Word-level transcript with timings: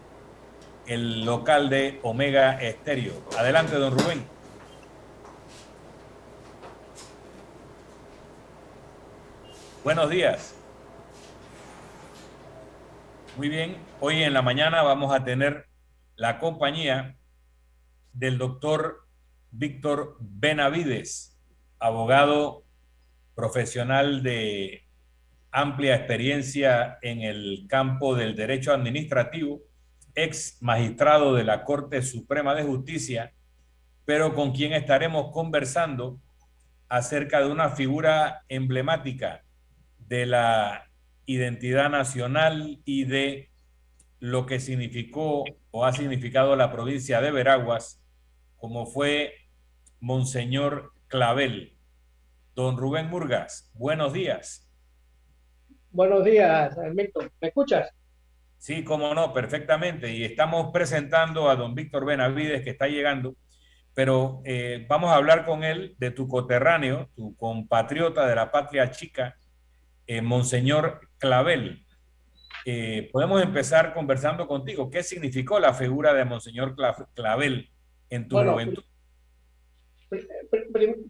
el 0.87 1.23
local 1.23 1.69
de 1.69 1.99
Omega 2.03 2.59
Estéreo. 2.59 3.13
Adelante, 3.37 3.75
don 3.75 3.97
Rubén. 3.97 4.38
Buenos 9.81 10.09
días. 10.09 10.53
Muy 13.37 13.47
bien, 13.47 13.77
hoy 14.01 14.23
en 14.23 14.33
la 14.33 14.41
mañana 14.41 14.81
vamos 14.81 15.15
a 15.15 15.23
tener 15.23 15.67
la 16.17 16.37
compañía 16.37 17.17
del 18.11 18.37
doctor 18.37 19.07
Víctor 19.51 20.17
Benavides, 20.19 21.39
abogado 21.79 22.65
profesional 23.35 24.21
de 24.21 24.83
amplia 25.49 25.95
experiencia 25.95 26.97
en 27.01 27.21
el 27.21 27.65
campo 27.69 28.15
del 28.15 28.35
derecho 28.35 28.73
administrativo, 28.73 29.61
ex 30.13 30.57
magistrado 30.61 31.33
de 31.35 31.45
la 31.45 31.63
Corte 31.63 32.01
Suprema 32.01 32.53
de 32.53 32.63
Justicia, 32.63 33.31
pero 34.03 34.35
con 34.35 34.51
quien 34.51 34.73
estaremos 34.73 35.31
conversando 35.31 36.19
acerca 36.89 37.39
de 37.39 37.49
una 37.49 37.69
figura 37.69 38.43
emblemática 38.49 39.45
de 40.09 40.25
la 40.25 40.89
identidad 41.27 41.89
nacional 41.91 42.81
y 42.83 43.05
de 43.05 43.51
lo 44.19 44.47
que 44.47 44.59
significó 44.59 45.45
o 45.69 45.85
ha 45.85 45.93
significado 45.93 46.55
la 46.55 46.71
provincia 46.71 47.21
de 47.21 47.29
Veraguas, 47.29 48.03
como 48.57 48.87
fue 48.87 49.35
Monseñor 49.99 50.93
Clavel. 51.07 51.77
Don 52.55 52.75
Rubén 52.75 53.07
Murgas, 53.07 53.69
buenos 53.75 54.11
días. 54.11 54.67
Buenos 55.91 56.25
días, 56.25 56.75
Milton. 56.95 57.31
¿Me 57.39 57.49
escuchas? 57.49 57.91
Sí, 58.57 58.83
cómo 58.83 59.13
no, 59.13 59.31
perfectamente. 59.31 60.11
Y 60.11 60.23
estamos 60.23 60.71
presentando 60.73 61.51
a 61.51 61.55
don 61.55 61.75
Víctor 61.75 62.03
Benavides, 62.05 62.63
que 62.63 62.71
está 62.71 62.87
llegando, 62.87 63.35
pero 63.93 64.41
eh, 64.43 64.87
vamos 64.89 65.11
a 65.11 65.15
hablar 65.15 65.45
con 65.45 65.63
él 65.63 65.95
de 65.99 66.09
tu 66.09 66.27
coterráneo, 66.27 67.11
tu 67.15 67.35
compatriota 67.37 68.25
de 68.25 68.35
la 68.35 68.51
patria 68.51 68.89
chica, 68.89 69.35
eh, 70.09 70.23
Monseñor 70.23 71.01
Clavel. 71.19 71.85
Eh, 72.65 73.09
podemos 73.11 73.43
empezar 73.43 73.93
conversando 73.93 74.47
contigo. 74.47 74.89
¿Qué 74.89 75.03
significó 75.03 75.59
la 75.59 75.71
figura 75.75 76.15
de 76.15 76.25
Monseñor 76.25 76.75
Clavel 77.13 77.69
en 78.09 78.27
tu 78.27 78.37
juventud? 78.37 78.83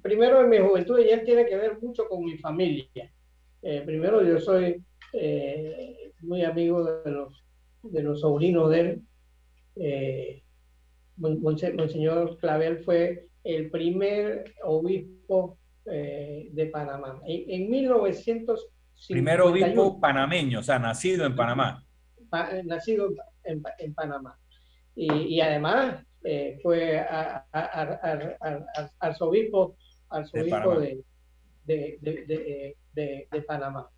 primero 0.02 0.42
en 0.42 0.50
mi 0.50 0.58
juventud 0.58 1.00
ya 1.00 1.24
tiene 1.24 1.46
que 1.46 1.56
ver 1.56 1.82
mucho 1.82 2.10
con 2.10 2.26
mi 2.26 2.38
familia. 2.38 3.10
Eh, 3.62 3.82
primero 3.86 4.22
yo 4.22 4.38
soy 4.42 4.84
eh, 5.14 6.12
muy 6.20 6.44
amigo 6.44 6.84
de 6.84 7.10
los, 7.10 7.46
de 7.84 8.04
los 8.04 8.20
sobrinos 8.20 8.70
de 8.70 8.80
él. 8.82 9.02
Eh, 9.78 10.44
Monseñor 11.16 12.38
Clavel 12.40 12.80
fue 12.80 13.30
el 13.46 13.72
primer 13.72 14.54
obispo 14.62 15.58
de 15.86 16.70
Panamá. 16.72 17.22
En, 17.26 17.64
en 17.64 17.72
1900 17.72 18.70
Primer 19.08 19.42
obispo 19.42 20.00
panameño, 20.00 20.60
o 20.60 20.64
sea, 20.64 20.80
nacido 20.80 21.26
en 21.26 21.36
Panamá. 21.36 21.84
nacido 22.66 23.10
en, 23.44 23.94
Panamá. 23.94 24.38
Y, 24.96 25.40
además 25.40 26.04
eh, 26.24 26.60
fue 26.62 27.00
arzobispo, 29.00 29.78
arzobispo 30.10 30.80
de, 30.80 31.04
de, 31.66 32.76
de, 32.94 33.42
Panamá. 33.48 33.90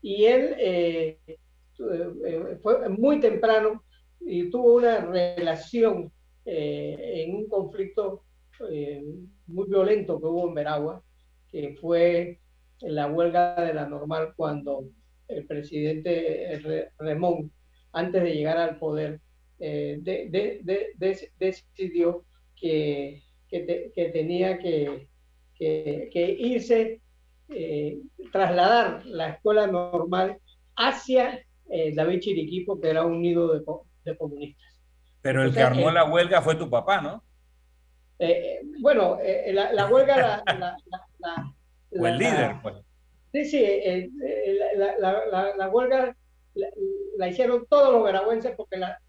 Y 0.00 0.24
él 0.24 0.54
eh, 0.58 1.18
eh, 1.26 2.58
fue 2.62 2.88
muy 2.90 3.20
temprano 3.20 3.82
y 4.20 4.50
tuvo 4.50 4.76
una 4.76 5.00
relación 5.00 6.12
en 6.46 7.34
un 7.34 7.48
conflicto 7.48 8.24
muy 9.46 9.66
violento 9.66 10.20
que 10.20 10.26
hubo 10.26 10.48
en 10.48 10.54
Veragua, 10.54 11.02
que 11.50 11.76
fue 11.80 12.38
la 12.80 13.06
huelga 13.06 13.54
de 13.64 13.74
la 13.74 13.86
normal 13.86 14.32
cuando 14.36 14.84
el 15.28 15.46
presidente 15.46 16.90
Remón, 16.98 17.52
antes 17.92 18.22
de 18.22 18.34
llegar 18.34 18.58
al 18.58 18.78
poder, 18.78 19.20
eh, 19.58 20.00
decidió 21.38 22.24
que, 22.56 23.22
que, 23.48 24.10
tenía 24.12 24.58
que, 24.58 25.08
que 25.56 26.36
irse, 26.38 27.00
eh, 27.48 28.00
trasladar 28.32 29.04
la 29.06 29.30
escuela 29.30 29.66
normal 29.66 30.38
hacia 30.76 31.40
eh, 31.70 31.94
David 31.94 32.20
Chiriquipo, 32.20 32.80
que 32.80 32.90
era 32.90 33.04
un 33.04 33.22
nido 33.22 33.52
de, 33.52 34.16
comunistas. 34.16 34.66
Pero 35.22 35.42
el 35.42 35.54
que 35.54 35.60
armó 35.60 35.90
la 35.90 36.04
huelga 36.04 36.42
fue 36.42 36.56
tu 36.56 36.68
papá, 36.68 37.00
¿no? 37.00 37.22
bueno, 38.80 39.18
la, 39.52 39.86
huelga 39.86 40.42
la, 40.46 40.76
o 41.98 42.06
el 42.06 42.18
líder, 42.18 42.56
pues. 42.62 42.74
Sí, 43.34 43.44
sí, 43.46 43.64
eh, 43.64 44.10
eh, 44.24 44.58
la, 44.76 45.68
huelga 45.68 46.16
la, 47.16 47.28
hicieron 47.28 47.66
todos 47.68 47.92
los 47.92 48.04
veragüenses 48.04 48.54
porque 48.56 48.76
la, 48.76 49.00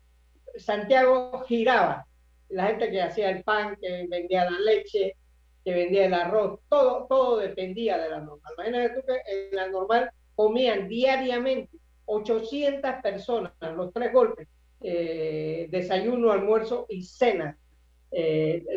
Santiago 0.55 1.43
giraba. 1.47 2.07
La 2.49 2.67
gente 2.67 2.89
que 2.89 3.03
hacía 3.03 3.29
el 3.29 3.43
pan, 3.43 3.77
que 3.79 4.07
vendía 4.09 4.49
la 4.49 4.59
leche, 4.59 5.15
que 5.63 5.73
vendía 5.73 6.05
el 6.05 6.13
arroz, 6.15 6.59
todo, 6.69 7.05
todo 7.07 7.37
dependía 7.37 7.99
de 7.99 8.09
la 8.09 8.19
normal. 8.19 8.53
Imagínate 8.57 8.95
tú 8.95 9.05
que 9.05 9.49
en 9.49 9.55
la 9.55 9.67
normal 9.67 10.09
comían 10.35 10.87
diariamente 10.87 11.77
800 12.05 12.95
personas, 13.03 13.53
los 13.75 13.93
tres 13.93 14.11
golpes, 14.11 14.47
eh, 14.81 15.67
desayuno, 15.69 16.31
almuerzo 16.31 16.87
y 16.89 17.03
cena 17.03 17.59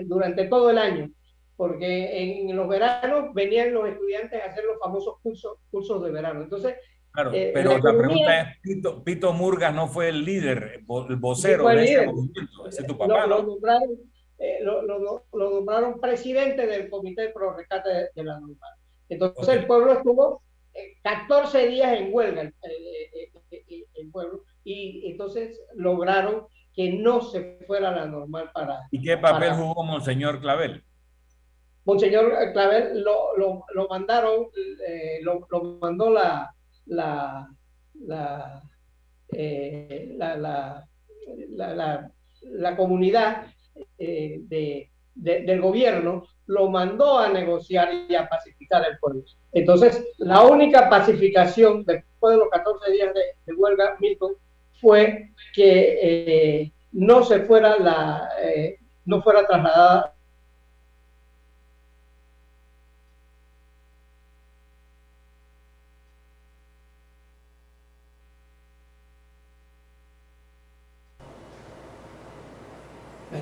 durante 0.04 0.44
todo 0.44 0.68
el 0.68 0.78
año. 0.78 1.10
Porque 1.58 2.46
en 2.46 2.56
los 2.56 2.68
veranos 2.68 3.34
venían 3.34 3.74
los 3.74 3.88
estudiantes 3.88 4.40
a 4.40 4.46
hacer 4.46 4.64
los 4.64 4.78
famosos 4.78 5.16
cursos, 5.20 5.58
cursos 5.72 6.04
de 6.04 6.12
verano. 6.12 6.42
Entonces, 6.42 6.76
Claro, 7.10 7.32
eh, 7.34 7.50
pero 7.52 7.78
la, 7.78 7.98
pregunta 7.98 8.40
es, 8.40 8.58
Pito, 8.62 9.02
Pito, 9.02 9.32
Murgas 9.32 9.74
no 9.74 9.88
fue 9.88 10.10
el 10.10 10.24
líder, 10.24 10.84
el 11.08 11.16
vocero 11.16 11.66
de 11.66 11.82
ese 11.82 12.06
movimiento, 12.06 12.68
ese 12.68 12.82
es 12.82 12.86
tu 12.86 12.96
papá, 12.96 13.26
lo, 13.26 13.42
nombraron, 13.42 13.90
eh, 14.38 14.58
lo, 14.62 14.82
lo, 14.82 15.24
nombraron, 15.32 15.98
presidente 16.00 16.64
del 16.64 16.88
Comité 16.88 17.30
Pro 17.30 17.56
Rescate 17.56 18.10
de, 18.14 18.24
la 18.24 18.38
Normal. 18.38 18.70
Entonces 19.08 19.56
el 19.56 19.66
pueblo 19.66 19.94
estuvo 19.94 20.42
14 21.02 21.64
eh, 21.64 21.68
días 21.68 21.98
en 21.98 22.14
huelga, 22.14 22.42
el, 22.42 22.52
el, 23.96 24.10
pueblo, 24.12 24.44
y 24.62 25.10
entonces 25.10 25.60
lograron 25.74 26.46
que 26.72 26.92
no 26.92 27.20
se 27.22 27.58
fuera 27.66 27.90
la 27.90 28.06
normal 28.06 28.52
para... 28.54 28.86
¿Y 28.92 29.02
qué 29.02 29.16
papel 29.16 29.54
jugó 29.54 29.82
Monseñor 29.82 30.40
Clavel? 30.40 30.84
Monseñor 31.88 32.52
Clavel 32.52 33.02
lo, 33.02 33.34
lo, 33.38 33.88
mandaron, 33.88 34.48
lo, 35.22 35.46
lo 35.50 35.78
mandó 35.80 36.10
la, 36.10 36.54
la, 36.84 37.48
la, 37.94 38.62
eh, 39.32 40.14
la, 40.18 40.84
la, 42.42 42.76
comunidad 42.76 43.46
eh, 43.96 44.38
de, 44.42 44.90
del 45.14 45.62
gobierno 45.62 46.26
lo 46.44 46.68
mandó 46.68 47.18
a 47.18 47.30
negociar 47.30 47.88
y 48.06 48.14
a 48.14 48.28
pacificar 48.28 48.84
el 48.86 48.98
pueblo. 48.98 49.24
Entonces, 49.52 50.06
la 50.18 50.42
única 50.42 50.90
pacificación 50.90 51.86
después 51.86 52.34
de 52.34 52.38
los 52.38 52.50
14 52.50 52.92
días 52.92 53.14
de, 53.14 53.54
huelga, 53.54 53.96
Milton, 53.98 54.34
fue 54.78 55.30
que 55.54 55.98
eh, 56.02 56.72
no 56.92 57.24
se 57.24 57.40
fuera 57.40 57.78
la, 57.78 58.28
no 59.06 59.22
fuera 59.22 59.46
trasladada 59.46 60.17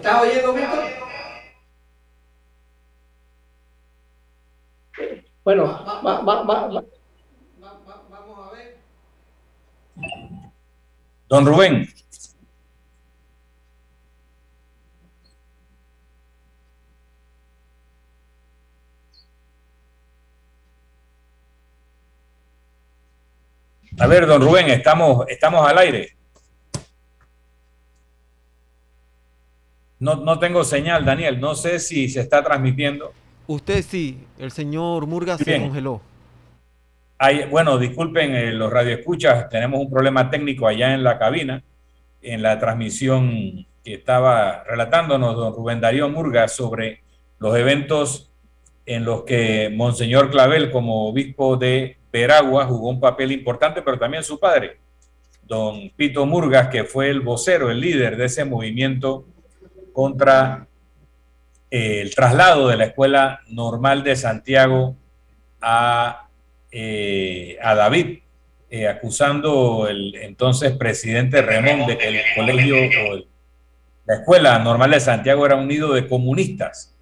estás 0.06 0.22
oyendo, 0.22 0.52
Víctor? 0.52 0.84
Bueno, 5.42 5.64
va, 5.64 6.00
va, 6.00 6.20
va, 6.22 6.42
vamos 6.42 6.76
a 8.38 8.52
ver. 8.52 8.78
Don 11.28 11.44
Rubén. 11.46 11.88
A 23.98 24.06
ver, 24.06 24.26
don 24.26 24.42
Rubén, 24.42 24.68
estamos, 24.68 25.26
estamos 25.28 25.68
al 25.68 25.78
aire. 25.78 26.15
No, 29.98 30.16
no 30.16 30.38
tengo 30.38 30.64
señal, 30.64 31.04
Daniel. 31.04 31.40
No 31.40 31.54
sé 31.54 31.78
si 31.78 32.08
se 32.08 32.20
está 32.20 32.42
transmitiendo. 32.42 33.12
Usted 33.46 33.82
sí, 33.82 34.18
el 34.38 34.50
señor 34.50 35.06
Murga 35.06 35.38
se 35.38 35.60
congeló. 35.60 36.00
bueno, 37.50 37.78
disculpen 37.78 38.34
eh, 38.34 38.52
los 38.52 38.72
radioescuchas, 38.72 39.48
tenemos 39.48 39.80
un 39.80 39.90
problema 39.90 40.28
técnico 40.28 40.66
allá 40.66 40.94
en 40.94 41.04
la 41.04 41.16
cabina, 41.18 41.62
en 42.22 42.42
la 42.42 42.58
transmisión 42.58 43.66
que 43.84 43.94
estaba 43.94 44.64
relatándonos 44.64 45.36
don 45.36 45.54
Rubén 45.54 45.80
Darío 45.80 46.08
Murga 46.08 46.48
sobre 46.48 47.02
los 47.38 47.56
eventos 47.56 48.32
en 48.84 49.04
los 49.04 49.22
que 49.22 49.70
Monseñor 49.72 50.30
Clavel, 50.30 50.72
como 50.72 51.08
obispo 51.08 51.56
de 51.56 51.98
Veragua, 52.12 52.66
jugó 52.66 52.90
un 52.90 53.00
papel 53.00 53.30
importante, 53.30 53.82
pero 53.82 53.98
también 53.98 54.24
su 54.24 54.40
padre, 54.40 54.78
don 55.44 55.90
Pito 55.90 56.26
Murgas, 56.26 56.68
que 56.68 56.82
fue 56.82 57.10
el 57.10 57.20
vocero, 57.20 57.70
el 57.70 57.80
líder 57.80 58.16
de 58.16 58.24
ese 58.24 58.44
movimiento 58.44 59.24
contra 59.96 60.66
eh, 61.70 62.02
el 62.02 62.14
traslado 62.14 62.68
de 62.68 62.76
la 62.76 62.84
Escuela 62.84 63.40
Normal 63.48 64.04
de 64.04 64.14
Santiago 64.14 64.94
a, 65.58 66.28
eh, 66.70 67.56
a 67.62 67.74
David, 67.74 68.18
eh, 68.68 68.88
acusando 68.88 69.88
el 69.88 70.14
entonces 70.16 70.72
presidente 70.72 71.40
Remón 71.40 71.86
de 71.86 71.96
que 71.96 72.08
el 72.08 72.20
colegio 72.36 72.76
o 72.76 73.24
la 74.04 74.16
Escuela 74.16 74.58
Normal 74.58 74.90
de 74.90 75.00
Santiago 75.00 75.46
era 75.46 75.56
un 75.56 75.66
nido 75.66 75.94
de 75.94 76.06
comunistas. 76.06 76.94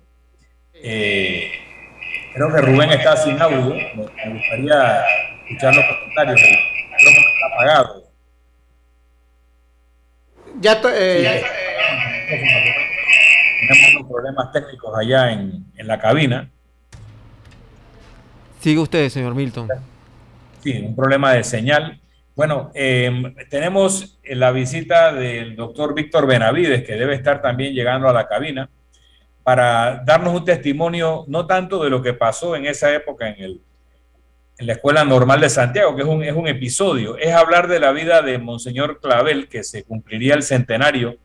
creo 0.80 2.54
que 2.54 2.60
Rubén 2.60 2.92
está 2.92 3.16
sin 3.16 3.42
audio, 3.42 3.74
me, 3.74 4.04
gustaría 4.04 5.04
escuchar 5.48 5.74
los 5.74 5.84
comentarios, 5.84 6.40
el 6.40 7.08
está 7.08 7.46
apagado. 7.52 8.04
Ya 10.60 10.80
unos 12.30 12.83
problemas 14.14 14.52
técnicos 14.52 14.96
allá 14.96 15.32
en, 15.32 15.66
la 15.76 15.98
cabina. 15.98 16.48
Sigue 18.60 18.78
usted, 18.78 19.08
señor 19.08 19.34
Milton. 19.34 19.68
Sí, 20.62 20.78
un 20.86 20.94
problema 20.94 21.32
de 21.32 21.42
señal. 21.42 22.00
Bueno, 22.36 22.70
em, 22.74 23.34
tenemos 23.50 24.18
la 24.24 24.52
visita 24.52 25.12
del 25.12 25.56
doctor 25.56 25.94
Víctor 25.94 26.26
Benavides, 26.26 26.84
que 26.84 26.94
debe 26.94 27.14
estar 27.14 27.42
también 27.42 27.74
llegando 27.74 28.08
a 28.08 28.12
la 28.12 28.28
cabina, 28.28 28.70
para 29.42 30.02
darnos 30.06 30.34
un 30.34 30.44
testimonio 30.44 31.24
no 31.26 31.46
tanto 31.46 31.82
de 31.82 31.90
lo 31.90 32.00
que 32.00 32.14
pasó 32.14 32.56
en 32.56 32.66
esa 32.66 32.94
época 32.94 33.28
en, 33.28 33.42
el, 33.42 33.60
en 34.58 34.66
la 34.66 34.72
Escuela 34.74 35.04
Normal 35.04 35.40
de 35.40 35.50
Santiago, 35.50 35.94
que 35.94 36.02
es 36.02 36.08
un, 36.08 36.22
es 36.22 36.32
un 36.32 36.48
episodio, 36.48 37.18
es 37.18 37.34
hablar 37.34 37.68
de 37.68 37.78
la 37.80 37.92
vida 37.92 38.22
de 38.22 38.38
Monseñor 38.38 39.00
Clavel, 39.00 39.48
que 39.48 39.62
se 39.64 39.84
cumpliría 39.84 40.34
el 40.34 40.42
centenario 40.42 41.18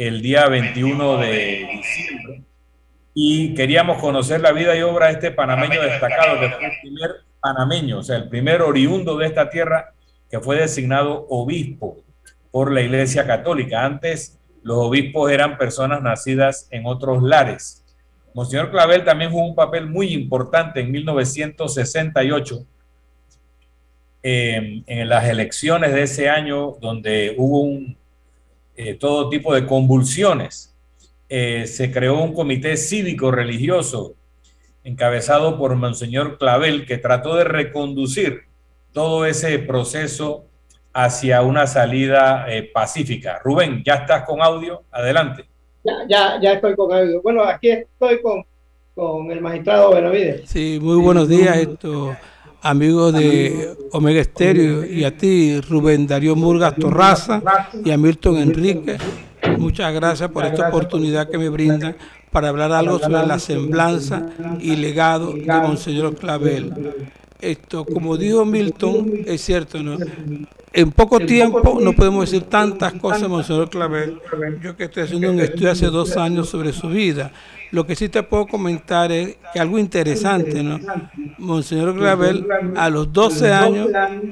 el 0.00 0.22
día 0.22 0.48
21 0.48 1.18
de 1.18 1.68
diciembre 1.72 2.42
y 3.12 3.52
queríamos 3.54 3.98
conocer 3.98 4.40
la 4.40 4.50
vida 4.50 4.74
y 4.74 4.80
obra 4.80 5.08
de 5.08 5.12
este 5.12 5.30
panameño 5.30 5.82
destacado, 5.82 6.40
que 6.40 6.48
fue 6.48 6.64
el 6.64 6.72
primer 6.80 7.10
panameño, 7.38 7.98
o 7.98 8.02
sea, 8.02 8.16
el 8.16 8.30
primer 8.30 8.62
oriundo 8.62 9.18
de 9.18 9.26
esta 9.26 9.50
tierra 9.50 9.92
que 10.30 10.40
fue 10.40 10.56
designado 10.56 11.26
obispo 11.28 11.98
por 12.50 12.72
la 12.72 12.80
Iglesia 12.80 13.26
Católica. 13.26 13.84
Antes 13.84 14.38
los 14.62 14.78
obispos 14.78 15.30
eran 15.30 15.58
personas 15.58 16.00
nacidas 16.00 16.66
en 16.70 16.86
otros 16.86 17.22
lares. 17.22 17.84
Monseñor 18.32 18.70
Clavel 18.70 19.04
también 19.04 19.30
jugó 19.30 19.46
un 19.46 19.54
papel 19.54 19.86
muy 19.86 20.14
importante 20.14 20.80
en 20.80 20.90
1968 20.92 22.64
eh, 24.22 24.82
en 24.86 25.08
las 25.10 25.28
elecciones 25.28 25.92
de 25.92 26.04
ese 26.04 26.30
año, 26.30 26.76
donde 26.80 27.34
hubo 27.36 27.60
un 27.60 27.99
eh, 28.76 28.94
todo 28.94 29.28
tipo 29.28 29.54
de 29.54 29.66
convulsiones. 29.66 30.76
Eh, 31.28 31.66
se 31.66 31.92
creó 31.92 32.22
un 32.22 32.34
comité 32.34 32.76
cívico 32.76 33.30
religioso 33.30 34.14
encabezado 34.82 35.58
por 35.58 35.74
Monseñor 35.76 36.38
Clavel 36.38 36.86
que 36.86 36.98
trató 36.98 37.36
de 37.36 37.44
reconducir 37.44 38.42
todo 38.92 39.26
ese 39.26 39.58
proceso 39.58 40.46
hacia 40.92 41.42
una 41.42 41.66
salida 41.66 42.46
eh, 42.48 42.64
pacífica. 42.64 43.38
Rubén, 43.44 43.82
¿ya 43.84 43.94
estás 43.94 44.24
con 44.24 44.42
audio? 44.42 44.82
Adelante. 44.90 45.44
Ya, 45.84 45.94
ya, 46.08 46.40
ya 46.40 46.52
estoy 46.54 46.74
con 46.74 46.92
audio. 46.92 47.22
Bueno, 47.22 47.44
aquí 47.44 47.70
estoy 47.70 48.20
con, 48.20 48.44
con 48.94 49.30
el 49.30 49.40
magistrado 49.40 49.94
Benavides. 49.94 50.48
Sí, 50.48 50.78
muy 50.80 50.96
buenos 50.96 51.28
días. 51.28 51.56
Esto 51.56 52.16
amigos 52.62 53.12
de 53.12 53.74
Omega 53.92 54.20
Estéreo, 54.20 54.84
y 54.84 55.04
a 55.04 55.16
ti, 55.16 55.60
Rubén 55.60 56.06
Darío 56.06 56.36
Murgas 56.36 56.76
Torraza, 56.76 57.42
y 57.84 57.90
a 57.90 57.96
Milton 57.96 58.36
Enrique. 58.38 58.98
Muchas 59.58 59.92
gracias 59.92 60.30
por 60.30 60.44
esta 60.44 60.68
oportunidad 60.68 61.28
que 61.28 61.38
me 61.38 61.48
brindan 61.48 61.96
para 62.30 62.48
hablar 62.48 62.72
algo 62.72 62.98
sobre 62.98 63.26
la 63.26 63.38
semblanza 63.38 64.26
y 64.60 64.76
legado 64.76 65.32
de 65.32 65.46
Monseñor 65.46 66.14
Clavel. 66.16 66.72
Esto, 67.40 67.84
como 67.84 68.16
dijo 68.16 68.44
Milton, 68.44 69.10
es 69.26 69.40
cierto, 69.40 69.82
¿no? 69.82 69.96
En 70.72 70.92
poco 70.92 71.18
tiempo 71.20 71.78
no 71.80 71.92
podemos 71.92 72.30
decir 72.30 72.48
tantas 72.48 72.92
cosas, 72.94 73.28
Monseñor 73.28 73.70
Clavel. 73.70 74.20
Yo 74.62 74.76
que 74.76 74.84
estoy 74.84 75.04
haciendo 75.04 75.30
un 75.30 75.40
estudio 75.40 75.70
hace 75.70 75.86
dos 75.86 76.16
años 76.16 76.48
sobre 76.48 76.72
su 76.72 76.88
vida. 76.88 77.32
Lo 77.72 77.86
que 77.86 77.96
sí 77.96 78.08
te 78.08 78.22
puedo 78.22 78.46
comentar 78.46 79.10
es 79.10 79.36
que 79.52 79.60
algo 79.60 79.78
interesante, 79.78 80.62
¿no? 80.62 80.78
Monseñor 81.38 81.96
Clavel 81.96 82.46
a 82.76 82.90
los 82.90 83.12
12 83.12 83.52
años 83.52 83.88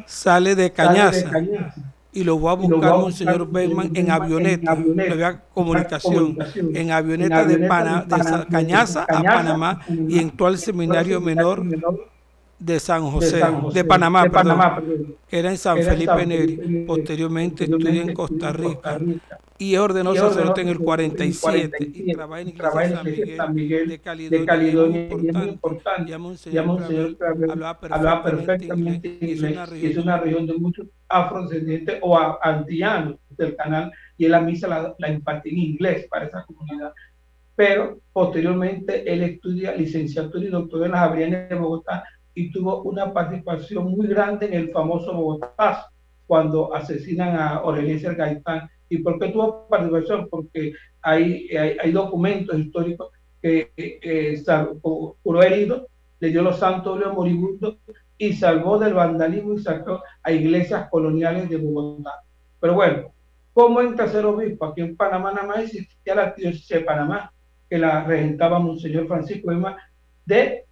sale 0.07 0.55
de 0.55 0.71
Cañaza 0.73 1.31
y 2.13 2.25
lo 2.25 2.41
va 2.41 2.53
a 2.53 2.55
buscar 2.55 2.93
Monseñor 2.99 3.51
Bellman 3.51 3.91
en 3.95 4.11
avioneta, 4.11 4.77
da 5.17 5.41
comunicación, 5.55 6.37
en 6.75 6.91
avioneta 6.91 7.45
de, 7.45 7.59
Pana, 7.67 8.05
de 8.07 8.47
Cañaza 8.51 9.07
a 9.09 9.23
Panamá 9.23 9.81
y 9.89 10.19
entró 10.19 10.47
al 10.47 10.59
seminario 10.59 11.21
menor 11.21 11.65
de 12.59 12.81
San 12.81 13.09
José, 13.11 13.41
de, 13.73 13.85
Panamá, 13.85 14.29
que 15.29 15.39
era 15.39 15.51
en 15.51 15.57
San 15.57 15.79
Felipe 15.79 16.27
Neri. 16.27 16.85
Posteriormente 16.87 17.65
estudió 17.65 18.03
en 18.03 18.13
Costa 18.13 18.53
Rica 18.53 18.99
y 19.59 19.77
ordenó 19.77 20.15
sacerdote 20.15 20.63
en 20.63 20.69
el 20.69 20.79
47 20.79 21.77
y 21.81 22.15
trabaja 22.15 22.43
en 22.43 22.49
Iglesia 22.49 23.37
San 23.37 23.55
Miguel 23.55 23.89
de 23.89 24.01
Caledonia, 24.01 25.09
muy 25.11 25.49
importante. 25.49 26.11
Llama 26.11 26.29
un 26.29 26.37
señor 26.37 27.17
hablaba 27.91 28.23
perfectamente 28.23 29.19
inglés 29.21 29.73
y 29.81 29.87
es 29.87 29.97
una 29.97 30.17
región 30.19 30.47
de 30.47 30.55
muchos 30.55 30.87
afrodescendientes 31.09 31.99
o 32.03 32.19
antillanos 32.43 33.17
del 33.31 33.57
canal 33.57 33.93
y 34.17 34.25
él 34.25 34.33
la 34.33 34.41
misa 34.41 34.67
la, 34.67 34.95
la 34.99 35.09
impartía 35.09 35.53
en 35.53 35.59
inglés 35.59 36.07
para 36.11 36.27
esa 36.27 36.45
comunidad 36.45 36.93
pero 37.55 37.99
posteriormente 38.13 39.13
él 39.13 39.23
estudia 39.23 39.75
licenciatura 39.75 40.45
y 40.45 40.49
doctorado 40.49 40.87
en 40.87 40.93
las 40.93 41.01
Javerianas 41.01 41.49
de 41.49 41.55
Bogotá 41.57 42.05
y 42.39 42.53
tuvo 42.53 42.83
una 42.83 43.13
participación 43.13 43.91
muy 43.91 44.07
grande 44.07 44.47
en 44.47 44.55
el 44.55 44.71
famoso 44.71 45.13
Bogotá 45.13 45.91
cuando 46.25 46.73
asesinan 46.73 47.35
a 47.35 47.57
Aurelio 47.57 48.15
Gaitán. 48.15 48.71
¿Y 48.89 48.99
por 48.99 49.19
qué 49.19 49.31
tuvo 49.31 49.67
participación? 49.67 50.29
Porque 50.31 50.73
hay, 51.03 51.49
hay, 51.57 51.91
documentos 51.91 52.57
históricos 52.57 53.11
que, 53.43 53.73
que, 53.75 54.41
curó 55.21 55.43
herido, 55.43 55.89
le 56.21 56.29
dio 56.29 56.43
los 56.43 56.61
santos 56.61 57.01
moribundos 57.13 57.79
y 58.17 58.33
salvó 58.35 58.79
del 58.79 58.95
vandalismo 58.95 59.55
y 59.55 59.59
sacó 59.59 60.01
a 60.23 60.31
iglesias 60.31 60.89
coloniales 60.91 61.51
de 61.51 61.57
Bogotá. 61.57 62.23
Pero 62.61 62.75
bueno, 62.75 63.11
¿cómo 63.53 63.81
entra 63.81 64.07
ser 64.07 64.25
obispo? 64.27 64.67
Aquí 64.67 64.83
en 64.83 64.97
Panamá 64.97 65.33
nada 65.33 65.49
más 65.49 65.65
existía 65.65 66.15
la 66.15 66.35
diócesis 66.37 66.69
de 66.69 66.81
Panamá, 66.83 67.33
que 67.69 67.79
la 67.79 68.05
regentaba 68.05 68.61
Monseñor 68.61 69.09
Francisco 69.09 69.51
Emma 69.51 69.77
de 70.25 70.68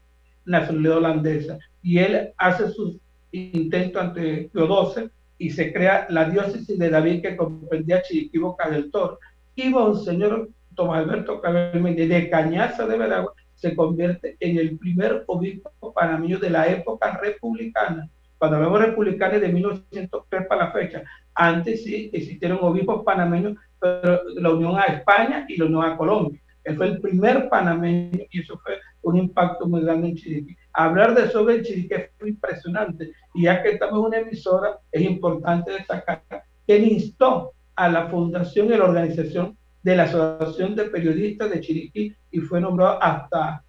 nacionalidad 0.47 0.97
holandesa. 0.97 1.59
Y 1.83 1.99
él 1.99 2.33
hace 2.39 2.71
sus 2.71 2.97
intentos 3.33 4.03
ante 4.03 4.51
XII 4.55 5.11
y 5.39 5.51
se 5.51 5.73
crea 5.73 6.07
la 6.09 6.31
diócesis 6.31 6.79
de 6.79 6.89
David 6.89 7.23
que 7.23 7.37
comprendía 7.37 8.03
Chiriquí 8.03 8.39
Boca 8.39 8.71
del 8.71 8.91
Toro. 8.91 9.19
Y 9.55 9.69
Monseñor 9.69 10.49
Tomás 10.75 10.99
Alberto 10.99 11.41
Cabello 11.41 11.83
de 11.83 12.31
Cañaza 12.31 12.87
de 12.87 12.99
Veragua 12.99 13.33
se 13.55 13.75
convierte 13.75 14.37
en 14.41 14.59
el 14.59 14.79
primer 14.79 15.25
obispo 15.27 15.93
panameño 15.95 16.39
de 16.39 16.51
la 16.51 16.67
época 16.69 17.19
republicana. 17.23 18.09
Cuando 18.39 18.59
hablamos 18.59 18.81
republicana 18.81 19.39
de 19.39 19.49
1903 19.49 20.47
para 20.47 20.67
la 20.67 20.73
fecha, 20.73 21.03
antes 21.35 21.83
sí 21.83 22.11
existieron 22.13 22.59
obispos 22.61 23.03
panameños, 23.03 23.57
pero 23.81 24.21
la 24.35 24.51
unión 24.51 24.77
a 24.79 24.85
España 24.85 25.47
y 25.49 25.57
la 25.57 25.65
unión 25.65 25.85
a 25.85 25.97
Colombia. 25.97 26.41
Él 26.67 26.77
fue 26.77 26.87
el 26.89 27.01
primer 27.01 27.49
panameño 27.49 28.25
y 28.29 28.41
eso 28.41 28.59
fue 28.59 28.75
un 29.03 29.17
impacto 29.17 29.67
muy 29.69 29.83
grande 29.83 30.09
en 30.09 30.17
Chiriquí. 30.17 30.57
Hablar 30.73 31.15
de 31.15 31.25
eso 31.25 31.49
en 31.49 31.63
Chiriquí 31.63 31.95
fue 32.19 32.31
impresionante 32.31 33.13
y 33.35 33.45
ya 33.45 33.63
que 33.63 33.71
estamos 33.71 34.01
en 34.01 34.05
una 34.07 34.19
emisora, 34.19 34.79
es 34.91 35.03
importante 35.03 35.71
destacar 35.71 36.23
que 36.29 36.77
él 36.77 36.85
instó 36.85 37.53
a 37.77 37.89
la 37.89 38.09
fundación 38.09 38.67
y 38.67 38.77
la 38.77 38.85
organización 38.85 39.57
de 39.81 39.97
la 39.97 40.03
Asociación 40.03 40.75
de 40.75 40.87
Periodistas 40.87 41.51
de 41.51 41.61
Chiriquí 41.61 42.13
y 42.33 42.41
fue 42.41 42.61
nombrado 42.61 43.01
hasta, 43.01 43.63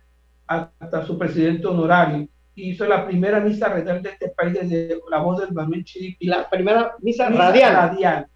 hasta 0.48 1.06
su 1.06 1.20
presidente 1.20 1.68
honorario. 1.68 2.27
Hizo 2.56 2.88
la 2.88 3.06
primera 3.06 3.39
misa 3.39 3.70
radial 3.70 4.01
de 4.01 4.10
este 4.10 4.30
país 4.30 4.54
desde 4.54 4.98
la 5.12 5.20
voz 5.20 5.39
del 5.39 5.54
Barmen 5.54 5.84
Chiriquí. 5.84 6.25
La 6.25 6.50
primera 6.50 6.96
misa, 7.00 7.30
radial. 7.30 7.74
radial 7.75 8.27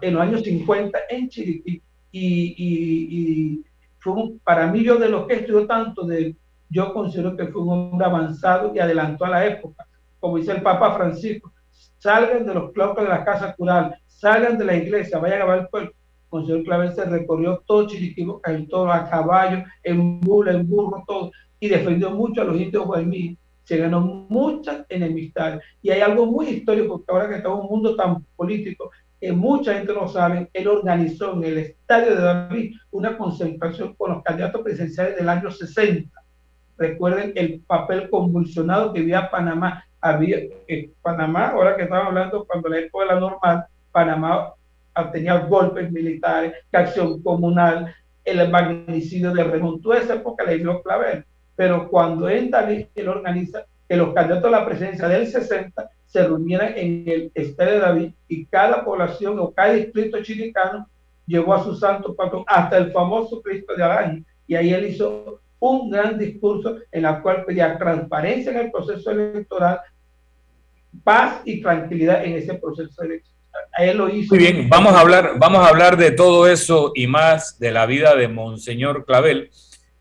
en 0.00 0.14
los 0.14 0.22
años 0.22 0.42
50 0.42 0.98
en 1.08 1.28
Chiriquí 1.28 1.82
y, 2.12 3.64
fue 3.98 4.14
para 4.42 4.66
mí 4.68 4.82
yo 4.82 4.96
de 4.96 5.10
lo 5.10 5.26
que 5.26 5.34
estudió 5.34 5.66
tanto, 5.66 6.06
de, 6.06 6.34
yo 6.70 6.94
considero 6.94 7.36
que 7.36 7.48
fue 7.48 7.62
un 7.62 7.92
hombre 7.92 8.06
avanzado 8.06 8.72
y 8.74 8.78
adelantó 8.78 9.26
a 9.26 9.30
la 9.30 9.46
época, 9.46 9.86
como 10.18 10.38
dice 10.38 10.52
el 10.52 10.62
Papa 10.62 10.94
Francisco, 10.94 11.52
salgan 11.98 12.46
de 12.46 12.54
los 12.54 12.72
claustros 12.72 13.06
de 13.06 13.14
la 13.14 13.24
casa 13.24 13.54
cural, 13.54 13.94
salgan 14.06 14.56
de 14.56 14.64
la 14.64 14.76
iglesia, 14.76 15.18
vayan 15.18 15.42
a 15.42 15.46
ver 15.46 15.58
el 15.60 15.68
pueblo. 15.68 15.92
Monseñor 16.30 16.62
Clavel 16.64 16.94
se 16.94 17.04
recorrió 17.04 17.62
todo 17.66 17.86
Chiriquí, 17.88 18.26
en 18.44 18.68
todo, 18.68 18.90
a 18.90 19.08
caballo, 19.10 19.64
en 19.82 20.20
bula, 20.20 20.52
en 20.52 20.68
burro, 20.68 21.02
todo, 21.06 21.32
y 21.58 21.68
defendió 21.68 22.10
mucho 22.10 22.42
a 22.42 22.44
los 22.44 22.56
indios 22.56 22.86
guaymí. 22.86 23.36
Se 23.64 23.76
ganó 23.76 24.00
muchas 24.00 24.84
enemistades. 24.88 25.62
Y 25.82 25.90
hay 25.90 26.00
algo 26.00 26.26
muy 26.26 26.48
histórico, 26.48 26.98
porque 26.98 27.12
ahora 27.12 27.28
que 27.28 27.36
estamos 27.36 27.58
en 27.58 27.64
un 27.64 27.70
mundo 27.70 27.96
tan 27.96 28.24
político, 28.36 28.90
que 29.20 29.32
mucha 29.32 29.74
gente 29.74 29.92
no 29.92 30.08
sabe, 30.08 30.48
él 30.52 30.66
organizó 30.66 31.34
en 31.34 31.44
el 31.44 31.58
Estadio 31.58 32.16
de 32.16 32.22
David 32.22 32.76
una 32.90 33.18
concentración 33.18 33.94
con 33.94 34.12
los 34.12 34.22
candidatos 34.22 34.62
presidenciales 34.62 35.16
del 35.16 35.28
año 35.28 35.50
60. 35.50 36.10
Recuerden 36.78 37.32
el 37.36 37.60
papel 37.60 38.08
convulsionado 38.08 38.92
que 38.92 39.00
había 39.00 39.30
Panamá. 39.30 39.84
Había 40.00 40.38
en 40.66 40.92
Panamá, 41.02 41.48
ahora 41.48 41.76
que 41.76 41.82
estamos 41.82 42.06
hablando, 42.06 42.46
cuando 42.46 42.70
la 42.70 42.78
época 42.78 43.04
era 43.04 43.20
normal, 43.20 43.66
Panamá 43.92 44.54
tenía 45.12 45.36
golpes 45.40 45.92
militares, 45.92 46.54
acción 46.72 47.22
comunal, 47.22 47.94
el 48.24 48.50
magnicidio 48.50 49.32
de 49.32 49.44
Remón, 49.44 49.82
toda 49.82 49.98
esa 49.98 50.14
época 50.14 50.44
le 50.44 50.58
dio 50.58 50.82
Clavel. 50.82 51.24
Pero 51.56 51.88
cuando 51.88 52.28
él, 52.28 52.50
David, 52.50 52.86
él 52.94 53.08
organiza 53.08 53.64
que 53.86 53.96
los 53.96 54.14
candidatos 54.14 54.46
a 54.46 54.58
la 54.58 54.64
presidencia 54.64 55.08
del 55.08 55.26
60 55.26 55.90
se 56.10 56.26
reunieran 56.26 56.72
en 56.76 57.04
el 57.06 57.32
Estadio 57.34 57.74
de 57.74 57.78
David 57.78 58.10
y 58.26 58.44
cada 58.46 58.84
población 58.84 59.38
o 59.38 59.52
cada 59.52 59.74
distrito 59.74 60.20
chiricano 60.22 60.88
llevó 61.24 61.54
a 61.54 61.62
su 61.62 61.76
santo 61.76 62.14
patrón 62.16 62.42
hasta 62.48 62.78
el 62.78 62.90
famoso 62.90 63.40
Cristo 63.40 63.74
de 63.76 63.84
Araña. 63.84 64.22
Y 64.48 64.56
ahí 64.56 64.74
él 64.74 64.86
hizo 64.86 65.40
un 65.60 65.88
gran 65.88 66.18
discurso 66.18 66.78
en 66.90 67.04
el 67.04 67.22
cual 67.22 67.44
pedía 67.44 67.78
transparencia 67.78 68.50
en 68.50 68.58
el 68.58 68.72
proceso 68.72 69.12
electoral, 69.12 69.80
paz 71.04 71.42
y 71.44 71.62
tranquilidad 71.62 72.24
en 72.24 72.32
ese 72.32 72.54
proceso 72.54 73.02
electoral. 73.02 73.36
Él 73.78 73.98
lo 73.98 74.08
hizo. 74.08 74.34
Muy 74.34 74.42
bien, 74.42 74.68
vamos 74.68 74.92
a 74.92 75.00
hablar, 75.00 75.34
vamos 75.38 75.60
a 75.60 75.68
hablar 75.68 75.96
de 75.96 76.10
todo 76.10 76.48
eso 76.48 76.90
y 76.96 77.06
más 77.06 77.56
de 77.60 77.70
la 77.70 77.86
vida 77.86 78.16
de 78.16 78.26
Monseñor 78.26 79.04
Clavel 79.04 79.50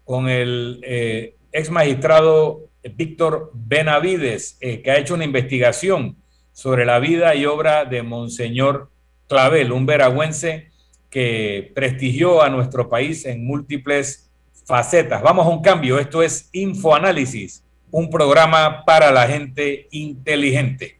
con 0.03 0.27
el 0.27 0.79
eh, 0.81 1.35
ex 1.51 1.69
magistrado 1.69 2.68
Víctor 2.83 3.51
Benavides, 3.53 4.57
eh, 4.61 4.81
que 4.81 4.91
ha 4.91 4.97
hecho 4.97 5.13
una 5.13 5.25
investigación 5.25 6.17
sobre 6.51 6.85
la 6.85 6.99
vida 6.99 7.35
y 7.35 7.45
obra 7.45 7.85
de 7.85 8.03
Monseñor 8.03 8.89
Clavel, 9.27 9.71
un 9.71 9.85
veragüense 9.85 10.71
que 11.09 11.71
prestigió 11.75 12.41
a 12.41 12.49
nuestro 12.49 12.89
país 12.89 13.25
en 13.25 13.45
múltiples 13.45 14.29
facetas. 14.65 15.21
Vamos 15.21 15.45
a 15.45 15.49
un 15.49 15.61
cambio. 15.61 15.99
Esto 15.99 16.21
es 16.21 16.49
Infoanálisis, 16.51 17.63
un 17.91 18.09
programa 18.09 18.85
para 18.85 19.11
la 19.11 19.27
gente 19.27 19.87
inteligente. 19.91 20.99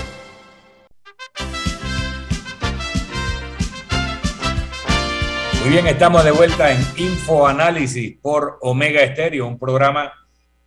Muy 5.61 5.69
bien, 5.69 5.85
estamos 5.85 6.25
de 6.25 6.31
vuelta 6.31 6.71
en 6.71 6.79
Infoanálisis 6.97 8.17
por 8.19 8.57
Omega 8.61 9.01
Estéreo, 9.01 9.45
un 9.45 9.59
programa 9.59 10.11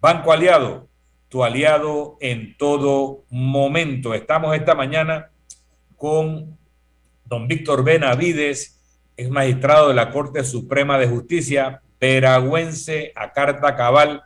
Banco 0.01 0.31
Aliado, 0.31 0.88
tu 1.29 1.43
aliado 1.43 2.17
en 2.19 2.57
todo 2.57 3.24
momento. 3.29 4.15
Estamos 4.15 4.55
esta 4.55 4.74
mañana 4.74 5.29
con 5.95 6.57
don 7.24 7.47
Víctor 7.47 7.83
Benavides, 7.83 8.81
es 9.15 9.29
magistrado 9.29 9.89
de 9.89 9.93
la 9.93 10.09
Corte 10.09 10.43
Suprema 10.43 10.97
de 10.97 11.07
Justicia, 11.07 11.83
veragüense 12.00 13.12
a 13.15 13.31
carta 13.31 13.75
cabal, 13.75 14.24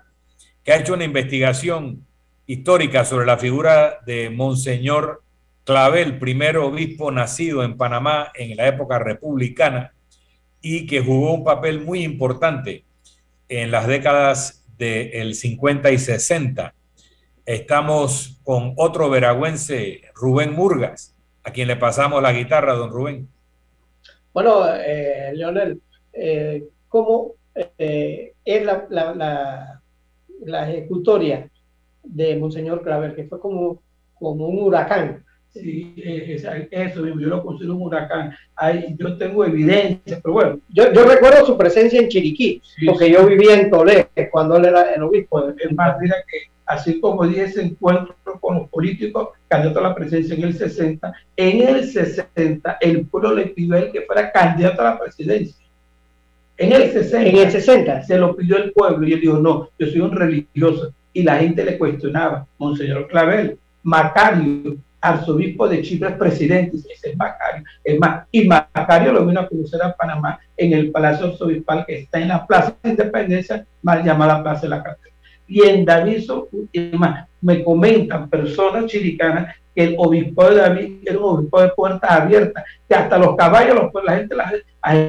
que 0.63 0.71
ha 0.71 0.77
hecho 0.77 0.93
una 0.93 1.03
investigación 1.03 2.05
histórica 2.51 3.05
sobre 3.05 3.25
la 3.25 3.37
figura 3.37 3.99
de 4.05 4.29
Monseñor 4.29 5.23
Clavel, 5.63 6.19
primer 6.19 6.57
obispo 6.57 7.09
nacido 7.09 7.63
en 7.63 7.77
Panamá 7.77 8.29
en 8.35 8.57
la 8.57 8.67
época 8.67 8.99
republicana 8.99 9.93
y 10.59 10.85
que 10.85 10.99
jugó 10.99 11.33
un 11.33 11.45
papel 11.45 11.79
muy 11.79 12.03
importante 12.03 12.83
en 13.47 13.71
las 13.71 13.87
décadas 13.87 14.65
del 14.77 15.33
50 15.33 15.91
y 15.91 15.97
60. 15.97 16.73
Estamos 17.45 18.37
con 18.43 18.73
otro 18.75 19.09
veragüense, 19.09 20.01
Rubén 20.13 20.51
Murgas, 20.53 21.15
a 21.43 21.51
quien 21.51 21.69
le 21.69 21.77
pasamos 21.77 22.21
la 22.21 22.33
guitarra, 22.33 22.73
don 22.73 22.91
Rubén. 22.91 23.29
Bueno, 24.33 24.65
eh, 24.75 25.31
Leonel, 25.35 25.79
eh, 26.11 26.65
¿cómo 26.89 27.31
eh, 27.77 28.33
es 28.43 28.65
la, 28.65 29.81
la, 30.43 30.69
ejecutoria 30.69 31.49
de 32.03 32.35
Monseñor 32.35 32.83
Claver, 32.83 33.15
que 33.15 33.25
fue 33.25 33.39
como, 33.39 33.81
como 34.15 34.47
un 34.47 34.63
huracán. 34.63 35.23
Sí, 35.53 35.93
eh, 35.97 36.39
eso 36.71 37.01
mismo, 37.01 37.19
yo 37.19 37.27
lo 37.27 37.43
considero 37.43 37.75
un 37.75 37.83
huracán. 37.83 38.33
Ahí, 38.55 38.95
yo 38.97 39.17
tengo 39.17 39.43
evidencia, 39.43 40.19
pero 40.23 40.33
bueno. 40.33 40.59
Yo, 40.69 40.93
yo 40.93 41.03
recuerdo 41.03 41.45
su 41.45 41.57
presencia 41.57 41.99
en 41.99 42.07
Chiriquí, 42.07 42.61
porque 42.85 43.11
yo 43.11 43.25
vivía 43.25 43.59
en 43.59 43.69
Toledo 43.69 44.07
cuando 44.31 44.55
él 44.55 44.65
era 44.65 44.93
el 44.93 45.03
obispo. 45.03 45.49
Es 45.49 45.71
más, 45.73 45.99
mira 45.99 46.15
que 46.27 46.51
así 46.71 46.99
como 47.01 47.27
di 47.27 47.39
ese 47.39 47.61
encuentro 47.61 48.15
con 48.39 48.55
los 48.55 48.69
políticos, 48.69 49.29
candidato 49.47 49.79
a 49.79 49.89
la 49.89 49.95
presidencia 49.95 50.35
en 50.35 50.43
el 50.43 50.57
60, 50.57 51.13
en 51.35 51.67
el 51.67 51.85
60 51.85 52.77
el 52.79 53.05
pueblo 53.07 53.35
le 53.35 53.47
pidió 53.47 53.75
a 53.75 53.79
él 53.79 53.91
que 53.91 54.01
fuera 54.01 54.31
candidato 54.31 54.81
a 54.81 54.91
la 54.91 54.99
presidencia. 54.99 55.65
En 56.57 56.71
el 56.71 56.91
60, 56.91 57.29
en 57.29 57.37
el 57.37 57.51
60 57.51 58.03
se 58.03 58.17
lo 58.17 58.35
pidió 58.35 58.57
el 58.57 58.71
pueblo 58.71 59.05
y 59.05 59.13
él 59.13 59.21
dijo, 59.21 59.37
no, 59.37 59.69
yo 59.77 59.87
soy 59.87 59.99
un 59.99 60.11
religioso, 60.11 60.93
y 61.13 61.23
la 61.23 61.37
gente 61.37 61.63
le 61.63 61.77
cuestionaba, 61.77 62.45
Monseñor 62.57 63.07
Clavel, 63.07 63.57
Macario, 63.83 64.77
arzobispo 65.01 65.67
de 65.67 65.81
Chipre, 65.81 66.11
presidente, 66.11 66.77
ese 66.77 67.09
es 67.09 67.17
Macario, 67.17 67.63
es 67.83 67.99
más, 67.99 68.25
y 68.31 68.47
Macario 68.47 69.11
lo 69.11 69.25
vino 69.25 69.39
a 69.39 69.47
conocer 69.47 69.81
a 69.81 69.95
Panamá 69.95 70.39
en 70.55 70.73
el 70.73 70.91
Palacio 70.91 71.27
Arzobispal 71.27 71.85
que 71.85 71.99
está 71.99 72.19
en 72.19 72.27
la 72.27 72.45
Plaza 72.45 72.75
de 72.83 72.91
Independencia, 72.91 73.65
mal 73.81 74.03
llamada 74.03 74.43
Plaza 74.43 74.61
de 74.61 74.69
la 74.69 74.83
Catedral. 74.83 75.11
Y 75.47 75.63
en 75.63 75.83
David, 75.83 76.23
más, 76.93 77.27
me 77.41 77.63
comentan 77.63 78.29
personas 78.29 78.85
chiricanas 78.85 79.55
que 79.75 79.83
el 79.83 79.95
obispo 79.97 80.49
de 80.49 80.55
David 80.55 80.93
era 81.03 81.17
un 81.17 81.37
obispo 81.37 81.61
de 81.61 81.69
puertas 81.69 82.09
abiertas, 82.09 82.63
que 82.87 82.95
hasta 82.95 83.17
los 83.17 83.35
caballos, 83.35 83.91
la 84.05 84.15
gente, 84.15 84.35
la, 84.35 84.51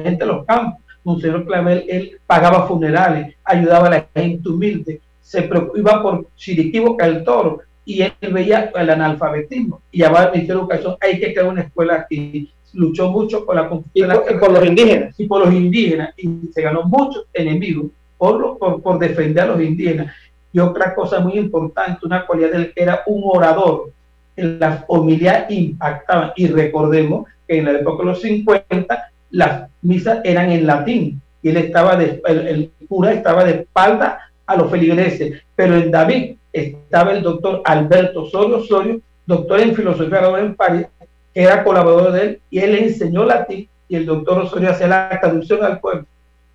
gente 0.03 0.25
de 0.25 0.31
los 0.31 0.45
campos, 0.45 0.81
Monseñor 1.03 1.45
Clavel, 1.45 1.85
él 1.87 2.19
pagaba 2.25 2.67
funerales, 2.67 3.35
ayudaba 3.43 3.87
a 3.87 3.91
la 3.91 4.07
gente 4.15 4.49
humilde, 4.49 5.01
se 5.23 5.49
iba 5.75 6.03
por 6.03 6.27
Chiriquí, 6.35 6.83
el 6.99 7.23
Toro, 7.23 7.61
y 7.85 8.01
él 8.01 8.13
veía 8.31 8.71
el 8.75 8.89
analfabetismo 8.89 9.81
y 9.91 9.99
llamaba 9.99 10.25
al 10.25 10.31
Ministerio 10.31 10.55
de 10.55 10.61
Educación, 10.61 10.97
hay 11.01 11.19
que 11.19 11.33
crear 11.33 11.47
una 11.47 11.61
escuela 11.61 11.95
aquí. 11.95 12.51
Luchó 12.73 13.09
mucho 13.09 13.45
por 13.45 13.55
la 13.55 13.69
y 13.93 14.03
por, 14.03 14.51
los 14.51 14.65
indígenas. 14.65 15.19
Y 15.19 15.27
por 15.27 15.45
los 15.45 15.53
indígenas, 15.53 16.13
y 16.17 16.49
se 16.51 16.61
ganó 16.61 16.83
muchos 16.83 17.25
enemigos 17.33 17.85
por, 18.17 18.57
por, 18.57 18.81
por 18.81 18.99
defender 18.99 19.43
a 19.43 19.47
los 19.47 19.61
indígenas. 19.61 20.13
Y 20.51 20.59
otra 20.59 20.93
cosa 20.95 21.19
muy 21.19 21.33
importante, 21.33 22.05
una 22.05 22.25
cualidad 22.25 22.51
de 22.51 22.57
él 22.57 22.73
era 22.75 23.03
un 23.05 23.21
orador. 23.25 23.91
En 24.35 24.59
las 24.59 24.83
homilías 24.87 25.49
impactaban. 25.51 26.31
Y 26.35 26.47
recordemos 26.47 27.27
que 27.47 27.59
en 27.59 27.65
la 27.65 27.73
época 27.73 28.03
de 28.03 28.09
los 28.09 28.21
50 28.21 29.11
las 29.31 29.69
misas 29.81 30.19
eran 30.23 30.51
en 30.51 30.65
latín 30.65 31.21
y 31.41 31.49
él 31.49 31.57
estaba 31.57 31.95
de, 31.95 32.21
el, 32.25 32.47
el 32.47 32.71
cura 32.87 33.11
estaba 33.11 33.43
de 33.43 33.51
espalda 33.51 34.19
a 34.45 34.55
los 34.55 34.69
feligreses, 34.69 35.41
pero 35.55 35.75
en 35.75 35.91
David 35.91 36.35
estaba 36.51 37.11
el 37.11 37.23
doctor 37.23 37.61
Alberto 37.65 38.23
Osorio 38.23 38.57
Osorio, 38.57 39.01
doctor 39.25 39.59
en 39.61 39.75
filosofía 39.75 40.39
en 40.39 40.55
París, 40.55 40.87
que 41.33 41.41
era 41.41 41.63
colaborador 41.63 42.11
de 42.11 42.21
él, 42.21 42.41
y 42.49 42.59
él 42.59 42.73
le 42.73 42.83
enseñó 42.85 43.25
latín, 43.25 43.67
y 43.87 43.95
el 43.95 44.05
doctor 44.05 44.39
Osorio 44.39 44.71
hacía 44.71 44.87
la 44.87 45.19
traducción 45.21 45.63
al 45.63 45.79
pueblo. 45.79 46.05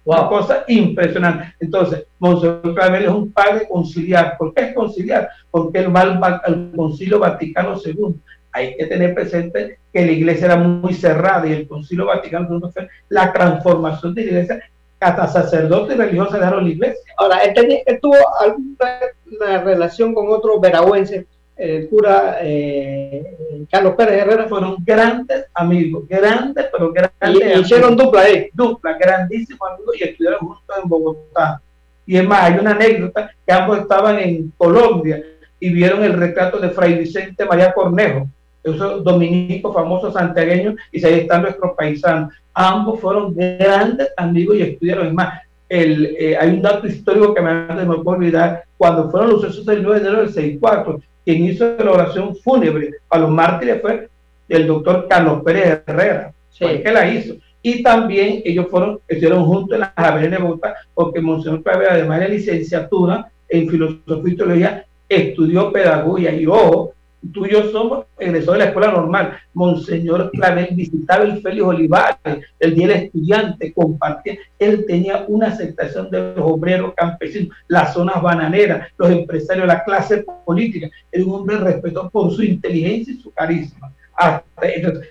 Una 0.05 0.27
cosa 0.27 0.65
impresionante. 0.69 1.55
Entonces, 1.61 2.07
Monseñor 2.19 2.75
Clavel 2.75 3.05
es 3.05 3.11
un 3.11 3.31
padre 3.31 3.69
conciliar. 3.69 4.39
¿Por 4.39 4.55
qué 4.55 4.63
es 4.63 4.75
conciliar? 4.75 5.29
Porque 5.51 5.81
él 5.81 5.95
va 5.95 6.01
al, 6.01 6.73
Concilio 6.75 7.19
Vaticano 7.19 7.75
II. 7.85 8.15
Hay 8.53 8.75
que 8.75 8.87
tener 8.87 9.15
presente 9.15 9.79
que 9.93 10.07
la 10.07 10.13
iglesia 10.13 10.47
era 10.47 10.57
muy 10.57 10.95
cerrada 10.95 11.47
y 11.47 11.53
el 11.53 11.69
Concilio 11.69 12.07
Vaticano 12.07 12.49
II 12.51 12.71
fue 12.73 12.89
la 13.11 13.31
transformación 13.35 14.15
de 14.15 14.23
la 14.23 14.29
iglesia 14.29 14.63
hasta 15.01 15.29
sacerdotes 15.29 15.97
religiosos 15.97 16.35
dejaron 16.35 16.65
la 16.65 16.71
iglesia. 16.71 17.13
Ahora, 17.17 17.39
él, 17.39 17.83
tuvo 18.01 18.17
alguna 18.41 19.63
relación 19.63 20.15
con 20.15 20.29
otro 20.29 20.59
veragüense, 20.61 21.27
el 21.57 21.89
cura 21.89 22.39
eh, 22.41 23.67
Carlos 23.71 23.95
Pérez 23.97 24.23
Herrera. 24.23 24.49
Fueron 24.49 24.77
grandes 24.85 25.47
amigos, 25.55 26.07
grandes, 26.09 26.67
pero 26.71 26.93
grandes. 26.93 27.57
Y, 27.57 27.61
hicieron 27.61 27.97
dupla 27.97 28.23
ahí. 28.23 28.49
Dupla, 28.53 28.97
grandísimos 28.97 29.69
amigos 29.71 29.97
y 30.01 30.05
estudiaron 30.05 30.41
juntos 30.41 30.77
en 30.83 30.89
Bogotá. 30.89 31.61
Y 32.07 32.17
es 32.17 32.27
más, 32.27 32.43
hay 32.43 32.59
una 32.59 32.71
anécdota 32.71 33.31
que 33.47 33.53
ambos 33.53 33.79
estaban 33.81 34.19
en 34.19 34.53
Colombia 34.57 35.23
y 35.61 35.71
vieron 35.71 36.05
el 36.05 36.15
retrato 36.15 36.59
de 36.59 36.71
Fray 36.71 36.95
Vicente 36.95 37.45
María 37.45 37.73
Cornejo, 37.73 38.29
esos 38.63 39.05
dominicos 39.05 39.75
famosos 39.75 40.15
santiagueños, 40.15 40.75
y 40.93 41.05
ahí 41.05 41.21
están 41.21 41.43
nuestros 41.43 41.73
paisanos. 41.77 42.33
Ambos 42.55 43.01
fueron 43.01 43.35
grandes 43.35 44.09
amigos 44.17 44.57
y 44.57 44.63
estudiaron. 44.63 45.15
más, 45.15 45.41
el, 45.69 46.17
eh, 46.19 46.37
hay 46.37 46.49
un 46.51 46.63
dato 46.63 46.87
histórico 46.87 47.35
que 47.35 47.43
me, 47.43 47.67
me 47.67 47.85
puedo 47.85 48.17
olvidar. 48.17 48.65
Cuando 48.77 49.11
fueron 49.11 49.31
los 49.31 49.43
sucesos 49.43 49.67
del 49.67 49.83
9 49.83 50.01
de 50.01 50.07
enero 50.07 50.23
del 50.23 50.33
64, 50.33 51.01
quien 51.25 51.45
hizo 51.45 51.77
la 51.79 51.93
oración 51.93 52.35
fúnebre 52.37 52.95
a 53.11 53.19
los 53.19 53.31
mártires 53.31 53.83
fue 53.83 54.09
el 54.49 54.67
doctor 54.67 55.07
Carlos 55.09 55.43
Pérez 55.45 55.83
Herrera. 55.87 56.33
Sí. 56.51 56.65
que 56.83 56.93
la 56.93 57.09
hizo. 57.09 57.35
Y 57.63 57.83
también 57.83 58.43
ellos 58.45 58.67
fueron, 58.71 59.01
estuvieron 59.07 59.45
juntos 59.45 59.75
en 59.75 59.81
la 59.81 59.93
Javeriana 59.97 60.39
de 60.39 60.43
Bogotá, 60.43 60.75
porque 60.95 61.21
Monseñor 61.21 61.63
Clavel, 61.63 61.89
además 61.91 62.21
de 62.21 62.29
licenciatura 62.31 63.31
en 63.49 63.69
filosofía 63.69 64.33
y 64.33 64.37
teología, 64.37 64.87
estudió 65.09 65.73
pedagogía 65.73 66.33
y 66.33 66.47
ojo, 66.47 66.95
tú 67.33 67.47
y 67.47 67.51
yo 67.51 67.71
somos 67.71 68.07
egresados 68.19 68.55
de 68.55 68.59
la 68.59 68.65
escuela 68.67 68.93
normal. 68.93 69.39
Monseñor 69.55 70.31
Clavel 70.31 70.69
visitaba 70.73 71.25
el 71.25 71.41
Félix 71.41 71.65
Olivares, 71.65 72.45
el 72.59 72.75
día 72.75 72.89
del 72.89 72.97
estudiante, 73.05 73.73
compartía. 73.73 74.39
Él 74.59 74.85
tenía 74.87 75.25
una 75.29 75.49
aceptación 75.49 76.11
de 76.11 76.35
los 76.35 76.39
obreros 76.39 76.95
campesinos, 76.95 77.57
las 77.69 77.95
zonas 77.95 78.23
bananeras, 78.23 78.89
los 78.97 79.11
empresarios, 79.11 79.67
la 79.67 79.85
clase 79.85 80.25
política. 80.45 80.89
Era 81.11 81.25
un 81.25 81.35
hombre 81.35 81.59
respetado 81.59 82.11
por 82.11 82.33
su 82.33 82.43
inteligencia 82.43 83.15
y 83.15 83.21
su 83.21 83.33
carisma. 83.33 83.93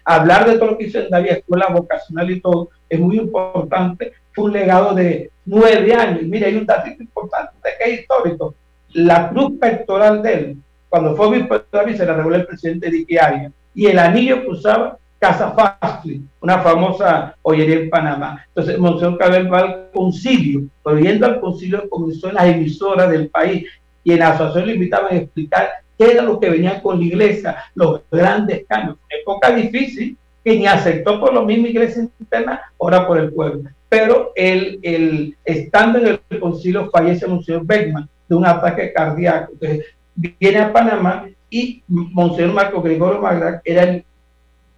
hablar 0.05 0.49
de 0.49 0.57
todo 0.57 0.71
lo 0.71 0.77
que 0.77 0.85
hizo 0.85 0.99
en 0.99 1.09
David, 1.09 1.29
escuela 1.31 1.67
vocacional 1.69 2.29
y 2.31 2.41
todo, 2.41 2.69
es 2.89 2.99
muy 2.99 3.17
importante. 3.17 4.13
Fue 4.33 4.45
un 4.45 4.53
legado 4.53 4.93
de 4.93 5.31
nueve 5.45 5.93
años. 5.93 6.21
Y 6.21 6.25
mire, 6.25 6.47
hay 6.47 6.55
un 6.57 6.65
dato 6.65 6.89
importante 6.89 7.53
que 7.79 7.91
es 7.93 7.99
histórico. 8.01 8.53
La 8.93 9.29
cruz 9.29 9.53
pectoral 9.59 10.21
de 10.21 10.33
él 10.33 10.57
cuando 10.89 11.15
fue 11.15 11.27
obispo 11.27 11.55
se 11.71 12.05
la 12.05 12.13
reveló 12.13 12.35
el 12.35 12.45
presidente 12.45 12.89
de 12.89 13.19
Arias. 13.19 13.51
Y 13.73 13.87
el 13.87 13.99
anillo 13.99 14.41
que 14.41 14.49
usaba 14.49 14.97
Casa 15.19 15.51
Fastly, 15.51 16.21
una 16.41 16.59
famosa 16.59 17.35
joyería 17.41 17.75
en 17.75 17.89
Panamá. 17.89 18.45
Entonces, 18.49 18.77
Monseñor 18.77 19.17
Cabel 19.17 19.51
va 19.51 19.59
al 19.59 19.89
concilio, 19.91 20.63
pero 20.83 20.99
yendo 20.99 21.25
al 21.25 21.39
concilio 21.39 21.89
comenzó 21.89 22.29
en 22.29 22.35
las 22.35 22.45
emisoras 22.45 23.09
del 23.09 23.29
país 23.29 23.65
y 24.03 24.13
en 24.13 24.19
la 24.19 24.29
asociación 24.29 24.67
le 24.67 24.73
invitaban 24.75 25.13
a 25.13 25.17
explicar 25.17 25.69
qué 25.97 26.11
era 26.11 26.21
lo 26.21 26.39
que 26.39 26.49
venía 26.49 26.81
con 26.81 26.99
la 26.99 27.05
iglesia, 27.05 27.57
los 27.73 28.01
grandes 28.11 28.65
cambios. 28.67 28.97
Época 29.09 29.51
difícil 29.51 30.15
que 30.43 30.55
ni 30.55 30.67
aceptó 30.67 31.19
por 31.19 31.33
lo 31.33 31.43
mismo 31.43 31.67
iglesia 31.67 32.07
interna, 32.19 32.61
ahora 32.79 33.07
por 33.07 33.17
el 33.17 33.33
pueblo. 33.33 33.69
Pero 33.89 34.31
el, 34.35 34.79
el, 34.83 35.35
estando 35.43 35.99
en 35.99 36.19
el 36.29 36.39
concilio 36.39 36.89
fallece 36.91 37.27
Monseñor 37.27 37.65
Beckman 37.65 38.07
de 38.29 38.35
un 38.35 38.45
ataque 38.45 38.93
cardíaco. 38.93 39.53
Entonces, 39.53 39.85
viene 40.17 40.59
a 40.59 40.73
Panamá 40.73 41.27
y 41.49 41.83
Monseñor 41.87 42.53
Marco 42.53 42.81
Gregorio 42.81 43.21
Magda 43.21 43.61
era 43.63 43.83
el 43.83 44.03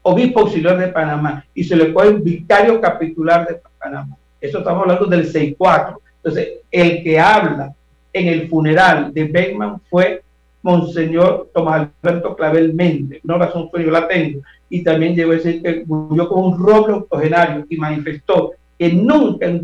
obispo 0.02 0.42
auxiliar 0.42 0.78
de 0.78 0.90
Panamá 0.90 1.46
y 1.54 1.64
se 1.64 1.76
le 1.76 1.92
fue 1.92 2.08
el 2.08 2.20
vicario 2.20 2.80
capitular 2.80 3.48
de 3.48 3.60
Panamá. 3.80 4.18
Eso 4.40 4.60
estamos 4.60 4.84
hablando 4.84 5.06
del 5.06 5.32
6-4. 5.32 5.98
Entonces, 6.18 6.50
el 6.72 7.04
que 7.04 7.20
habla 7.20 7.74
en 8.14 8.28
el 8.28 8.50
funeral 8.50 9.14
de 9.14 9.26
Beckman 9.26 9.82
fue 9.90 10.22
Monseñor 10.62 11.50
Tomás 11.54 11.90
Alberto 12.04 12.36
Clavel 12.36 12.74
Méndez. 12.74 13.22
Una 13.24 13.38
razón 13.38 13.70
fue 13.70 13.84
yo 13.84 13.92
la 13.92 14.08
tengo. 14.08 14.42
Y 14.70 14.84
también 14.84 15.16
llegó 15.16 15.32
a 15.32 15.36
decir 15.36 15.62
que 15.62 15.84
murió 15.86 16.28
con 16.28 16.44
un 16.44 16.60
roble 16.60 16.94
octogenario 16.94 17.66
y 17.70 17.78
manifestó 17.78 18.52
que 18.78 18.94
nunca 18.94 19.46
en 19.46 19.62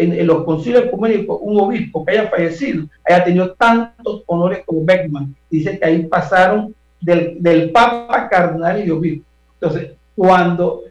en, 0.00 0.26
los 0.26 0.44
concilios 0.44 0.84
ecuménicos 0.84 1.38
un 1.40 1.60
obispo 1.60 2.04
que 2.04 2.12
haya 2.12 2.28
fallecido 2.28 2.86
haya 3.04 3.24
tenido 3.24 3.52
tantos 3.52 4.22
honores 4.26 4.62
como 4.64 4.84
Beckman. 4.84 5.34
Dice 5.50 5.78
que 5.78 5.84
ahí 5.84 6.02
pasaron 6.04 6.74
del, 7.00 7.36
del 7.40 7.70
Papa, 7.70 8.28
Cardenal 8.28 8.86
y 8.86 8.90
obispo. 8.90 9.24
Entonces, 9.60 9.92
cuando 10.16 10.84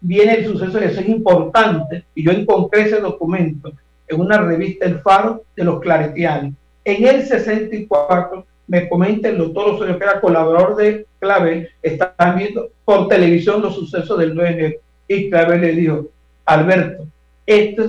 viene 0.00 0.34
el 0.34 0.46
suceso, 0.46 0.78
eso 0.78 1.00
es 1.00 1.08
importante, 1.08 2.04
y 2.14 2.24
yo 2.24 2.32
encontré 2.32 2.82
ese 2.82 3.00
documento 3.00 3.72
en 4.08 4.20
una 4.20 4.38
revista 4.38 4.84
El 4.84 5.00
Faro 5.00 5.44
de 5.56 5.64
los 5.64 5.80
Claretianos. 5.80 6.54
En 6.84 7.06
el 7.06 7.22
64 7.24 8.44
me 8.66 8.88
comenta 8.88 9.28
el 9.28 9.38
doctor 9.38 9.70
Osorio, 9.70 9.98
que 9.98 10.04
era 10.04 10.20
colaborador 10.20 10.76
de 10.76 11.06
Clavel, 11.20 11.68
estaban 11.82 12.36
viendo 12.36 12.70
por 12.84 13.08
televisión 13.08 13.62
los 13.62 13.74
sucesos 13.74 14.18
del 14.18 14.34
9 14.34 14.50
de 14.50 14.58
enero. 14.58 14.80
Y 15.08 15.30
Clavel 15.30 15.60
le 15.60 15.72
dijo, 15.72 16.08
Alberto, 16.44 17.06
esto 17.46 17.84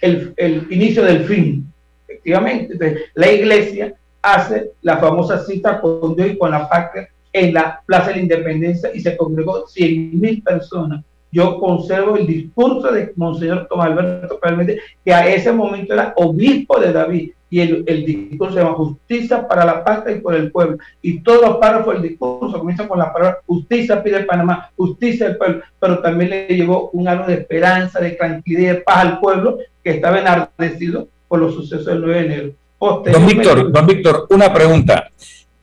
es 0.00 0.28
el, 0.36 0.66
inicio 0.70 1.04
del 1.04 1.24
fin. 1.24 1.72
Efectivamente, 2.06 2.76
la 3.14 3.32
iglesia 3.32 3.94
hace 4.22 4.72
la 4.82 4.98
famosa 4.98 5.44
cita 5.44 5.80
con 5.80 6.16
Dios 6.16 6.30
y 6.30 6.38
con 6.38 6.50
la 6.50 6.68
patria 6.68 7.08
en 7.32 7.54
la 7.54 7.82
Plaza 7.86 8.08
de 8.08 8.16
la 8.16 8.22
Independencia 8.22 8.90
y 8.94 9.00
se 9.00 9.16
congregó 9.16 9.66
100 9.66 10.20
mil 10.20 10.42
personas. 10.42 11.04
Yo 11.32 11.58
conservo 11.58 12.16
el 12.16 12.26
discurso 12.26 12.90
de 12.92 13.12
Monseñor 13.16 13.66
Tomás 13.68 13.88
Alberto 13.88 14.38
Palmete, 14.40 14.80
que 15.04 15.12
a 15.12 15.28
ese 15.28 15.52
momento 15.52 15.92
era 15.92 16.12
obispo 16.16 16.80
de 16.80 16.92
David, 16.92 17.30
y 17.48 17.60
el, 17.60 18.04
discurso 18.04 18.54
se 18.54 18.60
llama 18.60 18.74
justicia 18.74 19.46
para 19.46 19.64
la 19.64 19.84
patria 19.84 20.16
y 20.16 20.20
por 20.20 20.34
el 20.34 20.50
pueblo. 20.50 20.78
Y 21.00 21.20
todos 21.20 21.42
los 21.42 21.56
párrafos 21.58 21.94
del 21.94 22.10
discurso 22.10 22.58
comienzan 22.58 22.88
con 22.88 22.98
la 22.98 23.12
palabra 23.12 23.38
justicia 23.46 24.02
pide 24.02 24.24
Panamá, 24.24 24.70
justicia 24.76 25.26
al 25.26 25.36
pueblo, 25.36 25.62
pero 25.78 26.00
también 26.00 26.30
le 26.30 26.48
llevó 26.48 26.90
un 26.92 27.06
algo 27.06 27.26
de 27.26 27.34
esperanza, 27.34 28.00
de 28.00 28.10
tranquilidad 28.10 28.74
de 28.74 28.80
paz 28.80 28.96
al 28.98 29.20
pueblo 29.20 29.58
que 29.82 29.90
estaba 29.90 30.18
enardecido 30.18 31.08
por 31.28 31.38
los 31.38 31.54
sucesos 31.54 31.86
del 31.86 32.00
9 32.00 32.14
de 32.14 32.26
enero. 32.26 32.52
Don 32.78 33.26
Víctor, 33.26 33.72
don 33.72 33.86
Víctor, 33.86 34.26
una 34.30 34.52
pregunta. 34.52 35.10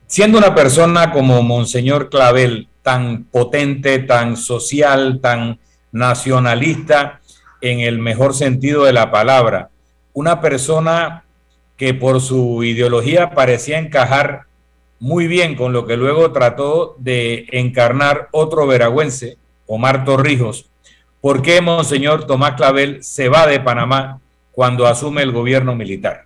Siendo 0.08 0.38
una 0.38 0.56
persona 0.56 1.12
como 1.12 1.42
Monseñor 1.42 2.10
Clavel, 2.10 2.68
tan 2.84 3.24
potente, 3.24 4.00
tan 4.00 4.38
social, 4.38 5.20
tan 5.22 5.60
nacionalista, 5.92 7.22
en 7.62 7.80
el 7.80 7.98
mejor 7.98 8.34
sentido 8.34 8.84
de 8.84 8.94
la 8.94 9.10
palabra, 9.10 9.70
una 10.12 10.42
persona 10.42 11.24
que 11.78 11.94
por 11.94 12.20
su 12.20 12.64
ideología 12.64 13.32
parecía 13.32 13.80
encajar 13.80 14.44
muy 15.00 15.28
bien 15.28 15.56
con 15.56 15.74
lo 15.74 15.86
que 15.86 15.98
luego 15.98 16.32
trató 16.32 16.96
de 17.00 17.48
encarnar 17.52 18.28
otro 18.32 18.68
veragüense, 18.68 19.38
Omar 19.66 20.04
Torrijos. 20.04 20.70
¿Por 21.22 21.42
qué 21.42 21.62
Monseñor 21.62 22.28
Tomás 22.28 22.56
Clavel 22.56 23.02
se 23.02 23.30
va 23.30 23.48
de 23.48 23.62
Panamá 23.62 24.20
cuando 24.52 24.86
asume 24.86 25.22
el 25.22 25.32
gobierno 25.32 25.74
militar? 25.74 26.26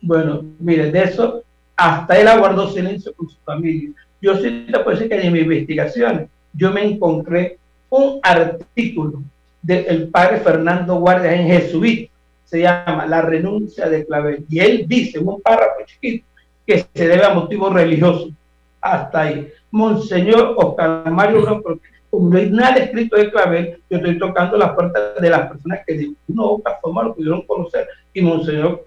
Bueno, 0.00 0.42
mire, 0.58 0.90
de 0.90 1.02
eso 1.02 1.42
hasta 1.76 2.18
él 2.18 2.26
aguardó 2.26 2.70
silencio 2.70 3.12
con 3.14 3.28
su 3.28 3.36
familia. 3.44 3.90
Yo 4.20 4.40
te 4.40 4.50
puedo 4.72 4.90
decir 4.90 5.08
que 5.08 5.20
en 5.20 5.32
mi 5.32 5.40
investigación 5.40 6.28
yo 6.52 6.72
me 6.72 6.84
encontré 6.84 7.58
un 7.90 8.20
artículo 8.22 9.22
del 9.62 10.08
padre 10.08 10.38
Fernando 10.38 10.96
Guardia 10.96 11.34
en 11.34 11.46
Jesuita, 11.46 12.10
se 12.44 12.60
llama 12.62 13.06
La 13.06 13.22
renuncia 13.22 13.88
de 13.88 14.06
Clavel. 14.06 14.44
Y 14.48 14.60
él 14.60 14.84
dice, 14.88 15.18
un 15.18 15.40
párrafo 15.40 15.84
chiquito, 15.86 16.26
que 16.66 16.84
se 16.94 17.08
debe 17.08 17.24
a 17.24 17.34
motivos 17.34 17.72
religiosos. 17.72 18.30
Hasta 18.80 19.22
ahí. 19.22 19.48
Monseñor 19.70 20.54
Oscar 20.56 21.10
Mario 21.10 21.60
porque 21.62 21.88
como 22.10 22.30
no 22.30 22.38
hay 22.38 22.50
nada 22.50 22.76
escrito 22.76 23.16
de 23.16 23.30
Clavel, 23.30 23.80
yo 23.90 23.98
estoy 23.98 24.18
tocando 24.18 24.56
las 24.56 24.72
puertas 24.72 25.20
de 25.20 25.30
las 25.30 25.48
personas 25.48 25.80
que 25.86 25.94
de 25.94 26.10
una 26.28 26.44
u 26.44 26.46
otra 26.54 26.78
forma 26.80 27.02
lo 27.02 27.14
pudieron 27.14 27.42
conocer. 27.42 27.86
Y 28.14 28.22
Monseñor 28.22 28.86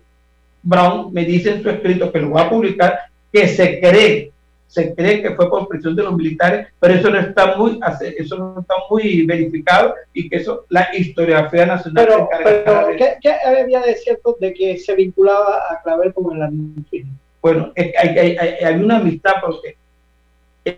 Brown 0.64 1.14
me 1.14 1.26
dice 1.26 1.52
en 1.52 1.62
su 1.62 1.70
escrito 1.70 2.12
que 2.12 2.20
lo 2.20 2.32
va 2.32 2.44
a 2.44 2.50
publicar, 2.50 3.00
que 3.32 3.48
se 3.48 3.80
cree 3.80 4.32
se 4.72 4.96
cree 4.96 5.22
que 5.22 5.32
fue 5.32 5.50
por 5.50 5.68
presión 5.68 5.98
de 5.98 6.04
los 6.04 6.16
militares, 6.16 6.68
pero 6.80 6.94
eso 6.94 7.10
no 7.10 7.20
está 7.20 7.58
muy, 7.58 7.78
eso 8.18 8.38
no 8.38 8.62
está 8.62 8.76
muy 8.90 9.26
verificado 9.26 9.94
y 10.14 10.30
que 10.30 10.38
eso 10.38 10.66
la 10.70 10.88
historiografía 10.98 11.66
nacional. 11.66 12.08
Pero, 12.08 12.30
pero 12.42 12.88
¿qué, 12.98 13.18
¿qué, 13.22 13.34
había 13.46 13.82
de 13.82 13.96
cierto 13.96 14.38
de 14.40 14.54
que 14.54 14.78
se 14.78 14.96
vinculaba 14.96 15.58
a 15.70 15.82
Clavel 15.84 16.14
como 16.14 16.32
el 16.32 16.42
administrador? 16.42 17.12
Bueno, 17.42 17.74
hay, 17.76 18.18
hay, 18.18 18.38
hay, 18.38 18.76
una 18.76 18.98
amistad 18.98 19.34
porque 19.42 19.76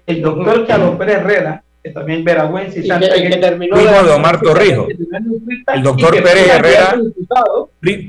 el 0.08 0.22
doctor 0.24 0.66
Carlos 0.66 0.96
Pérez 0.96 1.18
Herrera, 1.18 1.64
que 1.84 1.92
también 1.92 2.24
veragüense 2.24 2.80
y, 2.80 2.88
Santa 2.88 3.14
que, 3.14 3.30
que 3.30 3.38
terminó 3.38 3.76
primo 3.76 4.04
de, 4.04 4.10
Omar 4.12 4.42
Torrijos. 4.42 4.88
El 5.72 5.84
doctor 5.84 6.14
Pérez 6.24 6.50
Herrera, 6.50 6.96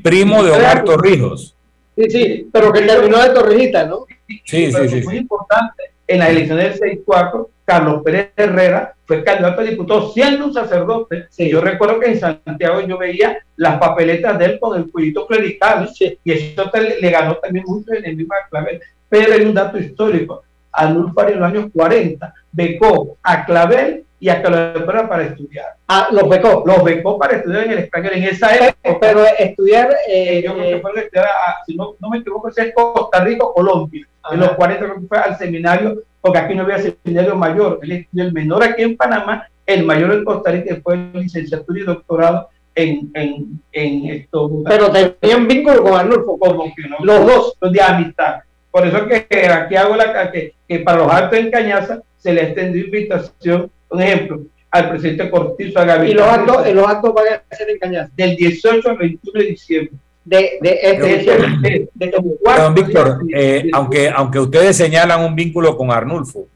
primo 0.03 0.42
de 0.42 0.51
Omar 0.51 0.83
Torrijos. 0.83 1.55
Sí, 1.94 2.11
sí, 2.11 2.49
pero 2.51 2.73
que 2.73 2.81
terminó 2.81 3.23
de 3.23 3.29
Torrijita, 3.35 3.85
¿no? 3.85 4.07
Sí, 4.44 4.73
sí, 4.73 4.88
sí. 4.88 5.03
Muy 5.03 5.18
importante. 5.18 5.85
En 6.07 6.18
la 6.18 6.29
elección 6.29 6.59
del 6.59 6.79
6-4, 6.79 7.49
Carlos 7.64 8.03
Pérez 8.05 8.31
Herrera 8.37 8.94
fue 9.07 9.25
candidato 9.25 9.61
a 9.61 9.64
diputado 9.64 10.12
siendo 10.12 10.47
un 10.47 10.53
sacerdote. 10.53 11.29
Yo 11.38 11.61
recuerdo 11.61 11.99
que 11.99 12.11
en 12.11 12.20
Santiago 12.20 12.81
yo 12.83 12.99
veía 12.99 13.38
las 13.57 13.79
papeletas 13.79 14.38
de 14.38 14.44
él 14.44 14.61
con 14.61 14.79
el 14.79 14.90
cuellito 14.90 15.27
clerical 15.27 15.88
y 15.99 16.33
eso 16.33 16.70
le, 17.01 17.11
ganó 17.11 17.37
también 17.37 17.64
mucho 17.66 17.92
en 17.94 18.05
el 18.05 18.16
mismo 18.16 18.35
Clavel. 18.51 18.81
Pero 19.09 19.33
hay 19.33 19.42
un 19.42 19.55
dato 19.55 19.79
histórico. 19.79 20.42
Anulfar 20.73 21.31
en 21.31 21.40
los 21.40 21.49
años 21.49 21.70
40 21.73 22.35
becó 22.53 23.16
a 23.23 23.44
Clavel 23.47 24.05
y 24.25 24.29
a 24.31 24.41
Carlos 24.41 24.83
Pérez 24.85 25.09
para 25.09 25.25
estudiar. 25.25 25.67
Ah, 25.87 26.09
los 26.11 26.29
becó. 26.29 26.63
Los 26.67 26.83
becó 26.83 27.19
para 27.19 27.37
estudiar 27.37 27.65
en 27.65 27.73
el 27.73 27.79
extranjero 27.81 28.15
en 28.15 28.25
esa 28.25 28.55
época. 28.55 28.99
Pero 29.01 29.25
estudiar. 29.39 29.95
Eh, 30.09 30.43
yo 30.43 30.55
creo 30.55 30.77
que 30.77 30.81
fue 30.81 30.91
estudiar, 31.01 31.29
si 31.67 31.77
no, 31.77 31.95
no 32.01 32.09
me 32.09 32.19
equivoco, 32.19 32.49
es 32.49 32.73
Costa 32.75 33.23
Rica 33.23 33.45
o 33.45 33.53
Colombia 33.53 34.07
en 34.33 34.41
los 34.41 34.53
40 34.53 34.85
creo 34.85 35.01
que 35.01 35.07
fue 35.07 35.19
al 35.19 35.37
seminario, 35.37 36.03
porque 36.21 36.39
aquí 36.39 36.55
no 36.55 36.63
había 36.63 36.79
seminario 36.79 37.37
mayor, 37.37 37.81
él 37.83 38.07
el 38.17 38.33
menor 38.33 38.65
aquí 38.65 38.83
en 38.83 38.97
Panamá, 38.97 39.47
el 39.67 39.85
mayor 39.85 40.13
en 40.13 40.25
Costa 40.25 40.51
Rica, 40.51 40.75
después 40.75 40.99
licenciatura 41.13 41.81
y 41.81 41.85
doctorado 41.85 42.49
en, 42.75 43.11
en, 43.15 43.61
en 43.73 44.07
esto. 44.07 44.51
Pero 44.67 44.91
tenían 44.91 45.47
vínculo 45.47 45.83
con 45.83 45.95
Arnulfo, 45.95 46.39
como 46.39 46.75
que 46.75 46.89
no, 46.89 46.99
los 47.03 47.27
dos, 47.27 47.57
los 47.61 47.73
de 47.73 47.83
amistad. 47.83 48.37
Por 48.71 48.87
eso 48.87 49.07
que 49.07 49.27
aquí 49.49 49.77
hago 49.77 49.95
la 49.95 50.33
que, 50.33 50.55
que 50.67 50.81
para 50.81 50.99
los 50.99 51.13
actos 51.13 51.39
en 51.39 51.51
Cañaza 51.51 52.01
se 52.17 52.33
le 52.33 52.43
extendió 52.43 52.85
invitación, 52.85 53.71
un 53.90 54.03
ejemplo, 54.03 54.42
al 54.70 54.90
presidente 54.90 55.31
Cortizo 55.31 55.79
a 55.79 56.07
Y 56.07 56.14
los 56.14 56.27
actos, 56.27 56.75
los 56.75 56.87
actos 56.87 57.14
van 57.14 57.27
a 57.29 57.57
ser 57.57 57.68
en 57.81 58.11
Del 58.16 58.37
18 58.37 58.90
al 58.90 58.99
21 58.99 59.40
de 59.40 59.47
diciembre. 59.47 59.94
De, 60.25 60.59
de 60.62 60.81
este 60.83 62.16
Don 62.57 62.75
Víctor, 62.75 63.20
eh, 63.35 63.68
aunque, 63.75 64.09
aunque 64.09 64.40
ustedes 64.40 64.75
señalan 64.75 65.23
un 65.23 65.35
vínculo 65.37 65.77
con 65.77 65.90
Arnulfo, 65.90 66.47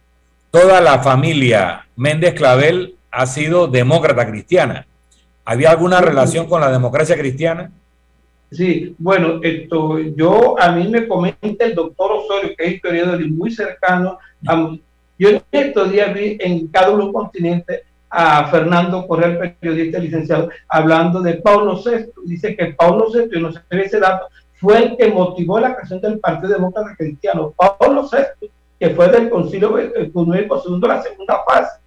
toda 0.51 0.81
la 0.81 1.01
familia 1.01 1.87
Méndez 1.95 2.33
Clavel 2.33 2.95
ha 3.11 3.27
sido 3.27 3.69
demócrata 3.69 4.27
cristiana. 4.27 4.87
¿Había 5.45 5.71
alguna 5.71 6.01
relación 6.01 6.47
con 6.47 6.61
la 6.61 6.71
democracia 6.71 7.17
cristiana? 7.17 7.71
Sí, 8.51 8.95
bueno, 8.99 9.41
esto, 9.43 9.99
yo, 9.99 10.59
a 10.59 10.73
mí 10.73 10.89
me 10.89 11.07
comenta 11.07 11.67
el 11.67 11.75
doctor 11.75 12.13
Osorio, 12.13 12.55
que 12.57 12.65
es 12.65 12.75
historiador 12.75 13.21
y 13.21 13.31
muy 13.31 13.51
cercano 13.51 14.19
a 14.47 14.77
yo 15.19 15.31
en 15.31 15.43
estos 15.51 15.91
días 15.91 16.15
vi 16.15 16.39
en 16.41 16.69
cada 16.69 16.91
uno 16.91 17.13
continente 17.13 17.83
a 18.11 18.47
Fernando 18.47 19.07
Correa, 19.07 19.57
periodista 19.61 19.99
licenciado, 19.99 20.49
hablando 20.69 21.21
de 21.21 21.35
Paulo 21.35 21.77
VI. 21.77 22.11
Dice 22.25 22.57
que 22.57 22.67
Paulo 22.67 23.09
VI, 23.13 23.37
y 23.37 23.41
no 23.41 23.53
sé 23.53 23.61
ese 23.71 24.01
dato, 24.01 24.27
fue 24.55 24.79
el 24.79 24.97
que 24.97 25.09
motivó 25.09 25.61
la 25.61 25.75
creación 25.75 26.01
del 26.01 26.19
Partido 26.19 26.55
Demócrata 26.55 26.95
Cristiano. 26.97 27.53
Paulo 27.57 28.09
VI, 28.11 28.49
que 28.79 28.91
fue 28.91 29.09
del 29.09 29.29
Concilio 29.29 29.79
Económico 29.79 30.61
Segundo, 30.63 30.89
la 30.89 31.03
segunda 31.03 31.43
fase. 31.45 31.81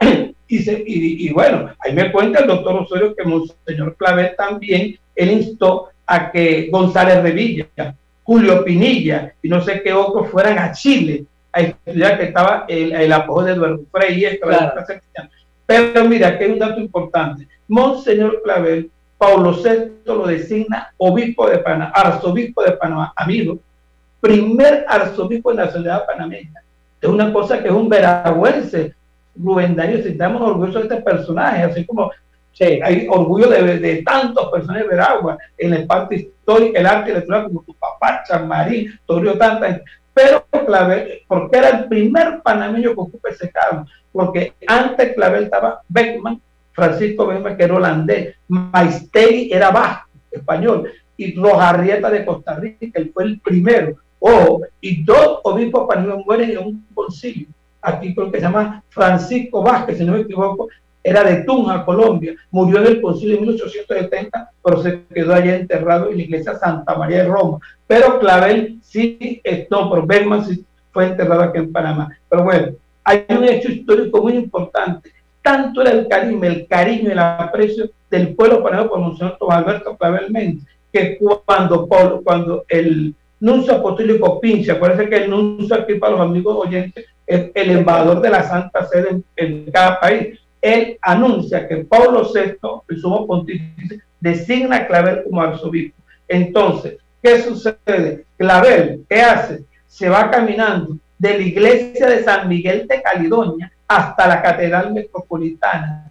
y, 0.48 1.28
y, 1.28 1.32
bueno, 1.32 1.70
ahí 1.80 1.92
me 1.92 2.12
cuenta 2.12 2.40
el 2.40 2.46
doctor 2.46 2.76
Osorio 2.76 3.14
que 3.14 3.24
Monseñor 3.24 3.96
Clavel 3.96 4.34
también, 4.36 4.96
él 5.14 5.30
instó 5.30 5.88
a 6.06 6.30
que 6.30 6.68
González 6.70 7.22
Revilla, 7.22 7.96
Julio 8.22 8.64
Pinilla 8.64 9.34
y 9.42 9.48
no 9.48 9.60
sé 9.62 9.82
qué 9.82 9.92
otros 9.92 10.28
fueran 10.30 10.58
a 10.58 10.72
Chile 10.72 11.24
a 11.54 11.60
estudiar 11.60 12.18
que 12.18 12.24
estaba 12.24 12.64
el, 12.68 12.92
el 12.92 13.12
apoyo 13.12 13.46
de 13.46 13.52
Eduardo 13.52 13.80
Frei. 13.90 14.40
Pero 15.66 16.04
mira, 16.04 16.28
aquí 16.28 16.44
hay 16.44 16.50
un 16.50 16.58
dato 16.58 16.80
importante. 16.80 17.48
Monseñor 17.68 18.42
Clavel, 18.42 18.90
Paulo 19.16 19.52
VI 19.52 20.02
lo 20.04 20.26
designa 20.26 20.92
obispo 20.98 21.48
de 21.48 21.58
Panamá, 21.58 21.92
arzobispo 21.94 22.62
de 22.62 22.72
Panamá, 22.72 23.12
amigo, 23.16 23.58
primer 24.20 24.84
arzobispo 24.88 25.50
de 25.50 25.56
la 25.56 25.64
nacionalidad 25.66 26.06
panameña. 26.06 26.62
Es 27.00 27.08
una 27.08 27.32
cosa 27.32 27.62
que 27.62 27.68
es 27.68 27.74
un 27.74 27.88
veragüense. 27.88 28.94
Rubén 29.36 29.74
Darío, 29.74 30.02
si 30.02 30.10
estamos 30.10 30.42
orgullosos 30.42 30.88
de 30.88 30.94
este 30.94 31.02
personaje, 31.02 31.64
así 31.64 31.84
como 31.84 32.10
hay 32.60 33.06
orgullo 33.08 33.48
de, 33.48 33.78
de 33.78 34.02
tantos 34.02 34.50
personajes 34.50 34.84
de 34.84 34.96
Veragua 34.96 35.38
en 35.58 35.74
el 35.74 35.86
parte 35.86 36.16
histórico, 36.16 36.76
el 36.76 36.86
arte 36.86 37.10
electoral, 37.10 37.44
como 37.44 37.62
tu 37.62 37.74
papá, 37.74 38.22
Chamarín, 38.26 38.98
Torio 39.06 39.36
Tanta, 39.36 39.80
pero 40.14 40.46
Clavel, 40.66 41.22
porque 41.26 41.58
era 41.58 41.68
el 41.70 41.88
primer 41.88 42.40
panameño 42.42 42.94
que 42.94 43.00
ocupa 43.00 43.28
ese 43.28 43.50
cargo, 43.50 43.84
porque 44.12 44.54
antes 44.66 45.14
Clavel 45.14 45.44
estaba 45.44 45.82
Beckman, 45.88 46.40
Francisco 46.72 47.26
Beckman, 47.26 47.56
que 47.56 47.64
era 47.64 47.74
holandés, 47.74 48.36
Maistegui 48.48 49.52
era 49.52 49.70
vasco, 49.70 50.08
español, 50.30 50.90
y 51.16 51.34
Rojarrieta 51.36 52.10
de 52.10 52.24
Costa 52.24 52.54
Rica, 52.56 52.98
él 52.98 53.10
fue 53.12 53.24
el 53.24 53.40
primero. 53.40 53.96
Ojo, 54.18 54.62
y 54.80 55.04
dos 55.04 55.40
obispos 55.44 55.86
panameños 55.86 56.24
mueren 56.24 56.50
en 56.50 56.58
un 56.58 56.86
concilio. 56.94 57.48
Aquí 57.82 58.14
creo 58.14 58.32
que 58.32 58.38
se 58.38 58.44
llama 58.44 58.82
Francisco 58.88 59.62
Vázquez, 59.62 59.98
si 59.98 60.04
no 60.04 60.14
me 60.14 60.20
equivoco, 60.20 60.68
era 61.04 61.22
de 61.22 61.44
Tunja, 61.44 61.84
Colombia, 61.84 62.34
murió 62.50 62.78
en 62.78 62.86
el 62.86 63.02
concilio 63.02 63.36
en 63.36 63.42
1870, 63.42 64.50
pero 64.64 64.82
se 64.82 65.04
quedó 65.14 65.34
allá 65.34 65.56
enterrado 65.56 66.10
en 66.10 66.16
la 66.16 66.22
iglesia 66.22 66.54
Santa 66.54 66.94
María 66.94 67.24
de 67.24 67.28
Roma. 67.28 67.58
Pero 67.86 68.18
Clavel 68.18 68.78
sí, 68.82 69.42
no, 69.70 69.90
pero 69.90 70.06
Bergman 70.06 70.46
sí 70.46 70.64
fue 70.90 71.04
enterrado 71.04 71.42
aquí 71.42 71.58
en 71.58 71.70
Panamá. 71.70 72.16
Pero 72.30 72.44
bueno, 72.44 72.72
hay 73.04 73.26
un 73.28 73.44
hecho 73.44 73.70
histórico 73.70 74.22
muy 74.22 74.32
importante. 74.32 75.10
Tanto 75.42 75.82
era 75.82 75.90
el 75.90 76.08
cariño, 76.08 76.42
el 76.44 76.66
cariño 76.66 77.10
y 77.10 77.12
el 77.12 77.18
aprecio 77.18 77.90
del 78.10 78.34
pueblo 78.34 78.62
panameño 78.62 78.88
por 78.88 79.00
Monseñor 79.00 79.36
Alberto 79.50 79.96
Clavel 79.98 80.30
Méndez, 80.30 80.64
que 80.90 81.18
cuando, 81.44 81.86
cuando 81.86 82.64
el 82.66 83.14
nuncio 83.40 83.74
apostólico 83.74 84.40
Pinche, 84.40 84.72
acuérdense 84.72 85.10
que 85.10 85.24
el 85.24 85.30
nuncio 85.30 85.76
aquí 85.76 85.96
para 85.96 86.12
los 86.12 86.22
amigos 86.22 86.66
oyentes 86.66 87.04
es 87.26 87.50
el 87.54 87.70
embajador 87.72 88.22
de 88.22 88.30
la 88.30 88.42
Santa 88.42 88.86
Sede 88.86 89.20
en 89.36 89.70
cada 89.70 90.00
país 90.00 90.38
él 90.64 90.98
anuncia 91.02 91.68
que 91.68 91.84
Pablo 91.84 92.26
VI, 92.32 92.56
el 92.88 92.98
sumo 92.98 93.26
pontífice, 93.26 94.00
designa 94.18 94.76
a 94.76 94.86
Clavel 94.86 95.22
como 95.24 95.42
arzobispo. 95.42 96.00
Entonces, 96.26 96.96
¿qué 97.22 97.42
sucede? 97.42 98.24
Clavel, 98.38 99.04
¿qué 99.06 99.20
hace? 99.20 99.64
Se 99.86 100.08
va 100.08 100.30
caminando 100.30 100.96
de 101.18 101.38
la 101.38 101.44
iglesia 101.44 102.08
de 102.08 102.24
San 102.24 102.48
Miguel 102.48 102.88
de 102.88 103.02
Caledonia 103.02 103.70
hasta 103.86 104.26
la 104.26 104.40
catedral 104.40 104.94
metropolitana, 104.94 106.10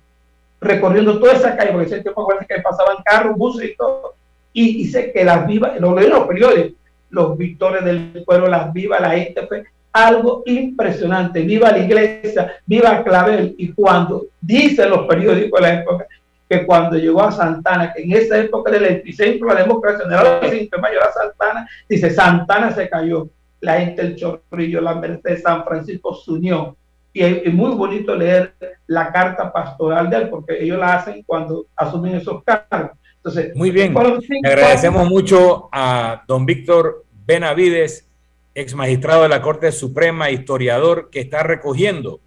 recorriendo 0.62 1.20
toda 1.20 1.34
esa 1.34 1.58
calle, 1.58 1.72
porque 1.72 1.88
ese 1.88 2.02
tiempo 2.02 2.28
que 2.48 2.62
pasaban 2.62 2.98
carros, 3.04 3.36
buses 3.36 3.72
y 3.72 3.76
todo, 3.76 4.14
y 4.54 4.78
dice 4.78 5.12
que 5.12 5.26
las 5.26 5.48
vivas, 5.48 5.80
lo 5.80 5.98
leen 5.98 6.12
los 6.12 6.28
periódicos, 6.28 6.74
los 7.10 7.36
victores 7.40 7.84
del 7.84 8.24
pueblo, 8.24 8.48
las 8.48 8.72
vivas, 8.72 9.02
la 9.02 9.18
ITF, 9.18 9.52
algo 9.94 10.42
impresionante. 10.48 11.42
Viva 11.42 11.72
la 11.72 11.78
iglesia, 11.78 12.54
viva 12.66 13.04
Clavel. 13.04 13.56
Y 13.58 13.72
cuando 13.72 14.26
dicen 14.42 14.90
los 14.90 15.06
periódicos 15.06 15.62
de 15.62 15.68
la 15.68 15.74
época 15.82 16.08
que 16.50 16.66
cuando 16.66 16.98
llegó 16.98 17.22
a 17.22 17.32
Santana, 17.32 17.94
que 17.94 18.04
en 18.04 18.12
esa 18.12 18.38
época 18.38 18.72
del 18.72 18.86
epicentro 18.86 19.48
de 19.48 19.54
la 19.54 19.62
democracia, 19.62 20.06
en 20.06 20.12
el 20.12 20.60
5 20.60 20.76
de 20.76 20.82
mayo 20.82 21.00
a 21.02 21.12
Santana, 21.12 21.68
dice 21.88 22.10
Santana 22.10 22.72
se 22.72 22.90
cayó. 22.90 23.30
La 23.62 23.80
gente 23.80 24.02
del 24.02 24.16
Chorrillo, 24.18 24.82
la 24.82 24.96
Merced 24.96 25.22
de 25.24 25.38
San 25.38 25.64
Francisco 25.64 26.14
se 26.14 26.32
unió. 26.32 26.76
Y 27.14 27.24
es 27.24 27.54
muy 27.54 27.76
bonito 27.76 28.14
leer 28.16 28.56
la 28.88 29.12
carta 29.12 29.54
pastoral 29.54 30.10
de 30.10 30.18
él, 30.18 30.30
porque 30.30 30.62
ellos 30.62 30.80
la 30.80 30.96
hacen 30.96 31.24
cuando 31.26 31.68
asumen 31.78 32.16
esos 32.16 32.44
cargos. 32.44 32.98
Entonces, 33.18 33.56
muy 33.56 33.72
bien. 33.72 33.96
agradecemos 34.44 35.08
mucho 35.08 35.70
a 35.72 36.24
don 36.28 36.46
Víctor 36.46 37.06
Benavides 37.26 38.10
ex 38.56 38.76
magistrado 38.76 39.24
de 39.24 39.30
la 39.30 39.42
Corte 39.42 39.72
Suprema, 39.72 40.30
historiador, 40.30 41.10
que 41.10 41.22
está 41.22 41.44
recogiendo 41.44 42.20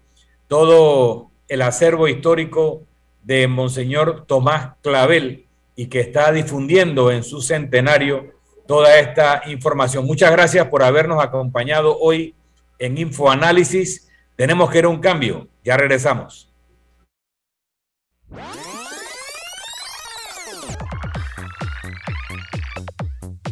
todo 0.47 1.31
el 1.47 1.61
acervo 1.61 2.07
histórico 2.07 2.83
de 3.23 3.47
Monseñor 3.47 4.25
Tomás 4.25 4.75
Clavel 4.81 5.45
y 5.75 5.87
que 5.87 5.99
está 5.99 6.31
difundiendo 6.31 7.11
en 7.11 7.23
su 7.23 7.41
centenario 7.41 8.33
toda 8.67 8.99
esta 8.99 9.43
información. 9.47 10.05
Muchas 10.05 10.31
gracias 10.31 10.67
por 10.67 10.83
habernos 10.83 11.23
acompañado 11.23 11.97
hoy 11.97 12.35
en 12.79 12.97
Infoanálisis. 12.97 14.09
Tenemos 14.35 14.69
que 14.69 14.79
ir 14.79 14.85
a 14.85 14.89
un 14.89 14.99
cambio. 14.99 15.47
Ya 15.63 15.77
regresamos. 15.77 16.51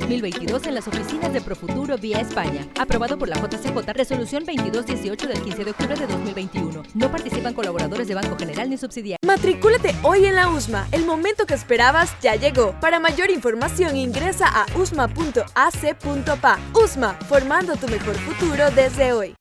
2022 0.00 0.66
en 0.66 0.74
las 0.74 0.86
oficinas 0.86 1.32
de 1.32 1.40
Profuturo 1.40 1.96
vía 1.96 2.20
España. 2.20 2.66
Aprobado 2.78 3.18
por 3.18 3.28
la 3.28 3.36
JCJ, 3.36 3.92
resolución 3.94 4.44
2218 4.44 5.26
del 5.26 5.40
15 5.40 5.64
de 5.64 5.70
octubre 5.70 5.96
de 5.96 6.06
2021. 6.06 6.82
No 6.94 7.10
participan 7.10 7.54
colaboradores 7.54 8.06
de 8.06 8.14
Banco 8.14 8.36
General 8.38 8.68
ni 8.68 8.76
subsidiarios. 8.76 9.18
Matricúlate 9.26 9.94
hoy 10.02 10.26
en 10.26 10.34
la 10.34 10.50
USMA. 10.50 10.86
El 10.92 11.06
momento 11.06 11.46
que 11.46 11.54
esperabas 11.54 12.14
ya 12.20 12.36
llegó. 12.36 12.78
Para 12.80 13.00
mayor 13.00 13.30
información 13.30 13.96
ingresa 13.96 14.46
a 14.48 14.66
usma.ac.pa. 14.78 16.58
USMA, 16.74 17.14
formando 17.28 17.76
tu 17.76 17.88
mejor 17.88 18.16
futuro 18.16 18.70
desde 18.72 19.12
hoy. 19.12 19.34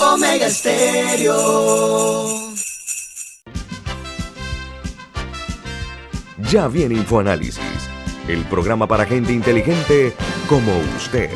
Omega 0.00 0.50
Stereo. 0.50 1.34
Ya 6.50 6.68
viene 6.68 6.96
InfoAnálisis 6.96 7.93
el 8.28 8.44
programa 8.44 8.86
para 8.86 9.04
gente 9.04 9.32
inteligente 9.32 10.12
como 10.48 10.72
usted. 10.96 11.30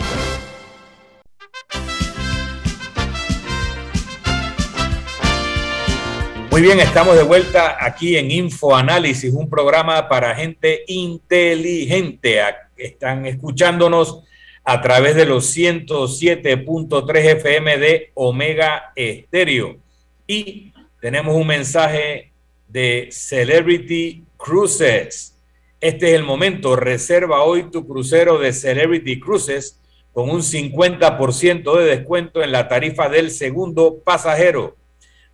Muy 6.50 6.62
bien, 6.62 6.80
estamos 6.80 7.14
de 7.14 7.22
vuelta 7.22 7.76
aquí 7.78 8.16
en 8.16 8.30
Infoanálisis, 8.30 9.32
un 9.32 9.48
programa 9.48 10.08
para 10.08 10.34
gente 10.34 10.82
inteligente. 10.88 12.40
Están 12.76 13.26
escuchándonos 13.26 14.24
a 14.64 14.80
través 14.80 15.14
de 15.14 15.24
los 15.24 15.56
107.3 15.56 17.16
FM 17.16 17.78
de 17.78 18.10
Omega 18.14 18.92
Estéreo. 18.96 19.76
Y 20.26 20.72
tenemos 21.00 21.36
un 21.36 21.46
mensaje 21.46 22.32
de 22.66 23.08
Celebrity 23.12 24.24
Cruises. 24.36 25.37
Este 25.80 26.08
es 26.08 26.14
el 26.14 26.24
momento. 26.24 26.74
Reserva 26.74 27.44
hoy 27.44 27.70
tu 27.70 27.86
crucero 27.86 28.38
de 28.38 28.52
Celebrity 28.52 29.20
Cruises 29.20 29.78
con 30.12 30.28
un 30.28 30.42
50% 30.42 31.78
de 31.78 31.84
descuento 31.84 32.42
en 32.42 32.50
la 32.50 32.66
tarifa 32.66 33.08
del 33.08 33.30
segundo 33.30 34.00
pasajero. 34.04 34.74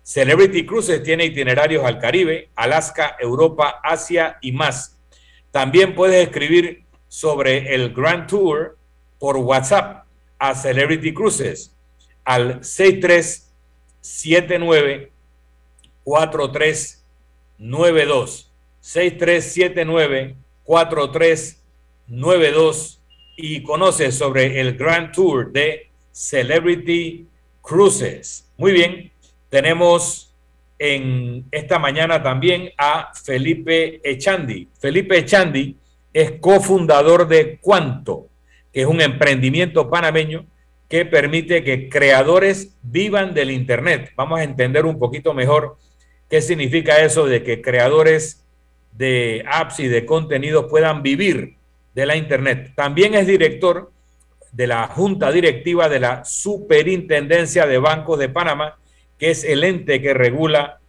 Celebrity 0.04 0.64
Cruises 0.66 1.02
tiene 1.02 1.24
itinerarios 1.24 1.82
al 1.82 1.98
Caribe, 1.98 2.50
Alaska, 2.54 3.16
Europa, 3.18 3.80
Asia 3.82 4.36
y 4.42 4.52
más. 4.52 4.98
También 5.50 5.94
puedes 5.94 6.26
escribir 6.26 6.84
sobre 7.08 7.74
el 7.74 7.94
Grand 7.94 8.26
Tour 8.26 8.76
por 9.18 9.38
WhatsApp 9.38 10.04
a 10.38 10.54
Celebrity 10.54 11.14
Cruises 11.14 11.74
al 12.22 12.62
63 12.62 13.50
79 14.02 15.10
4392 16.04 18.52
6379 18.80 20.36
4392 20.64 23.00
y 23.36 23.62
conoce 23.62 24.12
sobre 24.12 24.60
el 24.60 24.76
Grand 24.76 25.12
Tour 25.12 25.50
de 25.50 25.88
Celebrity 26.12 27.26
Cruises. 27.62 28.50
Muy 28.58 28.72
bien, 28.72 29.13
tenemos 29.54 30.34
en 30.80 31.44
esta 31.52 31.78
mañana 31.78 32.20
también 32.20 32.72
a 32.76 33.12
Felipe 33.14 34.00
Echandi. 34.02 34.68
Felipe 34.80 35.16
Echandi 35.16 35.76
es 36.12 36.32
cofundador 36.40 37.28
de 37.28 37.58
Cuanto, 37.60 38.26
que 38.72 38.80
es 38.80 38.86
un 38.88 39.00
emprendimiento 39.00 39.88
panameño 39.88 40.44
que 40.88 41.06
permite 41.06 41.62
que 41.62 41.88
creadores 41.88 42.74
vivan 42.82 43.32
del 43.32 43.52
Internet. 43.52 44.10
Vamos 44.16 44.40
a 44.40 44.42
entender 44.42 44.86
un 44.86 44.98
poquito 44.98 45.34
mejor 45.34 45.76
qué 46.28 46.42
significa 46.42 47.04
eso 47.04 47.24
de 47.26 47.44
que 47.44 47.62
creadores 47.62 48.44
de 48.90 49.44
apps 49.46 49.78
y 49.78 49.86
de 49.86 50.04
contenidos 50.04 50.66
puedan 50.68 51.00
vivir 51.04 51.54
de 51.94 52.06
la 52.06 52.16
Internet. 52.16 52.72
También 52.74 53.14
es 53.14 53.28
director 53.28 53.92
de 54.50 54.66
la 54.66 54.88
Junta 54.88 55.30
Directiva 55.30 55.88
de 55.88 56.00
la 56.00 56.24
Superintendencia 56.24 57.68
de 57.68 57.78
Bancos 57.78 58.18
de 58.18 58.28
Panamá, 58.28 58.78
que 59.24 59.30
es 59.30 59.42
el 59.42 59.64
ente 59.64 60.02
que 60.02 60.12
regula 60.12 60.80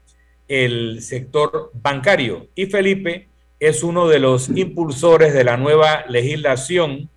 el 0.49 1.01
sector 1.01 1.71
bancario. 1.73 2.49
Y 2.53 2.65
Felipe 2.65 3.29
es 3.61 3.81
uno 3.81 4.09
de 4.09 4.19
los 4.19 4.49
impulsores 4.49 5.33
de 5.33 5.45
la 5.45 5.55
nueva 5.55 6.03
legislación 6.09 7.09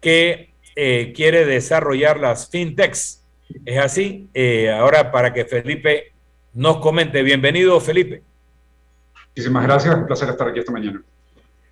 que 0.00 0.50
eh, 0.74 1.12
quiere 1.14 1.44
desarrollar 1.44 2.18
las 2.18 2.50
fintechs. 2.50 3.22
¿Es 3.64 3.78
así? 3.78 4.28
Eh, 4.34 4.70
ahora 4.70 5.12
para 5.12 5.32
que 5.32 5.44
Felipe 5.44 6.10
nos 6.52 6.78
comente. 6.78 7.22
Bienvenido, 7.22 7.80
Felipe. 7.80 8.20
Muchísimas 9.28 9.62
gracias, 9.62 9.94
un 9.94 10.06
placer 10.08 10.30
estar 10.30 10.48
aquí 10.48 10.58
esta 10.58 10.72
mañana. 10.72 11.00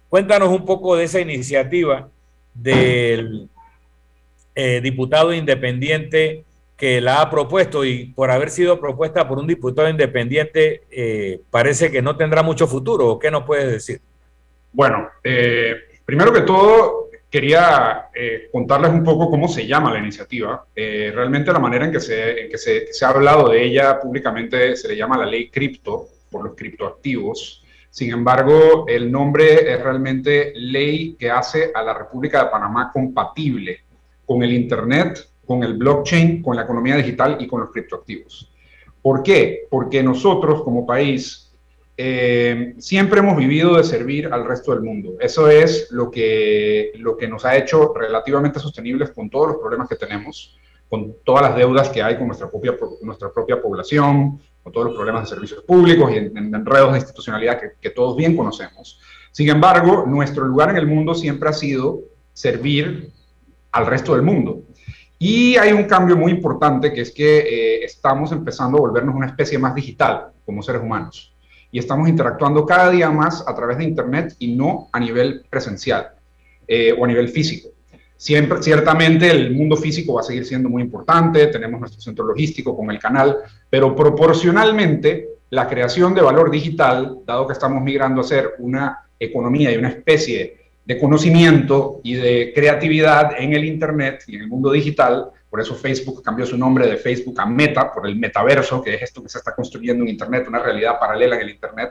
Cuéntanos 0.08 0.50
un 0.50 0.64
poco 0.64 0.94
de 0.94 1.02
esa 1.02 1.18
iniciativa 1.18 2.08
del 2.54 3.48
eh, 4.54 4.80
diputado 4.80 5.34
independiente 5.34 6.44
que 6.78 7.00
la 7.00 7.20
ha 7.20 7.30
propuesto 7.30 7.84
y 7.84 8.06
por 8.06 8.30
haber 8.30 8.48
sido 8.48 8.80
propuesta 8.80 9.28
por 9.28 9.38
un 9.38 9.46
diputado 9.46 9.90
independiente, 9.90 11.42
parece 11.50 11.90
que 11.90 12.00
no 12.00 12.16
tendrá 12.16 12.42
mucho 12.42 12.66
futuro. 12.66 13.18
¿Qué 13.18 13.30
nos 13.30 13.42
puedes 13.42 13.70
decir? 13.70 14.00
Bueno, 14.72 15.08
primero 16.06 16.32
que 16.32 16.42
todo, 16.42 17.08
quería 17.30 18.08
eh, 18.14 18.48
contarles 18.50 18.90
un 18.90 19.04
poco 19.04 19.30
cómo 19.30 19.48
se 19.48 19.66
llama 19.66 19.92
la 19.92 19.98
iniciativa. 19.98 20.66
Eh, 20.74 21.12
realmente 21.14 21.52
la 21.52 21.58
manera 21.58 21.84
en 21.84 21.92
que, 21.92 22.00
se, 22.00 22.48
que 22.50 22.58
se, 22.58 23.04
ha 23.04 23.08
hablado 23.10 23.50
de 23.50 23.64
ella 23.64 24.00
públicamente 24.00 24.76
se 24.76 24.88
le 24.88 24.96
llama 24.96 25.18
la 25.18 25.26
ley 25.26 25.50
cripto 25.50 26.06
por 26.30 26.44
los 26.44 26.54
criptoactivos. 26.56 27.64
Sin 27.90 28.12
embargo, 28.12 28.84
el 28.86 29.10
nombre 29.10 29.72
es 29.72 29.82
realmente 29.82 30.52
ley 30.54 31.16
que 31.18 31.30
hace 31.30 31.70
a 31.74 31.82
la 31.82 31.94
República 31.94 32.44
de 32.44 32.50
Panamá 32.50 32.90
compatible 32.92 33.80
con 34.24 34.42
el 34.42 34.52
Internet, 34.52 35.26
con 35.48 35.64
el 35.64 35.78
blockchain, 35.78 36.42
con 36.42 36.54
la 36.54 36.62
economía 36.62 36.94
digital 36.94 37.38
y 37.40 37.46
con 37.46 37.62
los 37.62 37.70
criptoactivos. 37.70 38.52
¿Por 39.00 39.22
qué? 39.22 39.66
Porque 39.70 40.02
nosotros 40.02 40.62
como 40.62 40.86
país 40.86 41.50
eh, 41.96 42.74
siempre 42.76 43.20
hemos 43.20 43.34
vivido 43.34 43.78
de 43.78 43.82
servir 43.82 44.28
al 44.30 44.44
resto 44.44 44.72
del 44.72 44.82
mundo. 44.82 45.14
Eso 45.18 45.48
es 45.48 45.90
lo 45.90 46.10
que, 46.10 46.92
lo 46.96 47.16
que 47.16 47.26
nos 47.26 47.46
ha 47.46 47.56
hecho 47.56 47.94
relativamente 47.94 48.60
sostenibles 48.60 49.10
con 49.10 49.30
todos 49.30 49.48
los 49.48 49.56
problemas 49.56 49.88
que 49.88 49.96
tenemos, 49.96 50.58
con 50.86 51.16
todas 51.24 51.42
las 51.42 51.56
deudas 51.56 51.88
que 51.88 52.02
hay 52.02 52.18
con 52.18 52.26
nuestra 52.26 52.50
propia, 52.50 52.76
nuestra 53.00 53.32
propia 53.32 53.60
población, 53.62 54.38
con 54.62 54.70
todos 54.70 54.88
los 54.88 54.96
problemas 54.96 55.22
de 55.22 55.34
servicios 55.34 55.64
públicos 55.64 56.12
y 56.12 56.18
en, 56.18 56.54
enredos 56.54 56.92
de 56.92 56.98
institucionalidad 56.98 57.58
que, 57.58 57.70
que, 57.80 57.90
todos 57.90 58.16
bien 58.18 58.36
conocemos. 58.36 59.00
Sin 59.32 59.48
embargo, 59.48 60.04
nuestro 60.06 60.44
lugar 60.44 60.68
en 60.68 60.76
el 60.76 60.86
mundo 60.86 61.14
siempre 61.14 61.48
ha 61.48 61.54
sido 61.54 62.02
servir 62.34 63.10
al 63.72 63.86
resto 63.86 64.12
del 64.12 64.22
mundo. 64.22 64.62
Y 65.18 65.56
hay 65.56 65.72
un 65.72 65.84
cambio 65.84 66.16
muy 66.16 66.30
importante 66.30 66.92
que 66.92 67.00
es 67.00 67.10
que 67.10 67.38
eh, 67.38 67.84
estamos 67.84 68.30
empezando 68.30 68.78
a 68.78 68.80
volvernos 68.80 69.14
una 69.14 69.26
especie 69.26 69.58
más 69.58 69.74
digital 69.74 70.28
como 70.44 70.62
seres 70.62 70.80
humanos 70.80 71.34
y 71.70 71.78
estamos 71.78 72.08
interactuando 72.08 72.64
cada 72.64 72.90
día 72.90 73.10
más 73.10 73.44
a 73.46 73.54
través 73.54 73.78
de 73.78 73.84
Internet 73.84 74.34
y 74.38 74.54
no 74.54 74.88
a 74.92 75.00
nivel 75.00 75.44
presencial 75.50 76.10
eh, 76.66 76.94
o 76.96 77.04
a 77.04 77.08
nivel 77.08 77.28
físico. 77.28 77.70
Siempre, 78.16 78.62
ciertamente 78.62 79.30
el 79.30 79.52
mundo 79.52 79.76
físico 79.76 80.14
va 80.14 80.20
a 80.20 80.24
seguir 80.24 80.44
siendo 80.44 80.68
muy 80.68 80.82
importante, 80.82 81.46
tenemos 81.48 81.80
nuestro 81.80 82.00
centro 82.00 82.24
logístico 82.24 82.76
con 82.76 82.90
el 82.90 82.98
canal, 82.98 83.36
pero 83.70 83.94
proporcionalmente 83.94 85.28
la 85.50 85.68
creación 85.68 86.14
de 86.14 86.22
valor 86.22 86.50
digital, 86.50 87.20
dado 87.24 87.46
que 87.46 87.52
estamos 87.52 87.82
migrando 87.82 88.20
a 88.20 88.24
ser 88.24 88.54
una 88.58 89.08
economía 89.18 89.72
y 89.72 89.76
una 89.76 89.88
especie 89.88 90.67
de 90.88 90.98
conocimiento 90.98 92.00
y 92.02 92.14
de 92.14 92.50
creatividad 92.54 93.32
en 93.38 93.52
el 93.52 93.66
Internet 93.66 94.24
y 94.26 94.36
en 94.36 94.40
el 94.40 94.48
mundo 94.48 94.72
digital, 94.72 95.26
por 95.50 95.60
eso 95.60 95.74
Facebook 95.74 96.22
cambió 96.22 96.46
su 96.46 96.56
nombre 96.56 96.86
de 96.86 96.96
Facebook 96.96 97.38
a 97.38 97.44
Meta, 97.44 97.92
por 97.92 98.06
el 98.06 98.16
metaverso, 98.16 98.82
que 98.82 98.94
es 98.94 99.02
esto 99.02 99.22
que 99.22 99.28
se 99.28 99.36
está 99.36 99.54
construyendo 99.54 100.02
en 100.02 100.08
Internet, 100.08 100.46
una 100.48 100.60
realidad 100.60 100.98
paralela 100.98 101.36
en 101.36 101.42
el 101.42 101.50
Internet. 101.50 101.90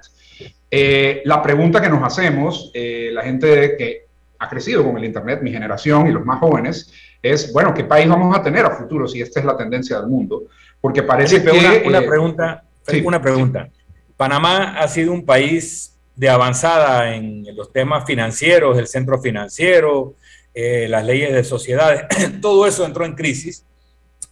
Eh, 0.72 1.22
la 1.26 1.44
pregunta 1.44 1.80
que 1.80 1.90
nos 1.90 2.02
hacemos, 2.02 2.72
eh, 2.74 3.12
la 3.14 3.22
gente 3.22 3.76
que 3.78 4.08
ha 4.40 4.50
crecido 4.50 4.84
con 4.84 4.98
el 4.98 5.06
Internet, 5.06 5.42
mi 5.44 5.52
generación 5.52 6.08
y 6.08 6.12
los 6.12 6.26
más 6.26 6.40
jóvenes, 6.40 6.92
es, 7.22 7.54
bueno, 7.54 7.76
¿qué 7.76 7.84
país 7.84 8.10
vamos 8.10 8.36
a 8.36 8.42
tener 8.42 8.66
a 8.66 8.72
futuro 8.72 9.08
si 9.08 9.22
esta 9.22 9.40
es 9.40 9.46
la 9.46 9.56
tendencia 9.56 10.00
del 10.00 10.08
mundo? 10.08 10.46
Porque 10.82 11.04
parece 11.04 11.44
que... 11.44 11.52
Una, 11.52 12.00
eh, 12.00 12.08
pregunta, 12.08 12.64
una 13.04 13.22
pregunta. 13.22 13.70
Panamá 14.16 14.80
ha 14.80 14.88
sido 14.88 15.14
un 15.14 15.24
país 15.24 15.97
de 16.18 16.30
avanzada 16.30 17.16
en 17.16 17.46
los 17.56 17.72
temas 17.72 18.06
financieros, 18.06 18.78
el 18.78 18.88
centro 18.88 19.22
financiero, 19.22 20.16
eh, 20.54 20.88
las 20.90 21.06
leyes 21.06 21.32
de 21.32 21.44
sociedades, 21.44 22.06
todo 22.42 22.66
eso 22.66 22.86
entró 22.86 23.06
en 23.06 23.14
crisis, 23.14 23.64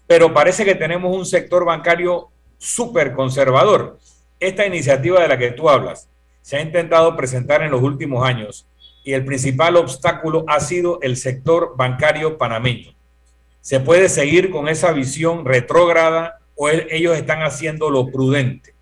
pero 0.08 0.34
parece 0.34 0.66
que 0.66 0.76
tenemos 0.76 1.16
un 1.16 1.26
sector 1.26 1.64
bancario 1.64 2.30
súper 2.58 3.14
conservador. 3.14 4.00
Esta 4.40 4.66
iniciativa 4.66 5.22
de 5.22 5.28
la 5.28 5.38
que 5.38 5.52
tú 5.52 5.70
hablas 5.70 6.10
se 6.42 6.58
ha 6.58 6.62
intentado 6.62 7.16
presentar 7.16 7.62
en 7.62 7.72
los 7.72 7.82
últimos 7.82 8.28
años 8.28 8.68
y 9.04 9.14
el 9.14 9.24
principal 9.24 9.76
obstáculo 9.78 10.44
ha 10.48 10.60
sido 10.60 11.00
el 11.02 11.18
sector 11.18 11.76
bancario 11.78 12.40
panameño. 12.40 12.96
¿Se 13.62 13.80
puede 13.80 14.10
seguir 14.10 14.50
con 14.50 14.68
esa 14.68 14.92
visión 14.92 15.46
retrógrada 15.46 16.40
o 16.56 16.70
ellos 16.70 17.16
están 17.16 17.44
haciendo 17.44 17.92
lo 17.92 18.08
prudente? 18.08 18.75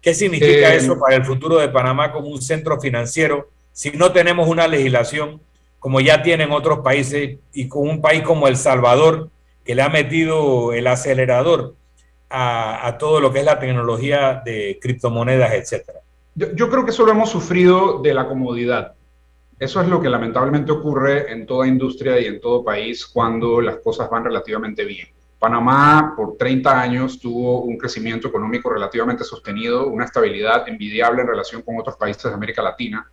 ¿Qué 0.00 0.14
significa 0.14 0.72
eh, 0.72 0.76
eso 0.76 0.98
para 0.98 1.16
el 1.16 1.24
futuro 1.24 1.58
de 1.58 1.68
Panamá 1.68 2.12
como 2.12 2.28
un 2.28 2.40
centro 2.40 2.80
financiero 2.80 3.48
si 3.72 3.92
no 3.92 4.10
tenemos 4.12 4.48
una 4.48 4.66
legislación 4.66 5.40
como 5.78 6.00
ya 6.00 6.22
tienen 6.22 6.50
otros 6.50 6.80
países 6.80 7.38
y 7.52 7.68
con 7.68 7.88
un 7.88 8.00
país 8.00 8.22
como 8.22 8.48
El 8.48 8.56
Salvador, 8.56 9.30
que 9.64 9.74
le 9.76 9.82
ha 9.82 9.88
metido 9.88 10.72
el 10.72 10.86
acelerador 10.88 11.74
a, 12.28 12.96
todo 12.98 13.20
lo 13.20 13.32
que 13.32 13.38
es 13.38 13.44
la 13.44 13.58
tecnología 13.58 14.42
de 14.44 14.78
criptomonedas, 14.82 15.52
etcétera. 15.52 16.00
Yo, 16.34 16.52
yo, 16.54 16.68
creo 16.68 16.84
que 16.84 16.90
eso 16.90 17.06
lo 17.06 17.12
hemos 17.12 17.30
sufrido 17.30 18.02
de 18.02 18.12
la 18.12 18.26
comodidad. 18.26 18.94
Eso 19.58 19.80
es 19.80 19.88
lo 19.88 20.00
que 20.00 20.08
lamentablemente 20.08 20.72
ocurre 20.72 21.32
en 21.32 21.46
toda 21.46 21.66
industria 21.66 22.20
y 22.20 22.26
en 22.26 22.40
todo 22.40 22.64
país 22.64 23.06
cuando 23.06 23.60
las 23.60 23.76
cosas 23.76 24.10
van 24.10 24.24
relativamente 24.24 24.84
bien. 24.84 25.08
Panamá 25.38 26.14
por 26.16 26.36
30 26.36 26.80
años 26.80 27.20
tuvo 27.20 27.62
un 27.62 27.78
crecimiento 27.78 28.28
económico 28.28 28.70
relativamente 28.70 29.24
sostenido, 29.24 29.86
una 29.88 30.04
estabilidad 30.04 30.68
envidiable 30.68 31.22
en 31.22 31.28
relación 31.28 31.62
con 31.62 31.78
otros 31.78 31.96
países 31.96 32.24
de 32.24 32.32
América 32.32 32.62
Latina, 32.62 33.10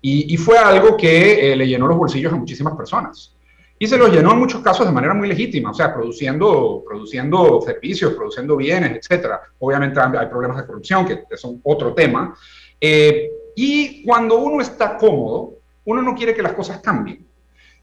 y, 0.00 0.36
fue 0.36 0.56
algo 0.56 0.96
que 0.96 1.52
eh, 1.52 1.56
le 1.56 1.66
llenó 1.66 1.88
los 1.88 1.96
bolsillos 1.96 2.32
a 2.32 2.36
muchísimas 2.36 2.76
personas. 2.76 3.34
Y 3.80 3.86
se 3.88 3.98
los 3.98 4.12
llenó 4.12 4.32
en 4.32 4.38
muchos 4.38 4.62
casos 4.62 4.86
de 4.86 4.92
manera 4.92 5.12
muy 5.12 5.26
legítima, 5.26 5.72
o 5.72 5.74
sea, 5.74 5.92
produciendo, 5.92 6.84
produciendo 6.86 7.60
servicios, 7.60 8.14
produciendo 8.14 8.56
bienes, 8.56 8.92
etc. 8.92 9.30
Obviamente 9.58 10.00
hay 10.00 10.26
problemas 10.26 10.58
de 10.58 10.66
corrupción, 10.66 11.04
que 11.04 11.36
son 11.36 11.60
otro 11.64 11.94
tema. 11.94 12.32
Eh, 12.80 13.28
y 13.56 14.04
cuando 14.04 14.38
uno 14.38 14.62
está 14.62 14.96
cómodo, 14.96 15.58
uno 15.84 16.02
no 16.02 16.14
quiere 16.14 16.34
que 16.34 16.42
las 16.42 16.52
cosas 16.52 16.80
cambien. 16.80 17.26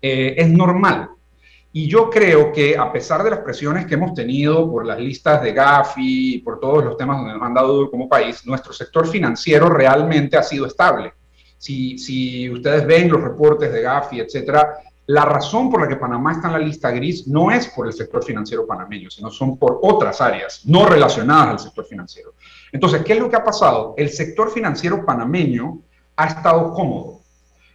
Eh, 0.01 0.35
es 0.37 0.49
normal. 0.49 1.09
Y 1.77 1.89
yo 1.89 2.09
creo 2.09 2.53
que 2.53 2.77
a 2.77 2.89
pesar 2.89 3.21
de 3.21 3.31
las 3.31 3.39
presiones 3.39 3.85
que 3.85 3.95
hemos 3.95 4.13
tenido 4.13 4.71
por 4.71 4.85
las 4.85 4.97
listas 4.97 5.41
de 5.41 5.51
Gafi 5.51 6.35
y 6.35 6.37
por 6.37 6.57
todos 6.57 6.85
los 6.85 6.95
temas 6.95 7.17
donde 7.17 7.33
nos 7.33 7.41
han 7.41 7.53
dado 7.53 7.73
duro 7.73 7.91
como 7.91 8.07
país, 8.07 8.45
nuestro 8.45 8.71
sector 8.71 9.05
financiero 9.05 9.67
realmente 9.67 10.37
ha 10.37 10.43
sido 10.43 10.67
estable. 10.67 11.11
Si, 11.57 11.97
si 11.97 12.49
ustedes 12.49 12.87
ven 12.87 13.11
los 13.11 13.21
reportes 13.21 13.73
de 13.73 13.81
Gafi, 13.81 14.21
etcétera, 14.21 14.77
la 15.07 15.25
razón 15.25 15.69
por 15.69 15.81
la 15.81 15.89
que 15.89 15.97
Panamá 15.97 16.31
está 16.31 16.47
en 16.47 16.53
la 16.53 16.59
lista 16.59 16.91
gris 16.91 17.27
no 17.27 17.51
es 17.51 17.67
por 17.67 17.87
el 17.87 17.91
sector 17.91 18.23
financiero 18.23 18.65
panameño, 18.65 19.09
sino 19.09 19.29
son 19.29 19.57
por 19.57 19.79
otras 19.83 20.21
áreas 20.21 20.61
no 20.63 20.85
relacionadas 20.85 21.49
al 21.49 21.59
sector 21.59 21.83
financiero. 21.83 22.35
Entonces, 22.71 23.03
¿qué 23.03 23.11
es 23.11 23.19
lo 23.19 23.29
que 23.29 23.35
ha 23.35 23.43
pasado? 23.43 23.95
El 23.97 24.07
sector 24.11 24.49
financiero 24.49 25.05
panameño 25.05 25.81
ha 26.15 26.27
estado 26.27 26.71
cómodo. 26.71 27.19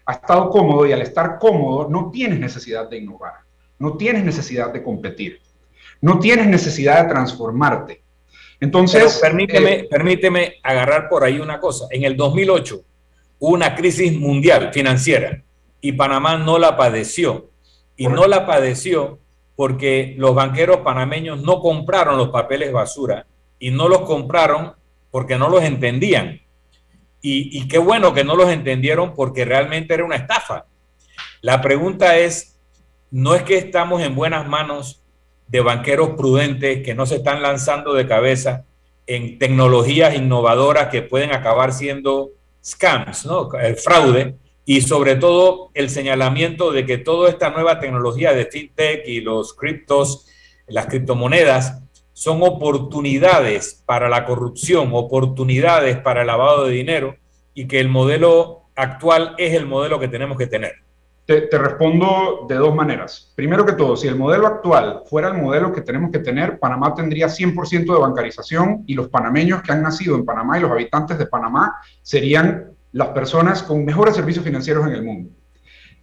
Ha 0.07 0.12
estado 0.14 0.48
cómodo 0.48 0.86
y 0.86 0.92
al 0.92 1.03
estar 1.03 1.38
cómodo 1.38 1.86
no 1.90 2.11
tienes 2.11 2.40
necesidad 2.40 2.88
de 2.88 2.96
innovar 2.96 3.49
no 3.81 3.97
tienes 3.97 4.24
necesidad 4.24 4.72
de 4.72 4.83
competir, 4.83 5.41
no 6.01 6.20
tienes 6.20 6.47
necesidad 6.47 7.03
de 7.03 7.09
transformarte. 7.09 8.03
Entonces, 8.61 9.18
permíteme, 9.20 9.72
eh, 9.72 9.89
permíteme 9.91 10.57
agarrar 10.62 11.09
por 11.09 11.24
ahí 11.24 11.41
una 11.41 11.59
cosa. 11.59 11.87
En 11.91 12.05
el 12.05 12.14
2008 12.14 12.83
hubo 13.39 13.55
una 13.55 13.74
crisis 13.74 14.12
mundial 14.12 14.70
financiera 14.72 15.43
y 15.81 15.93
Panamá 15.93 16.37
no 16.37 16.59
la 16.59 16.76
padeció. 16.76 17.51
Y 17.97 18.07
no 18.07 18.26
la 18.26 18.47
padeció 18.47 19.18
porque 19.57 20.14
los 20.16 20.35
banqueros 20.35 20.78
panameños 20.78 21.43
no 21.43 21.61
compraron 21.61 22.16
los 22.16 22.28
papeles 22.28 22.72
basura 22.72 23.26
y 23.59 23.70
no 23.70 23.89
los 23.89 24.03
compraron 24.03 24.74
porque 25.11 25.37
no 25.37 25.49
los 25.49 25.62
entendían. 25.62 26.41
Y, 27.22 27.59
y, 27.59 27.68
qué 27.68 27.76
bueno 27.76 28.14
que 28.14 28.24
no 28.24 28.37
los 28.37 28.49
entendieron 28.49 29.14
porque 29.14 29.45
realmente 29.45 29.93
era 29.93 30.05
una 30.05 30.16
estafa. 30.16 30.64
La 31.43 31.61
pregunta 31.61 32.16
es, 32.16 32.49
no 33.11 33.34
es 33.34 33.42
que 33.42 33.58
estamos 33.58 34.02
en 34.02 34.14
buenas 34.14 34.48
manos 34.48 35.02
de 35.48 35.61
banqueros 35.61 36.11
prudentes 36.11 36.82
que 36.84 36.94
no 36.94 37.06
se 37.06 37.16
están 37.16 37.42
lanzando 37.42 37.92
de 37.94 38.06
cabeza 38.06 38.64
en 39.06 39.38
tecnologías 39.38 40.14
innovadoras 40.14 40.88
que 40.88 41.02
pueden 41.02 41.32
acabar 41.32 41.72
siendo 41.72 42.30
scams, 42.64 43.26
¿no? 43.26 43.52
El 43.54 43.76
fraude 43.76 44.36
y 44.64 44.82
sobre 44.82 45.16
todo 45.16 45.70
el 45.74 45.90
señalamiento 45.90 46.70
de 46.70 46.86
que 46.86 46.98
toda 46.98 47.28
esta 47.28 47.50
nueva 47.50 47.80
tecnología 47.80 48.32
de 48.32 48.46
fintech 48.46 49.08
y 49.08 49.20
los 49.20 49.54
criptos, 49.54 50.26
las 50.68 50.86
criptomonedas, 50.86 51.82
son 52.12 52.42
oportunidades 52.42 53.82
para 53.86 54.08
la 54.08 54.24
corrupción, 54.26 54.90
oportunidades 54.92 55.96
para 55.96 56.20
el 56.20 56.28
lavado 56.28 56.66
de 56.66 56.72
dinero 56.74 57.16
y 57.54 57.66
que 57.66 57.80
el 57.80 57.88
modelo 57.88 58.66
actual 58.76 59.34
es 59.38 59.54
el 59.54 59.66
modelo 59.66 59.98
que 59.98 60.06
tenemos 60.06 60.38
que 60.38 60.46
tener. 60.46 60.74
Te, 61.27 61.49
respondo 61.53 62.47
de 62.49 62.57
dos 62.57 62.75
maneras. 62.75 63.33
Primero 63.37 63.64
que 63.64 63.75
todo, 63.75 63.97
si 63.97 64.09
el 64.09 64.16
modelo 64.16 64.49
actual 64.49 65.03
fuera 65.07 65.29
el 65.29 65.41
modelo 65.41 65.73
que 65.73 65.83
tenemos 65.83 66.11
que 66.11 66.18
tener, 66.18 66.59
Panamá 66.59 66.93
tendría 66.93 67.29
100% 67.29 67.93
de 67.93 68.01
bancarización 68.01 68.83
y 68.87 68.95
los 68.95 69.09
panameños 69.09 69.62
que 69.62 69.71
han 69.71 69.83
nacido 69.83 70.16
en 70.16 70.25
Panamá 70.25 70.59
y 70.59 70.62
los 70.62 70.73
habitantes 70.73 71.18
de 71.18 71.27
Panamá 71.27 71.77
serían 72.03 72.73
las 72.93 73.09
personas 73.09 73.62
con 73.62 73.85
mejores 73.85 74.16
servicios 74.16 74.45
financieros 74.45 74.87
en 74.89 74.93
el 74.93 75.05
mundo. 75.05 75.31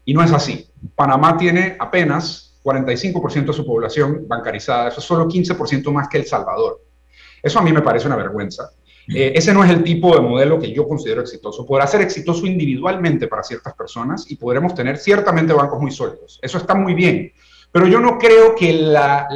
Y 0.05 0.13
no 0.13 0.23
es 0.23 0.31
así. 0.31 0.69
Panamá 0.95 1.35
tiene 1.37 1.75
apenas 1.77 2.57
45% 2.63 3.47
de 3.47 3.53
su 3.53 3.65
población 3.65 4.25
bancarizada, 4.27 4.87
eso 4.87 4.99
es 4.99 5.05
solo 5.05 5.27
15% 5.27 5.91
más 5.91 6.07
que 6.07 6.19
El 6.19 6.25
Salvador. 6.25 6.81
Eso 7.43 7.59
a 7.59 7.61
mí 7.61 7.71
me 7.71 7.81
parece 7.81 8.07
una 8.07 8.15
vergüenza. 8.15 8.71
Eh, 9.13 9.33
ese 9.35 9.53
no 9.53 9.63
es 9.63 9.69
el 9.69 9.83
tipo 9.83 10.13
de 10.13 10.21
modelo 10.21 10.59
que 10.59 10.71
yo 10.71 10.87
considero 10.87 11.21
exitoso. 11.21 11.65
Podrá 11.65 11.87
ser 11.87 12.01
exitoso 12.01 12.45
individualmente 12.45 13.27
para 13.27 13.43
ciertas 13.43 13.73
personas 13.73 14.29
y 14.29 14.35
podremos 14.35 14.75
tener 14.75 14.97
ciertamente 14.97 15.53
bancos 15.53 15.79
muy 15.79 15.91
sólidos. 15.91 16.39
Eso 16.41 16.57
está 16.57 16.75
muy 16.75 16.93
bien. 16.93 17.31
Pero 17.71 17.87
yo 17.87 17.99
no 17.99 18.17
creo 18.17 18.55
que 18.55 18.73
la, 18.73 19.27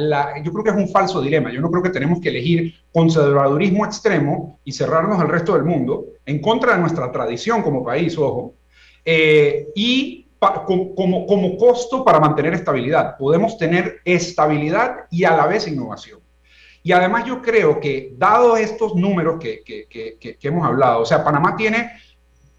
yo 0.42 0.52
creo 0.52 0.64
que 0.64 0.70
es 0.70 0.76
un 0.76 0.88
falso 0.88 1.20
dilema. 1.20 1.52
Yo 1.52 1.60
no 1.60 1.70
creo 1.70 1.82
que 1.82 1.90
tenemos 1.90 2.20
que 2.20 2.30
elegir 2.30 2.74
conservadurismo 2.92 3.84
extremo 3.84 4.60
y 4.64 4.72
cerrarnos 4.72 5.20
al 5.20 5.28
resto 5.28 5.54
del 5.54 5.64
mundo 5.64 6.06
en 6.24 6.40
contra 6.40 6.74
de 6.74 6.80
nuestra 6.80 7.10
tradición 7.12 7.62
como 7.62 7.84
país, 7.84 8.16
ojo, 8.18 8.54
eh, 9.04 9.68
y 9.74 10.28
como, 10.38 11.26
como 11.26 11.56
costo 11.56 12.04
para 12.04 12.20
mantener 12.20 12.54
estabilidad. 12.54 13.16
Podemos 13.16 13.56
tener 13.58 14.00
estabilidad 14.04 15.06
y 15.10 15.24
a 15.24 15.36
la 15.36 15.46
vez 15.46 15.68
innovación. 15.68 16.21
Y 16.82 16.92
además 16.92 17.24
yo 17.24 17.40
creo 17.40 17.78
que, 17.78 18.14
dado 18.16 18.56
estos 18.56 18.94
números 18.96 19.38
que, 19.40 19.62
que, 19.64 19.86
que, 20.18 20.36
hemos 20.42 20.66
hablado, 20.66 21.02
o 21.02 21.06
sea, 21.06 21.22
Panamá 21.22 21.54
tiene 21.56 21.92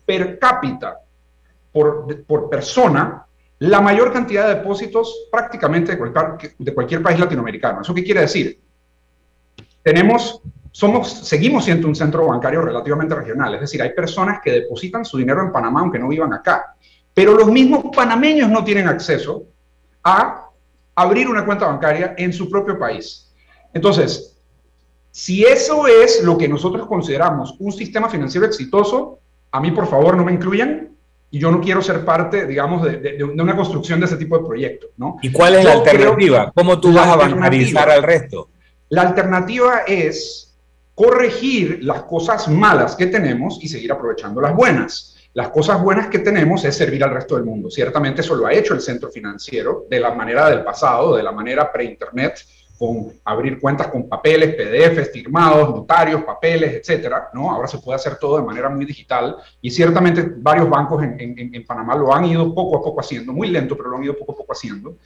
per 0.06 0.40
cápita 0.40 1.00
por, 1.72 2.24
por, 2.26 2.50
persona 2.50 3.26
la 3.60 3.82
mayor 3.82 4.14
cantidad 4.14 4.48
de 4.48 4.56
depósitos 4.56 5.28
prácticamente 5.32 5.96
de 5.96 5.98
cualquier, 5.98 6.56
de 6.58 6.74
cualquier 6.74 7.04
país 7.04 7.20
latinoamericano. 7.20 7.82
¿Eso 7.82 7.94
qué 7.94 8.04
quiere 8.04 8.22
decir? 8.22 8.60
Tenemos, 9.82 10.42
somos, 10.72 11.12
seguimos 11.28 11.66
siendo 11.66 11.88
un 11.88 11.96
centro 11.96 12.28
bancario 12.28 12.62
relativamente 12.62 13.16
regional, 13.16 13.56
es 13.56 13.62
decir, 13.62 13.82
hay 13.82 13.94
personas 13.94 14.40
que 14.42 14.52
depositan 14.52 15.04
su 15.04 15.18
dinero 15.18 15.42
en 15.42 15.52
Panamá 15.52 15.82
aunque 15.82 16.00
no 16.00 16.08
vivan 16.08 16.34
acá, 16.34 16.76
pero 17.14 17.34
los 17.34 17.52
mismos 17.52 17.84
panameños 17.94 18.50
no 18.50 18.64
tienen 18.64 18.88
acceso 18.88 19.44
a 20.04 20.50
abrir 20.96 21.28
una 21.28 21.46
cuenta 21.46 21.68
bancaria 21.68 22.16
en 22.18 22.32
su 22.32 22.50
propio 22.50 22.80
país. 22.80 23.23
Entonces, 23.74 24.38
si 25.12 25.44
eso 25.44 25.88
es 25.88 26.24
lo 26.24 26.38
que 26.38 26.48
nosotros 26.48 26.88
consideramos 26.88 27.56
un 27.60 27.72
sistema 27.72 28.10
financiero 28.10 28.48
exitoso, 28.48 29.20
a 29.52 29.60
mí 29.60 29.72
por 29.72 29.88
favor 29.88 30.18
no 30.18 30.26
me 30.26 30.34
incluyan 30.34 30.90
y 31.30 31.40
yo 31.40 31.52
no 31.52 31.62
quiero 31.62 31.82
ser 31.82 32.06
parte, 32.06 32.46
digamos, 32.46 32.84
de, 32.84 33.24
una 33.24 33.56
construcción 33.56 34.00
de 34.00 34.06
ese 34.06 34.18
tipo 34.18 34.38
de 34.38 34.46
proyectos, 34.46 34.92
¿no? 34.98 35.18
¿Y 35.22 35.32
cuál 35.32 35.56
es 35.56 35.66
la 35.66 35.74
alternativa? 35.74 36.52
¿Cómo 36.56 36.80
tú 36.80 36.94
vas 36.94 37.08
a 37.08 37.16
bancarizar 37.16 37.90
al 37.90 38.04
resto? 38.04 38.50
La 38.90 39.02
alternativa 39.02 39.80
es 39.88 40.56
corregir 40.96 41.80
las 41.84 42.04
cosas 42.04 42.48
malas 42.48 42.96
que 42.96 43.08
tenemos 43.08 43.58
y 43.64 43.68
seguir 43.68 43.92
aprovechando 43.92 44.42
las 44.42 44.56
buenas. 44.56 45.16
Las 45.34 45.50
cosas 45.50 45.82
buenas 45.82 46.08
que 46.08 46.20
tenemos 46.20 46.64
es 46.66 46.78
servir 46.78 47.04
al 47.04 47.12
resto 47.12 47.36
del 47.36 47.46
mundo. 47.46 47.72
Ciertamente 47.72 48.22
eso 48.22 48.36
lo 48.36 48.46
ha 48.46 48.54
hecho 48.54 48.76
el 48.76 48.82
centro 48.82 49.10
financiero 49.10 49.86
de 49.90 50.00
la 50.00 50.14
manera 50.14 50.50
del 50.50 50.64
pasado, 50.64 51.16
de 51.16 51.24
la 51.24 51.32
manera 51.32 51.72
pre-internet, 51.72 52.46
con 52.78 53.14
abrir 53.24 53.60
cuentas 53.60 53.88
con 53.88 54.10
papeles, 54.10 54.56
PDFs, 54.56 55.12
firmados, 55.12 55.70
notarios, 55.70 56.24
papeles, 56.24 56.74
etcétera, 56.74 57.30
¿no? 57.34 57.52
Ahora 57.52 57.68
se 57.68 57.78
puede 57.78 57.96
hacer 57.96 58.18
todo 58.18 58.38
de 58.38 58.44
manera 58.44 58.70
muy 58.70 58.86
digital 58.86 59.38
y 59.62 59.70
ciertamente 59.70 60.34
varios 60.38 60.70
bancos 60.70 61.04
en, 61.04 61.66
Panamá 61.66 61.96
lo 61.96 62.14
han 62.14 62.26
ido 62.26 62.54
poco 62.54 62.78
a 62.78 62.84
poco 62.84 63.00
haciendo, 63.00 63.32
muy 63.32 63.50
lento, 63.50 63.78
pero 63.78 63.90
lo 63.90 63.98
han 63.98 64.04
ido 64.04 64.18
poco 64.18 64.34
a 64.34 64.36
poco 64.38 64.54
haciendo. 64.54 64.98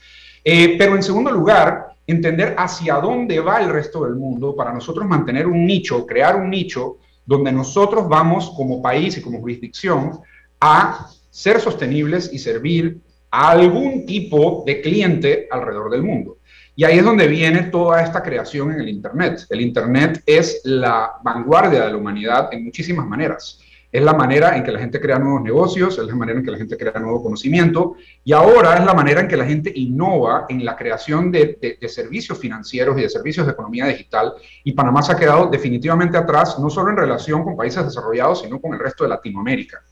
Eh, 0.43 0.75
pero 0.77 0.95
en 0.95 1.03
segundo 1.03 1.29
lugar, 1.29 1.97
entender 2.07 2.55
hacia 2.57 2.95
dónde 2.95 3.39
va 3.41 3.59
el 3.59 3.69
resto 3.69 4.05
del 4.05 4.15
mundo 4.15 4.55
para 4.55 4.73
nosotros 4.73 5.05
mantener 5.05 5.45
un 5.45 5.65
nicho, 5.65 6.05
crear 6.05 6.37
un 6.37 6.49
nicho 6.49 6.97
donde 7.25 7.51
nosotros 7.51 8.07
vamos 8.07 8.49
como 8.55 8.81
país 8.81 9.17
y 9.17 9.21
como 9.21 9.39
jurisdicción 9.39 10.19
a 10.61 11.07
ser 11.29 11.59
sostenibles 11.59 12.31
y 12.33 12.39
servir 12.39 12.99
a 13.29 13.51
algún 13.51 14.05
tipo 14.05 14.63
de 14.65 14.81
cliente 14.81 15.47
alrededor 15.51 15.91
del 15.91 16.03
mundo. 16.03 16.36
Y 16.79 16.83
ahí 16.83 16.99
es 16.99 17.03
donde 17.03 17.27
viene 17.27 17.63
toda 17.63 18.03
esta 18.03 18.21
creación 18.21 18.71
en 18.71 18.81
el 18.81 18.87
Internet. 18.87 19.47
El 19.49 19.61
Internet 19.61 20.21
es 20.27 20.61
la 20.63 21.13
vanguardia 21.23 21.85
de 21.85 21.89
la 21.89 21.97
humanidad 21.97 22.49
en 22.51 22.65
muchísimas 22.65 23.07
maneras. 23.07 23.59
Es 23.91 24.03
la 24.03 24.13
manera 24.13 24.55
en 24.55 24.63
que 24.63 24.71
la 24.71 24.77
gente 24.77 25.01
crea 25.01 25.17
nuevos 25.17 25.41
negocios, 25.41 25.97
es 25.97 26.05
la 26.05 26.13
manera 26.13 26.37
en 26.37 26.45
que 26.45 26.51
la 26.51 26.57
gente 26.59 26.77
crea 26.77 26.99
nuevo 26.99 27.23
conocimiento 27.23 27.95
y 28.23 28.31
ahora 28.31 28.75
es 28.75 28.85
la 28.85 28.93
manera 28.93 29.21
en 29.21 29.27
que 29.27 29.35
la 29.35 29.45
gente 29.45 29.71
innova 29.73 30.45
en 30.49 30.63
la 30.63 30.75
creación 30.75 31.31
de, 31.31 31.79
servicios 31.87 32.37
financieros 32.37 32.95
y 32.99 33.01
de 33.01 33.09
servicios 33.09 33.47
de 33.47 33.53
economía 33.53 33.87
digital. 33.87 34.33
Y 34.63 34.73
Panamá 34.73 35.01
se 35.01 35.13
ha 35.13 35.17
quedado 35.17 35.47
definitivamente 35.47 36.15
atrás, 36.15 36.59
no 36.59 36.69
solo 36.69 36.91
en 36.91 36.97
relación 36.97 37.43
con 37.43 37.57
países 37.57 37.85
desarrollados, 37.85 38.43
sino 38.43 38.61
con 38.61 38.75
el 38.75 38.79
resto 38.79 39.03
de 39.03 39.09
Latinoamérica. 39.09 39.83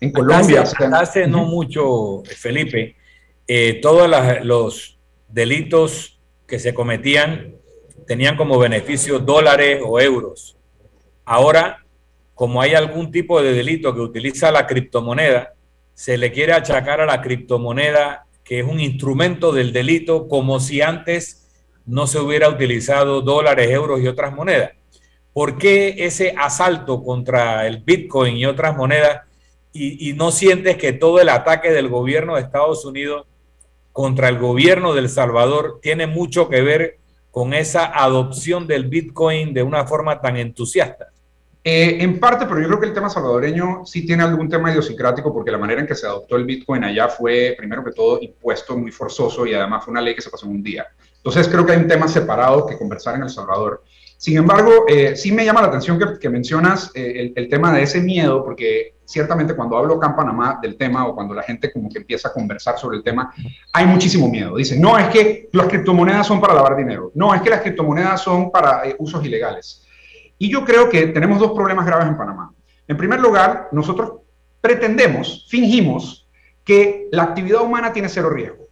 En 0.00 0.10
Colombia... 0.10 0.62
Hace, 0.62 1.28
no 1.28 1.44
mucho, 1.44 2.24
Felipe, 2.24 2.96
eh, 3.46 3.78
todos 3.80 4.10
los 4.42 4.98
delitos 5.28 6.13
que 6.54 6.60
se 6.60 6.72
cometían 6.72 7.56
tenían 8.06 8.36
como 8.36 8.60
beneficio 8.60 9.18
dólares 9.18 9.80
o 9.84 10.00
euros. 10.00 10.56
Ahora, 11.24 11.84
como 12.32 12.62
hay 12.62 12.74
algún 12.74 13.10
tipo 13.10 13.42
de 13.42 13.52
delito 13.52 13.92
que 13.92 14.00
utiliza 14.00 14.52
la 14.52 14.64
criptomoneda, 14.64 15.54
se 15.94 16.16
le 16.16 16.30
quiere 16.30 16.52
achacar 16.52 17.00
a 17.00 17.06
la 17.06 17.20
criptomoneda 17.20 18.26
que 18.44 18.60
es 18.60 18.64
un 18.64 18.78
instrumento 18.78 19.50
del 19.50 19.72
delito 19.72 20.28
como 20.28 20.60
si 20.60 20.80
antes 20.80 21.50
no 21.86 22.06
se 22.06 22.20
hubiera 22.20 22.48
utilizado 22.48 23.20
dólares, 23.20 23.68
euros 23.72 24.00
y 24.00 24.06
otras 24.06 24.32
monedas. 24.32 24.74
¿Por 25.32 25.58
qué 25.58 25.96
ese 26.06 26.36
asalto 26.38 27.02
contra 27.02 27.66
el 27.66 27.78
Bitcoin 27.78 28.36
y 28.36 28.46
otras 28.46 28.76
monedas 28.76 29.22
y, 29.72 30.12
no 30.12 30.30
sientes 30.30 30.76
que 30.76 30.92
todo 30.92 31.20
el 31.20 31.30
ataque 31.30 31.72
del 31.72 31.88
gobierno 31.88 32.36
de 32.36 32.42
Estados 32.42 32.84
Unidos 32.84 33.26
contra 33.94 34.28
el 34.28 34.40
gobierno 34.40 34.92
del 34.92 35.08
Salvador 35.08 35.78
tiene 35.80 36.08
mucho 36.08 36.48
que 36.48 36.62
ver 36.62 36.98
con 37.30 37.54
esa 37.54 37.86
adopción 37.86 38.66
del 38.66 38.88
Bitcoin 38.88 39.54
de 39.54 39.62
una 39.62 39.86
forma 39.86 40.20
tan 40.20 40.36
entusiasta? 40.36 41.06
Eh, 41.62 41.98
en 42.00 42.18
parte, 42.18 42.44
pero 42.44 42.60
yo 42.60 42.66
creo 42.66 42.80
que 42.80 42.86
el 42.86 42.92
tema 42.92 43.08
salvadoreño 43.08 43.86
sí 43.86 44.04
tiene 44.04 44.24
algún 44.24 44.48
tema 44.48 44.72
idiosincrático 44.72 45.32
porque 45.32 45.52
la 45.52 45.58
manera 45.58 45.80
en 45.80 45.86
que 45.86 45.94
se 45.94 46.06
adoptó 46.06 46.34
el 46.34 46.44
Bitcoin 46.44 46.82
allá 46.82 47.08
fue, 47.08 47.54
primero 47.56 47.84
que 47.84 47.92
todo, 47.92 48.18
impuesto 48.20 48.76
muy 48.76 48.90
forzoso 48.90 49.46
y 49.46 49.54
además 49.54 49.84
fue 49.84 49.92
una 49.92 50.00
ley 50.00 50.16
que 50.16 50.22
se 50.22 50.28
pasó 50.28 50.46
en 50.46 50.52
un 50.56 50.62
día. 50.64 50.88
Entonces 51.16 51.46
creo 51.48 51.64
que 51.64 51.72
hay 51.72 51.78
un 51.78 51.88
tema 51.88 52.08
separado 52.08 52.66
que 52.66 52.76
conversar 52.76 53.14
en 53.14 53.22
El 53.22 53.30
Salvador. 53.30 53.84
Sin 54.24 54.38
embargo, 54.38 54.86
eh, 54.88 55.16
sí 55.16 55.32
me 55.32 55.44
llama 55.44 55.60
la 55.60 55.66
atención 55.66 56.00
que, 56.18 56.30
mencionas 56.30 56.90
eh, 56.94 57.30
el, 57.36 57.46
tema 57.46 57.70
de 57.74 57.82
ese 57.82 58.00
miedo, 58.00 58.42
porque 58.42 58.94
ciertamente 59.04 59.54
cuando 59.54 59.76
hablo 59.76 59.96
acá 59.96 60.06
en 60.06 60.16
Panamá 60.16 60.58
del 60.62 60.78
tema 60.78 61.06
o 61.06 61.14
cuando 61.14 61.34
la 61.34 61.42
gente 61.42 61.70
como 61.70 61.90
que 61.90 61.98
empieza 61.98 62.28
a 62.28 62.32
conversar 62.32 62.78
sobre 62.78 62.96
el 62.96 63.02
tema, 63.02 63.34
hay 63.70 63.84
muchísimo 63.84 64.26
miedo. 64.26 64.56
Dicen, 64.56 64.80
no, 64.80 64.96
es 64.96 65.08
que 65.08 65.50
las 65.52 65.66
criptomonedas 65.66 66.26
son 66.26 66.40
para 66.40 66.54
lavar 66.54 66.74
dinero. 66.74 67.12
No, 67.14 67.34
es 67.34 67.42
que 67.42 67.50
las 67.50 67.60
criptomonedas 67.60 68.22
son 68.22 68.50
para 68.50 68.84
usos 68.96 69.22
ilegales. 69.26 69.84
Y 70.38 70.50
yo 70.50 70.64
creo 70.64 70.88
que 70.88 71.08
tenemos 71.08 71.38
dos 71.38 71.52
problemas 71.52 71.84
graves 71.84 72.06
en 72.06 72.16
Panamá. 72.16 72.50
En 72.88 72.96
primer 72.96 73.20
lugar, 73.20 73.68
nosotros 73.72 74.22
pretendemos, 74.58 75.46
fingimos 75.50 76.26
que 76.64 77.08
la 77.12 77.24
actividad 77.24 77.60
humana 77.60 77.92
tiene 77.92 78.08
cero 78.08 78.30
riesgo, 78.30 78.68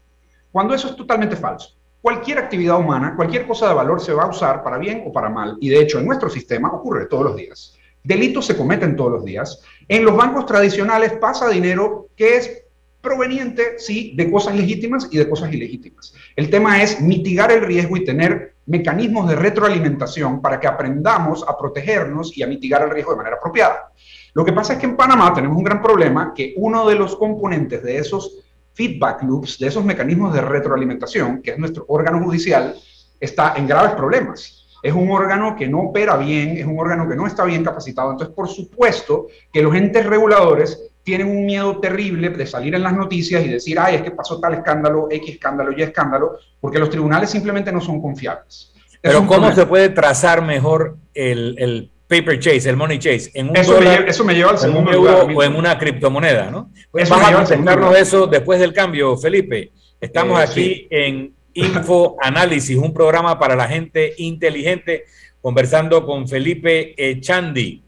cuando 0.50 0.72
eso 0.72 0.88
es 0.88 0.96
totalmente 0.96 1.36
falso. 1.36 1.76
Cualquier 2.02 2.38
actividad 2.38 2.80
humana, 2.80 3.14
cualquier 3.14 3.46
cosa 3.46 3.68
de 3.68 3.74
valor 3.74 4.00
se 4.00 4.12
va 4.12 4.24
a 4.24 4.28
usar 4.28 4.64
para 4.64 4.76
bien 4.76 5.04
o 5.06 5.12
para 5.12 5.28
mal. 5.28 5.56
Y 5.60 5.68
de 5.68 5.80
hecho, 5.80 6.00
en 6.00 6.06
nuestro 6.06 6.28
sistema 6.28 6.68
ocurre 6.72 7.06
todos 7.06 7.22
los 7.22 7.36
días. 7.36 7.78
Delitos 8.02 8.44
se 8.44 8.56
cometen 8.56 8.96
todos 8.96 9.12
los 9.12 9.24
días. 9.24 9.62
En 9.86 10.04
los 10.04 10.16
bancos 10.16 10.44
tradicionales 10.44 11.12
pasa 11.12 11.48
dinero 11.48 12.08
que 12.16 12.36
es 12.36 12.64
proveniente, 13.00 13.78
sí, 13.78 14.14
de 14.16 14.28
cosas 14.28 14.56
legítimas 14.56 15.08
y 15.12 15.18
de 15.18 15.28
cosas 15.28 15.52
ilegítimas. 15.52 16.12
El 16.34 16.50
tema 16.50 16.82
es 16.82 17.00
mitigar 17.00 17.52
el 17.52 17.62
riesgo 17.62 17.96
y 17.96 18.04
tener 18.04 18.56
mecanismos 18.66 19.28
de 19.28 19.36
retroalimentación 19.36 20.42
para 20.42 20.58
que 20.58 20.66
aprendamos 20.66 21.44
a 21.46 21.56
protegernos 21.56 22.36
y 22.36 22.42
a 22.42 22.48
mitigar 22.48 22.82
el 22.82 22.90
riesgo 22.90 23.12
de 23.12 23.18
manera 23.18 23.36
apropiada. 23.36 23.92
Lo 24.34 24.44
que 24.44 24.52
pasa 24.52 24.72
es 24.72 24.80
que 24.80 24.86
en 24.86 24.96
Panamá 24.96 25.32
tenemos 25.32 25.56
un 25.56 25.64
gran 25.64 25.80
problema 25.80 26.32
que 26.34 26.54
uno 26.56 26.88
de 26.88 26.96
los 26.96 27.14
componentes 27.14 27.82
de 27.84 27.98
esos 27.98 28.38
feedback 28.74 29.22
loops, 29.22 29.58
de 29.58 29.68
esos 29.68 29.84
mecanismos 29.84 30.32
de 30.34 30.40
retroalimentación, 30.40 31.42
que 31.42 31.52
es 31.52 31.58
nuestro 31.58 31.84
órgano 31.88 32.22
judicial, 32.22 32.74
está 33.20 33.54
en 33.56 33.66
graves 33.66 33.92
problemas. 33.92 34.66
Es 34.82 34.92
un 34.92 35.10
órgano 35.10 35.54
que 35.54 35.68
no 35.68 35.80
opera 35.80 36.16
bien, 36.16 36.56
es 36.56 36.66
un 36.66 36.78
órgano 36.78 37.08
que 37.08 37.14
no 37.14 37.26
está 37.26 37.44
bien 37.44 37.62
capacitado. 37.62 38.10
Entonces, 38.10 38.34
por 38.34 38.48
supuesto 38.48 39.28
que 39.52 39.62
los 39.62 39.74
entes 39.74 40.04
reguladores 40.04 40.90
tienen 41.04 41.28
un 41.28 41.46
miedo 41.46 41.78
terrible 41.78 42.30
de 42.30 42.46
salir 42.46 42.74
en 42.74 42.82
las 42.82 42.92
noticias 42.92 43.44
y 43.44 43.48
decir, 43.48 43.78
ay, 43.78 43.96
es 43.96 44.02
que 44.02 44.10
pasó 44.10 44.40
tal 44.40 44.54
escándalo, 44.54 45.08
X 45.10 45.34
escándalo, 45.34 45.72
Y 45.76 45.82
escándalo, 45.82 46.38
porque 46.60 46.78
los 46.78 46.90
tribunales 46.90 47.30
simplemente 47.30 47.72
no 47.72 47.80
son 47.80 48.00
confiables. 48.00 48.72
Pero 49.00 49.26
¿cómo 49.26 49.52
se 49.52 49.66
puede 49.66 49.88
trazar 49.88 50.42
mejor 50.42 50.96
el, 51.14 51.56
el, 51.58 51.91
paper 52.20 52.38
chase, 52.38 52.68
el 52.68 52.76
money 52.76 52.98
chase, 52.98 53.30
en 53.34 53.48
un 53.48 53.56
eso, 53.56 53.80
me, 53.80 53.94
eso 54.06 54.24
me 54.24 54.34
lleva 54.34 54.50
al 54.50 54.58
segundo 54.58 54.92
lugar, 54.92 55.26
o 55.34 55.42
en 55.42 55.56
una 55.56 55.78
criptomoneda, 55.78 56.50
¿no? 56.50 56.70
Pues 56.90 57.08
vamos 57.08 57.32
a 57.32 57.36
presentarnos 57.38 57.96
eso 57.96 58.26
después 58.26 58.60
del 58.60 58.72
cambio, 58.72 59.16
Felipe. 59.16 59.72
Estamos 60.00 60.38
eh, 60.38 60.42
aquí 60.42 60.88
en 60.90 61.34
Info 61.54 62.16
Análisis, 62.20 62.76
un 62.76 62.92
programa 62.92 63.38
para 63.38 63.56
la 63.56 63.66
gente 63.66 64.14
inteligente, 64.18 65.04
conversando 65.40 66.04
con 66.04 66.28
Felipe 66.28 66.94
Echandi 66.96 67.82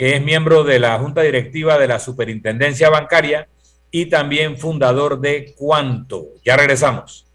que 0.00 0.16
es 0.16 0.24
miembro 0.24 0.64
de 0.64 0.78
la 0.78 0.98
Junta 0.98 1.20
Directiva 1.20 1.76
de 1.76 1.86
la 1.86 1.98
Superintendencia 1.98 2.88
Bancaria 2.88 3.48
y 3.90 4.06
también 4.06 4.56
fundador 4.56 5.20
de 5.20 5.54
Cuanto. 5.58 6.28
Ya 6.42 6.56
regresamos. 6.56 7.26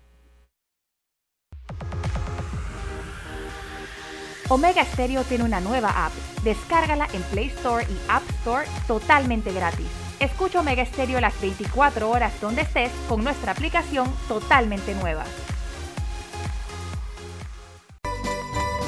Omega 4.49 4.83
Stereo 4.83 5.23
tiene 5.25 5.43
una 5.43 5.59
nueva 5.59 6.07
app. 6.07 6.34
Descárgala 6.45 7.07
en 7.11 7.23
Play 7.23 7.47
Store 7.47 7.83
y 7.89 7.97
App 8.07 8.21
Store 8.41 8.67
totalmente 8.87 9.51
gratis. 9.51 9.87
Escucha 10.19 10.59
Omega 10.59 10.85
Stereo 10.85 11.19
las 11.19 11.41
24 11.41 12.07
horas 12.07 12.39
donde 12.39 12.61
estés 12.61 12.91
con 13.09 13.23
nuestra 13.23 13.51
aplicación 13.51 14.07
totalmente 14.27 14.93
nueva. 14.93 15.25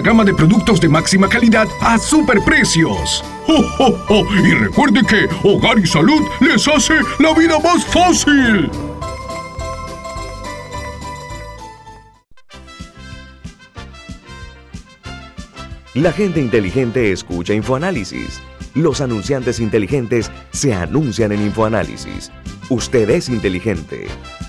gama 0.00 0.24
de 0.24 0.34
productos 0.34 0.80
de 0.80 0.88
máxima 0.88 1.28
calidad 1.28 1.68
a 1.80 1.98
superprecios. 1.98 3.24
¡Oh, 3.46 4.24
Y 4.44 4.54
recuerde 4.54 5.02
que 5.06 5.28
Hogar 5.42 5.78
y 5.78 5.86
Salud 5.86 6.22
les 6.40 6.66
hace 6.66 6.94
la 7.18 7.34
vida 7.34 7.58
más 7.58 7.84
fácil. 7.86 8.70
La 15.94 16.10
gente 16.12 16.40
inteligente 16.40 17.12
escucha 17.12 17.54
InfoAnálisis. 17.54 18.40
Los 18.74 19.00
anunciantes 19.00 19.60
inteligentes 19.60 20.28
se 20.50 20.74
anuncian 20.74 21.30
en 21.30 21.40
InfoAnálisis. 21.42 22.32
Usted 22.68 23.08
es 23.10 23.28
inteligente. 23.28 24.08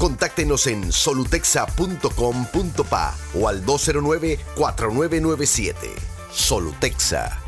Contáctenos 0.00 0.66
en 0.66 0.90
solutexa.com.pa 0.90 3.14
o 3.34 3.46
al 3.46 3.64
209-4997. 3.66 5.74
Solutexa. 6.32 7.38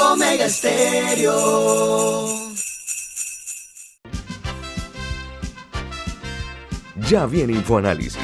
Omega 0.00 0.50
Stereo. 0.50 2.26
Ya 7.08 7.26
viene 7.26 7.52
InfoAnálisis, 7.52 8.18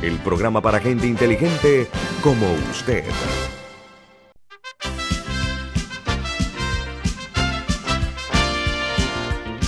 el 0.00 0.16
programa 0.20 0.62
para 0.62 0.78
gente 0.78 1.08
inteligente 1.08 1.88
como 2.22 2.46
usted. 2.70 3.02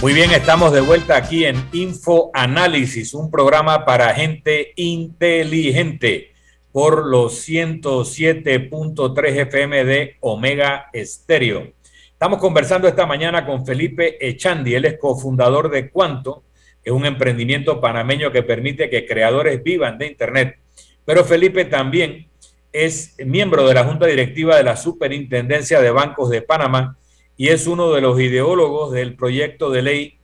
Muy 0.04 0.12
bien, 0.12 0.32
estamos 0.32 0.70
de 0.70 0.82
vuelta 0.82 1.16
aquí 1.16 1.46
en 1.46 1.56
InfoAnálisis, 1.72 3.14
un 3.14 3.30
programa 3.30 3.86
para 3.86 4.12
gente 4.12 4.74
inteligente 4.76 6.34
por 6.72 7.06
los 7.06 7.48
107.3 7.48 9.28
FM 9.46 9.84
de 9.86 10.18
Omega 10.20 10.90
Estéreo. 10.92 11.72
Estamos 12.12 12.38
conversando 12.38 12.86
esta 12.86 13.06
mañana 13.06 13.46
con 13.46 13.64
Felipe 13.64 14.18
Echandi, 14.20 14.74
él 14.74 14.84
es 14.84 14.98
cofundador 14.98 15.70
de 15.70 15.88
Cuanto, 15.88 16.44
que 16.82 16.90
es 16.90 16.94
un 16.94 17.06
emprendimiento 17.06 17.80
panameño 17.80 18.30
que 18.30 18.42
permite 18.42 18.90
que 18.90 19.06
creadores 19.06 19.62
vivan 19.62 19.96
de 19.96 20.08
Internet. 20.08 20.58
Pero 21.06 21.24
Felipe 21.24 21.64
también 21.64 22.28
es 22.74 23.16
miembro 23.24 23.66
de 23.66 23.72
la 23.72 23.84
Junta 23.84 24.04
Directiva 24.04 24.58
de 24.58 24.64
la 24.64 24.76
Superintendencia 24.76 25.80
de 25.80 25.90
Bancos 25.90 26.28
de 26.28 26.42
Panamá 26.42 26.98
y 27.36 27.48
es 27.48 27.66
uno 27.66 27.92
de 27.92 28.00
los 28.00 28.20
ideólogos 28.20 28.92
del 28.92 29.16
proyecto 29.16 29.70
de 29.70 29.82
ley 29.82 30.18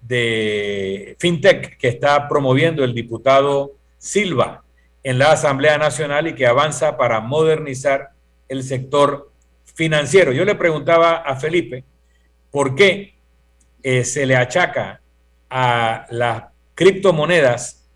de 0.00 1.16
FinTech 1.18 1.76
que 1.78 1.88
está 1.88 2.28
promoviendo 2.28 2.84
el 2.84 2.94
diputado 2.94 3.72
Silva 3.98 4.64
en 5.02 5.18
la 5.18 5.32
Asamblea 5.32 5.78
Nacional 5.78 6.26
y 6.26 6.34
que 6.34 6.46
avanza 6.46 6.96
para 6.96 7.20
modernizar 7.20 8.10
el 8.48 8.62
sector 8.62 9.30
financiero. 9.64 10.32
Yo 10.32 10.44
le 10.44 10.54
preguntaba 10.54 11.16
a 11.16 11.36
Felipe 11.36 11.84
por 12.50 12.74
qué 12.74 13.14
eh, 13.82 14.04
se 14.04 14.26
le 14.26 14.36
achaca 14.36 15.00
a 15.50 16.06
las 16.10 16.44
criptomonedas 16.74 17.86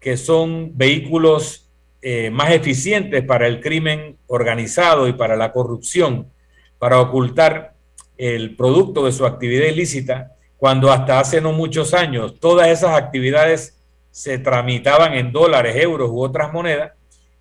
que 0.00 0.16
son 0.16 0.76
vehículos 0.76 1.70
eh, 2.00 2.30
más 2.30 2.50
eficientes 2.52 3.24
para 3.24 3.46
el 3.46 3.60
crimen 3.60 4.16
organizado 4.26 5.08
y 5.08 5.12
para 5.14 5.36
la 5.36 5.52
corrupción, 5.52 6.30
para 6.78 7.00
ocultar 7.00 7.74
el 8.18 8.56
producto 8.56 9.06
de 9.06 9.12
su 9.12 9.24
actividad 9.24 9.66
ilícita, 9.66 10.32
cuando 10.56 10.92
hasta 10.92 11.20
hace 11.20 11.40
no 11.40 11.52
muchos 11.52 11.94
años 11.94 12.38
todas 12.40 12.68
esas 12.68 12.96
actividades 12.96 13.80
se 14.10 14.38
tramitaban 14.38 15.14
en 15.14 15.32
dólares, 15.32 15.76
euros 15.76 16.10
u 16.10 16.20
otras 16.20 16.52
monedas, 16.52 16.92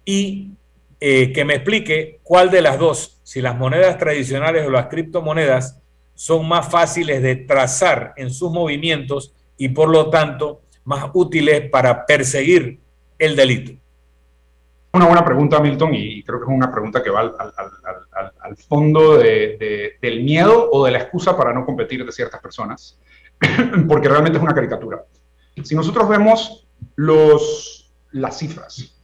y 0.05 0.51
eh, 0.99 1.33
que 1.33 1.43
me 1.43 1.55
explique 1.55 2.19
cuál 2.23 2.49
de 2.49 2.61
las 2.61 2.79
dos, 2.79 3.19
si 3.23 3.41
las 3.41 3.57
monedas 3.57 3.97
tradicionales 3.97 4.65
o 4.65 4.69
las 4.69 4.87
criptomonedas, 4.87 5.81
son 6.13 6.47
más 6.47 6.69
fáciles 6.69 7.21
de 7.21 7.35
trazar 7.35 8.13
en 8.15 8.31
sus 8.31 8.51
movimientos 8.51 9.33
y 9.57 9.69
por 9.69 9.89
lo 9.89 10.09
tanto 10.09 10.61
más 10.83 11.11
útiles 11.13 11.69
para 11.69 12.05
perseguir 12.05 12.79
el 13.19 13.35
delito. 13.35 13.73
Una 14.93 15.05
buena 15.05 15.23
pregunta, 15.23 15.59
Milton, 15.59 15.93
y 15.93 16.23
creo 16.23 16.39
que 16.39 16.45
es 16.45 16.49
una 16.49 16.71
pregunta 16.71 17.03
que 17.03 17.09
va 17.09 17.21
al, 17.21 17.33
fondo 18.55 19.17
del 19.17 20.23
miedo 20.23 20.69
o 20.71 20.85
de 20.85 20.91
la 20.91 20.99
excusa 20.99 21.35
para 21.35 21.53
no 21.53 21.65
competir 21.65 22.05
de 22.05 22.11
ciertas 22.11 22.39
personas, 22.39 22.99
porque 23.87 24.07
realmente 24.07 24.37
es 24.37 24.43
una 24.43 24.53
caricatura. 24.53 25.03
Si 25.63 25.75
nosotros 25.75 26.07
vemos 26.07 26.67
los, 26.95 27.91
las 28.11 28.37
cifras, 28.37 28.97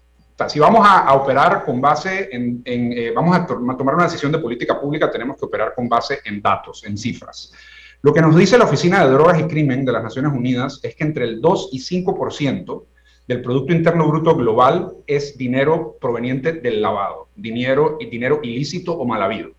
si 0.47 0.59
vamos 0.59 0.85
a, 0.87 1.13
operar 1.13 1.63
con 1.63 1.79
base 1.79 2.29
en, 2.31 2.61
eh, 2.65 3.11
vamos 3.15 3.35
a, 3.35 3.45
tomar 3.45 3.95
una 3.95 4.05
decisión 4.05 4.31
de 4.31 4.39
política 4.39 4.79
pública, 4.79 5.09
tenemos 5.11 5.37
que 5.37 5.45
operar 5.45 5.73
con 5.75 5.87
base 5.87 6.19
en 6.25 6.41
datos, 6.41 6.83
en 6.85 6.97
cifras. 6.97 7.53
Lo 8.01 8.13
que 8.13 8.21
nos 8.21 8.35
dice 8.35 8.57
la 8.57 8.65
Oficina 8.65 9.03
de 9.03 9.11
Drogas 9.11 9.39
y 9.39 9.43
Crimen 9.43 9.85
de 9.85 9.93
las 9.93 10.03
Naciones 10.03 10.33
Unidas 10.33 10.79
es 10.83 10.95
que 10.95 11.03
entre 11.03 11.25
el 11.25 11.39
2 11.39 11.69
y 11.71 11.79
5% 11.79 12.83
del 13.27 13.41
Producto 13.41 13.73
Interno 13.73 14.07
Bruto 14.07 14.35
Global 14.35 14.93
es 15.07 15.37
dinero 15.37 15.97
proveniente 15.99 16.53
del 16.53 16.81
lavado, 16.81 17.29
dinero, 17.35 17.97
dinero 17.99 18.39
ilícito 18.43 18.93
o 18.93 19.05
mal 19.05 19.21
habido. 19.21 19.51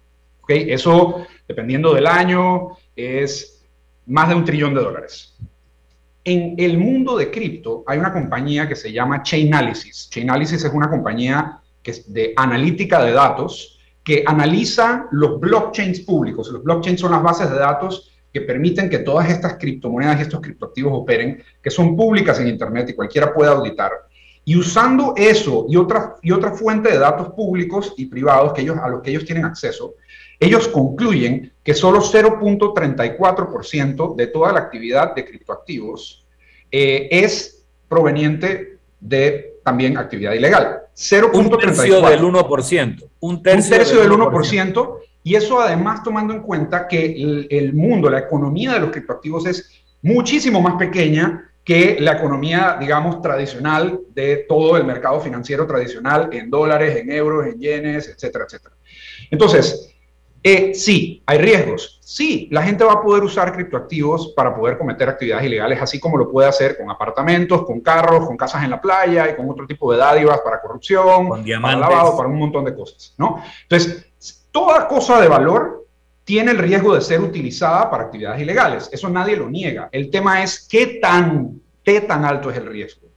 ¿Okay? 0.43 0.71
Eso, 0.71 1.27
dependiendo 1.49 1.95
del 1.95 2.07
año, 2.07 2.77
es 2.95 3.65
más 4.07 4.29
de 4.29 4.35
un 4.35 4.45
trillón 4.45 4.75
de 4.75 4.83
dólares. 4.83 5.37
En 6.25 6.55
el 6.59 6.79
mundo 6.79 7.17
de 7.17 7.31
cripto 7.31 7.85
hay 7.87 7.99
una 7.99 8.13
compañía 8.13 8.69
que 8.69 8.77
se 8.77 8.93
llama 8.93 9.23
Chainalysis. 9.23 10.09
Chainalysis 10.11 10.65
es 10.65 10.73
una 10.73 10.89
compañía 10.89 11.61
que 11.83 11.91
es 11.91 12.13
de 12.13 12.33
analítica 12.37 13.03
de 13.03 13.13
datos 13.13 13.79
que 14.03 14.23
analiza 14.27 15.07
los 15.13 15.41
blockchains 15.41 16.01
públicos. 16.01 16.51
Los 16.51 16.63
blockchains 16.63 17.01
son 17.01 17.13
las 17.13 17.23
bases 17.23 17.51
de 17.51 17.59
datos 17.59 18.14
que 18.35 18.41
permiten 18.41 18.91
que 18.91 18.99
todas 18.99 19.31
estas 19.31 19.59
criptomonedas 19.59 20.19
y 20.19 20.23
estos 20.23 20.41
criptoactivos 20.41 20.93
operen, 20.93 21.41
que 21.63 21.71
son 21.71 21.97
públicas 21.97 22.41
en 22.41 22.49
Internet 22.49 22.91
y 22.91 22.95
cualquiera 22.95 23.33
puede 23.33 23.49
auditar. 23.49 23.93
Y 24.45 24.57
usando 24.57 25.15
eso 25.17 25.67
y 25.69 25.77
otra, 25.77 26.17
y 26.21 26.33
otra 26.33 26.51
fuente 26.51 26.91
de 26.91 26.99
datos 26.99 27.29
públicos 27.35 27.95
y 27.97 28.07
privados 28.07 28.53
que 28.53 28.63
ellos, 28.63 28.77
a 28.83 28.89
los 28.89 29.03
que 29.03 29.11
ellos 29.11 29.25
tienen 29.25 29.45
acceso, 29.45 29.95
ellos 30.41 30.67
concluyen 30.67 31.53
que 31.63 31.75
solo 31.75 32.01
0.34% 32.01 34.17
de 34.17 34.27
toda 34.27 34.53
la 34.53 34.59
actividad 34.59 35.15
de 35.15 35.25
criptoactivos 35.25 36.27
eh, 36.73 37.07
es 37.13 37.65
proveniente 37.89 38.79
de 38.99 39.54
también 39.65 39.97
actividad 39.99 40.35
ilegal. 40.35 40.83
0.34. 40.95 41.35
Un 41.35 41.59
tercio 41.59 42.01
del 42.03 42.21
1%. 42.21 43.11
Un 43.21 43.43
tercio, 43.43 44.01
del 44.01 44.11
1%. 44.13 44.99
y 45.25 45.35
eso 45.35 45.61
además 45.61 46.03
tomando 46.05 46.35
en 46.35 46.43
cuenta 46.43 46.87
que 46.87 47.05
el, 47.05 47.49
el 47.51 47.73
mundo, 47.73 48.09
la 48.11 48.21
economía 48.21 48.75
de 48.75 48.81
los 48.81 48.91
criptoactivos 48.91 49.47
es 49.47 49.71
muchísimo 50.03 50.61
más 50.61 50.75
pequeña 50.77 51.51
que 51.65 51.97
la 51.99 52.13
economía, 52.13 52.77
digamos, 52.79 53.23
tradicional 53.23 54.01
de 54.15 54.45
todo 54.47 54.77
el 54.77 54.85
mercado 54.85 55.19
financiero 55.21 55.67
tradicional 55.67 56.29
en 56.33 56.51
dólares, 56.51 56.95
en 56.97 57.11
euros, 57.11 57.47
en 57.47 57.59
yenes, 57.59 58.07
etcétera, 58.09 58.45
etcétera. 58.47 58.75
Entonces, 59.31 59.95
eh, 60.43 60.75
sí, 60.75 61.23
hay 61.25 61.39
riesgos. 61.39 61.94
Sí, 62.07 62.49
la 62.53 62.63
gente 62.63 62.85
va 62.85 62.93
a 62.93 63.03
poder 63.03 63.25
usar 63.25 63.51
criptoactivos 63.51 64.35
para 64.37 64.55
poder 64.55 64.77
cometer 64.77 65.09
actividades 65.09 65.47
ilegales, 65.47 65.81
así 65.81 65.99
como 65.99 66.19
lo 66.19 66.31
puede 66.31 66.47
hacer 66.47 66.77
con 66.77 66.91
apartamentos, 66.91 67.65
con 67.65 67.81
carros, 67.81 68.27
con 68.27 68.37
casas 68.37 68.63
en 68.63 68.71
la 68.71 68.81
playa 68.81 69.31
y 69.31 69.35
con 69.35 69.49
otro 69.49 69.67
tipo 69.67 69.91
de 69.91 69.97
dádivas 69.97 70.41
para 70.41 70.61
corrupción, 70.61 71.31
para 71.63 71.77
lavado, 71.79 72.15
para 72.15 72.29
un 72.29 72.39
montón 72.39 72.67
de 72.67 72.75
cosas, 72.75 73.15
¿no? 73.17 73.43
Entonces, 73.63 74.07
toda 74.51 74.87
cosa 74.87 75.19
de 75.19 75.29
valor 75.29 75.87
tiene 76.25 76.51
el 76.51 76.59
riesgo 76.59 76.95
de 76.95 77.01
ser 77.01 77.23
utilizada 77.23 77.91
para 77.91 78.05
actividades 78.05 78.43
ilegales. 78.43 78.91
Eso 78.93 79.09
nadie 79.09 79.37
lo 79.37 79.49
niega. 79.49 79.89
El 79.91 80.11
tema 80.11 80.43
es 80.43 80.69
qué 80.69 80.99
tan, 81.01 81.61
qué 81.83 82.03
tan 82.03 82.27
alto 82.27 82.51
es 82.51 82.59
el 82.59 82.67
riesgo. 82.67 83.09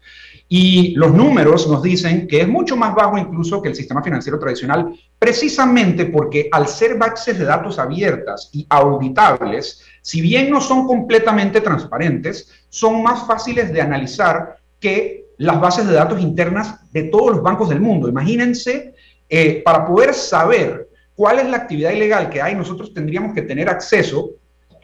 Y 0.50 0.95
los 0.95 1.14
números 1.14 1.68
nos 1.68 1.84
dicen 1.84 2.28
que 2.28 2.41
es 2.41 2.48
mucho 2.48 2.78
más 2.78 2.95
bajo 2.95 3.18
incluso 3.18 3.62
que 3.62 3.70
el 3.70 3.76
sistema 3.76 4.02
financiero 4.02 4.39
tradicional, 4.39 4.93
precisamente 5.20 6.06
porque 6.06 6.48
al 6.52 6.68
ser 6.68 6.98
bases 6.98 7.38
de 7.38 7.45
datos 7.45 7.80
abiertas 7.80 8.50
y 8.54 8.66
auditables, 8.70 9.82
si 10.02 10.22
bien 10.22 10.50
no 10.50 10.62
son 10.62 10.88
completamente 10.88 11.60
transparentes, 11.60 12.50
son 12.70 13.04
más 13.04 13.28
fáciles 13.28 13.74
de 13.74 13.82
analizar 13.82 14.58
que 14.80 15.26
las 15.38 15.60
bases 15.60 15.88
de 15.88 15.93
datos 15.93 16.22
internas 16.22 16.91
de 16.91 17.04
todos 17.04 17.36
los 17.36 17.43
bancos 17.43 17.70
del 17.70 17.82
mundo. 17.82 18.08
Imagínense, 18.08 18.95
eh, 19.30 19.62
para 19.64 19.86
poder 19.86 20.14
saber 20.14 20.89
cuál 21.16 21.39
es 21.39 21.50
la 21.50 21.58
actividad 21.58 21.91
ilegal 21.91 22.30
que 22.30 22.41
hay, 22.41 22.56
nosotros 22.56 22.93
tendríamos 22.93 23.34
que 23.34 23.41
tener 23.41 23.70
acceso 23.70 24.32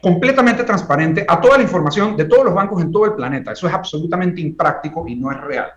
completamente 0.04 0.64
transparente 0.64 1.24
a 1.26 1.40
toda 1.40 1.56
la 1.56 1.62
información 1.62 2.14
de 2.14 2.26
todos 2.26 2.44
los 2.44 2.52
bancos 2.52 2.82
en 2.82 2.92
todo 2.92 3.06
el 3.06 3.14
planeta. 3.14 3.52
Eso 3.52 3.66
es 3.66 3.72
absolutamente 3.72 4.38
impráctico 4.38 5.08
y 5.08 5.14
no 5.14 5.32
es 5.32 5.40
real. 5.40 5.72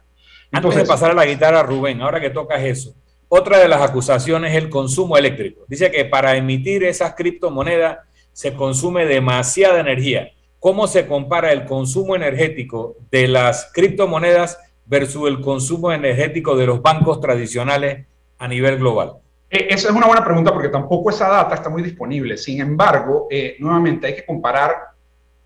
Entonces, 0.51 0.81
Antes 0.81 0.87
de 0.89 0.93
pasar 0.93 1.11
a 1.11 1.13
la 1.13 1.25
guitarra, 1.25 1.63
Rubén, 1.63 2.01
ahora 2.01 2.19
que 2.19 2.29
tocas 2.29 2.61
eso, 2.61 2.93
otra 3.29 3.57
de 3.57 3.69
las 3.69 3.81
acusaciones 3.81 4.51
es 4.51 4.57
el 4.57 4.69
consumo 4.69 5.17
eléctrico. 5.17 5.63
Dice 5.69 5.89
que 5.91 6.03
para 6.03 6.35
emitir 6.35 6.83
esas 6.83 7.15
criptomonedas 7.15 7.99
se 8.33 8.53
consume 8.53 9.05
demasiada 9.05 9.79
energía. 9.79 10.31
¿Cómo 10.59 10.87
se 10.87 11.07
compara 11.07 11.53
el 11.53 11.63
consumo 11.63 12.13
energético 12.13 12.97
de 13.09 13.29
las 13.29 13.71
criptomonedas 13.73 14.59
versus 14.85 15.29
el 15.29 15.39
consumo 15.39 15.93
energético 15.93 16.57
de 16.57 16.65
los 16.65 16.81
bancos 16.81 17.21
tradicionales 17.21 18.07
a 18.37 18.47
nivel 18.49 18.77
global? 18.77 19.19
Eh, 19.49 19.67
esa 19.69 19.89
es 19.89 19.95
una 19.95 20.07
buena 20.07 20.23
pregunta 20.23 20.53
porque 20.53 20.69
tampoco 20.69 21.09
esa 21.09 21.29
data 21.29 21.55
está 21.55 21.69
muy 21.69 21.81
disponible. 21.81 22.37
Sin 22.37 22.59
embargo, 22.59 23.27
eh, 23.29 23.55
nuevamente 23.59 24.07
hay 24.07 24.15
que 24.15 24.25
comparar 24.25 24.75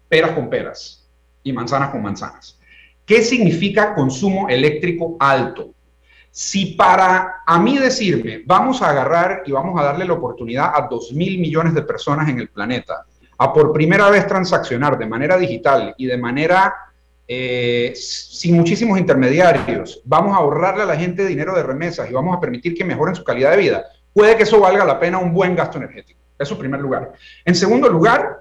peras 0.07 0.31
con 0.31 0.49
peras 0.49 1.09
y 1.43 1.53
manzanas 1.53 1.89
con 1.89 2.01
manzanas. 2.01 2.59
¿Qué 3.05 3.21
significa 3.21 3.93
consumo 3.93 4.49
eléctrico 4.49 5.17
alto? 5.19 5.73
Si 6.29 6.67
para 6.75 7.43
a 7.45 7.59
mí 7.59 7.77
decirme, 7.77 8.43
vamos 8.45 8.81
a 8.81 8.89
agarrar 8.89 9.43
y 9.45 9.51
vamos 9.51 9.79
a 9.79 9.83
darle 9.83 10.05
la 10.05 10.13
oportunidad 10.13 10.71
a 10.73 10.87
2 10.89 11.13
mil 11.13 11.39
millones 11.39 11.73
de 11.73 11.81
personas 11.81 12.29
en 12.29 12.39
el 12.39 12.47
planeta 12.47 13.05
a 13.37 13.51
por 13.51 13.73
primera 13.73 14.09
vez 14.09 14.27
transaccionar 14.27 14.97
de 14.97 15.07
manera 15.07 15.35
digital 15.35 15.95
y 15.97 16.05
de 16.05 16.17
manera 16.17 16.73
eh, 17.33 17.93
sin 17.95 18.57
muchísimos 18.57 18.99
intermediarios, 18.99 20.01
vamos 20.03 20.33
a 20.33 20.39
ahorrarle 20.39 20.83
a 20.83 20.85
la 20.85 20.97
gente 20.97 21.25
dinero 21.25 21.55
de 21.55 21.63
remesas 21.63 22.09
y 22.09 22.13
vamos 22.13 22.35
a 22.35 22.41
permitir 22.41 22.73
que 22.73 22.83
mejoren 22.83 23.15
su 23.15 23.23
calidad 23.23 23.51
de 23.51 23.57
vida, 23.57 23.85
puede 24.11 24.35
que 24.35 24.43
eso 24.43 24.59
valga 24.59 24.83
la 24.83 24.99
pena 24.99 25.17
un 25.17 25.33
buen 25.33 25.55
gasto 25.55 25.77
energético. 25.77 26.19
Eso 26.37 26.55
en 26.55 26.59
primer 26.59 26.81
lugar. 26.81 27.13
En 27.45 27.55
segundo 27.55 27.87
lugar, 27.87 28.39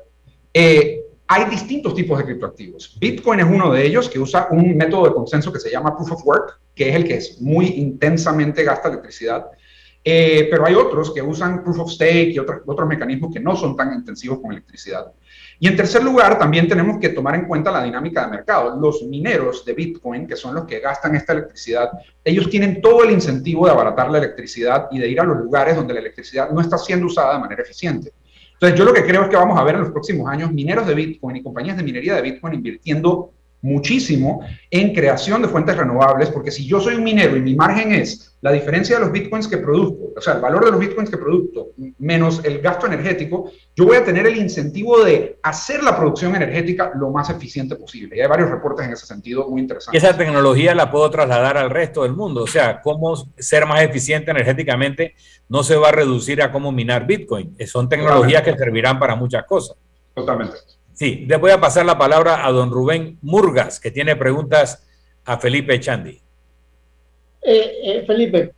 eh, 0.53 1.03
hay 1.28 1.45
distintos 1.45 1.95
tipos 1.95 2.18
de 2.18 2.24
criptoactivos. 2.24 2.99
Bitcoin 2.99 3.38
es 3.38 3.47
uno 3.47 3.72
de 3.72 3.86
ellos 3.86 4.09
que 4.09 4.18
usa 4.18 4.49
un 4.51 4.76
método 4.76 5.05
de 5.05 5.12
consenso 5.12 5.53
que 5.53 5.61
se 5.61 5.70
llama 5.70 5.95
Proof 5.95 6.11
of 6.11 6.26
Work, 6.26 6.61
que 6.74 6.88
es 6.88 6.97
el 6.97 7.05
que 7.05 7.14
es 7.14 7.41
muy 7.41 7.66
intensamente 7.66 8.64
gasta 8.64 8.88
electricidad. 8.88 9.47
Eh, 10.03 10.49
pero 10.51 10.66
hay 10.66 10.74
otros 10.74 11.14
que 11.14 11.22
usan 11.22 11.62
Proof 11.62 11.78
of 11.78 11.93
Stake 11.93 12.32
y 12.32 12.41
otros, 12.41 12.62
otros 12.66 12.88
mecanismos 12.88 13.32
que 13.32 13.38
no 13.38 13.55
son 13.55 13.76
tan 13.76 13.95
intensivos 13.95 14.41
con 14.41 14.51
electricidad. 14.51 15.12
Y 15.62 15.68
en 15.68 15.76
tercer 15.76 16.02
lugar, 16.02 16.38
también 16.38 16.66
tenemos 16.66 16.98
que 16.98 17.11
tomar 17.11 17.34
en 17.34 17.44
cuenta 17.44 17.70
la 17.70 17.84
dinámica 17.84 18.24
de 18.24 18.30
mercado. 18.30 18.80
Los 18.80 19.02
mineros 19.02 19.62
de 19.62 19.74
Bitcoin, 19.74 20.26
que 20.26 20.34
son 20.34 20.54
los 20.54 20.64
que 20.64 20.80
gastan 20.80 21.14
esta 21.14 21.34
electricidad, 21.34 21.90
ellos 22.24 22.48
tienen 22.48 22.80
todo 22.80 23.04
el 23.04 23.11
incentivo 23.11 23.66
de 23.66 23.72
abaratar 23.72 24.11
la 24.11 24.16
electricidad 24.16 24.88
y 24.90 24.98
de 24.98 25.08
ir 25.08 25.20
a 25.20 25.24
los 25.24 25.36
lugares 25.36 25.76
donde 25.76 25.92
la 25.92 26.00
electricidad 26.00 26.48
no 26.50 26.62
está 26.62 26.78
siendo 26.78 27.04
usada 27.04 27.34
de 27.34 27.40
manera 27.40 27.62
eficiente. 27.62 28.11
Entonces, 28.54 28.78
yo 28.78 28.86
lo 28.86 28.94
que 28.94 29.04
creo 29.04 29.24
es 29.24 29.28
que 29.28 29.36
vamos 29.36 29.58
a 29.58 29.62
ver 29.62 29.74
en 29.74 29.82
los 29.82 29.90
próximos 29.90 30.30
años 30.30 30.50
mineros 30.50 30.86
de 30.86 30.94
Bitcoin 30.94 31.36
y 31.36 31.42
compañías 31.42 31.76
de 31.76 31.82
minería 31.82 32.14
de 32.14 32.22
Bitcoin 32.22 32.54
invirtiendo 32.54 33.34
muchísimo 33.62 34.44
en 34.70 34.94
creación 34.94 35.42
de 35.42 35.48
fuentes 35.48 35.76
renovables, 35.76 36.30
porque 36.30 36.50
si 36.50 36.66
yo 36.66 36.80
soy 36.80 36.94
un 36.94 37.04
minero 37.04 37.36
y 37.36 37.40
mi 37.40 37.54
margen 37.54 37.92
es 37.92 38.36
la 38.40 38.52
diferencia 38.52 38.96
de 38.96 39.02
los 39.02 39.12
bitcoins 39.12 39.46
que 39.46 39.58
produzco, 39.58 40.14
o 40.16 40.20
sea, 40.20 40.34
el 40.34 40.40
valor 40.40 40.64
de 40.64 40.70
los 40.70 40.80
bitcoins 40.80 41.11
que 41.11 41.18
produzco 41.18 41.68
menos 41.98 42.42
el 42.44 42.61
gasto 42.61 42.86
energético, 42.86 43.50
yo 43.76 43.84
voy 43.84 43.96
a 43.96 44.04
tener 44.04 44.26
el 44.26 44.38
incentivo 44.38 45.04
de 45.04 45.38
hacer 45.42 45.82
la 45.82 45.96
producción 45.96 46.34
energética 46.34 46.92
lo 46.94 47.11
más 47.11 47.28
eficiente 47.28 47.76
posible. 47.76 48.16
Y 48.16 48.20
hay 48.20 48.28
varios 48.28 48.50
reportes 48.50 48.86
en 48.86 48.92
ese 48.92 49.04
sentido 49.04 49.46
muy 49.48 49.61
interesantes. 49.61 50.02
Y 50.02 50.06
esa 50.06 50.16
tecnología 50.16 50.74
la 50.74 50.90
puedo 50.90 51.11
trasladar 51.11 51.58
al 51.58 51.68
resto 51.68 52.04
del 52.04 52.14
mundo, 52.14 52.44
o 52.44 52.46
sea, 52.46 52.80
cómo 52.80 53.14
ser 53.38 53.66
más 53.66 53.82
eficiente 53.82 54.30
energéticamente 54.30 55.14
no 55.48 55.62
se 55.62 55.76
va 55.76 55.88
a 55.88 55.92
reducir 55.92 56.40
a 56.42 56.50
cómo 56.50 56.72
minar 56.72 57.06
bitcoin, 57.06 57.54
son 57.66 57.88
tecnologías 57.88 58.42
que 58.42 58.56
servirán 58.56 58.98
para 58.98 59.16
muchas 59.16 59.44
cosas. 59.44 59.76
Totalmente. 60.14 60.56
Sí, 61.01 61.24
le 61.26 61.38
voy 61.38 61.51
a 61.51 61.59
pasar 61.59 61.86
la 61.86 61.96
palabra 61.96 62.46
a 62.46 62.53
don 62.53 62.70
Rubén 62.70 63.16
Murgas, 63.22 63.80
que 63.80 63.90
tiene 63.90 64.16
preguntas 64.16 64.86
a 65.24 65.38
Felipe 65.38 65.80
Chandi. 65.80 66.20
Eh, 67.40 67.72
eh, 67.84 68.05
Felipe, 68.07 68.53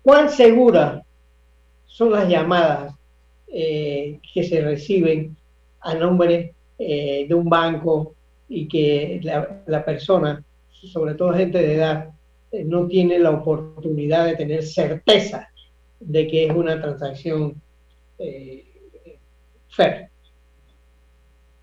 ¿cuán 0.00 0.30
seguras 0.30 1.02
son 1.86 2.12
las 2.12 2.28
llamadas 2.28 2.94
eh, 3.48 4.20
que 4.32 4.44
se 4.44 4.60
reciben 4.60 5.36
a 5.80 5.94
nombre 5.94 6.54
de 6.78 7.34
un 7.34 7.50
banco 7.50 8.14
y 8.48 8.68
que 8.68 9.18
la, 9.66 9.84
persona, 9.84 10.44
sobre 10.70 11.14
todo 11.14 11.34
gente 11.34 11.58
de 11.58 11.74
edad, 11.74 12.10
no 12.64 12.86
tiene 12.86 13.18
la 13.18 13.32
oportunidad 13.32 14.26
de 14.26 14.36
tener 14.36 14.62
certeza 14.62 15.48
de 15.98 16.28
que 16.28 16.46
es 16.46 16.54
una 16.54 16.80
transacción 16.80 17.60
fair? 19.68 20.09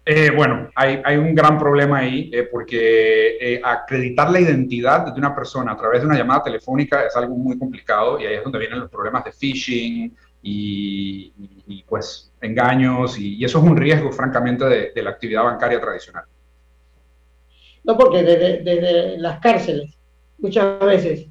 Eh, 0.10 0.32
bueno, 0.34 0.70
hay, 0.74 1.18
un 1.18 1.36
gran 1.36 1.60
problema 1.60 1.98
ahí 1.98 2.32
eh, 2.34 2.44
porque 2.50 3.36
eh, 3.42 3.62
acreditar 3.62 4.32
la 4.32 4.40
identidad 4.40 5.14
de 5.14 5.20
una 5.20 5.36
persona 5.36 5.74
a 5.74 5.76
través 5.76 6.00
de 6.00 6.08
una 6.08 6.18
llamada 6.18 6.44
telefónica 6.44 7.06
es 7.06 7.14
algo 7.18 7.36
muy 7.36 7.60
complicado 7.60 8.18
y 8.18 8.26
ahí 8.26 8.36
es 8.36 8.44
donde 8.46 8.58
vienen 8.58 8.80
los 8.80 8.90
problemas 8.90 9.26
de 9.26 9.34
phishing 9.34 10.16
y, 10.42 11.34
pues 11.86 12.32
engaños 12.40 13.20
y, 13.20 13.44
eso 13.44 13.58
es 13.60 13.66
un 13.66 13.76
riesgo 13.76 14.10
francamente 14.14 14.94
de, 14.96 15.04
la 15.04 15.10
actividad 15.10 15.44
bancaria 15.44 15.82
tradicional. 15.82 16.24
No, 17.84 17.98
porque 17.98 18.24
desde, 18.24 19.18
las 19.18 19.42
cárceles 19.42 19.94
muchas 20.38 20.80
veces 20.80 21.28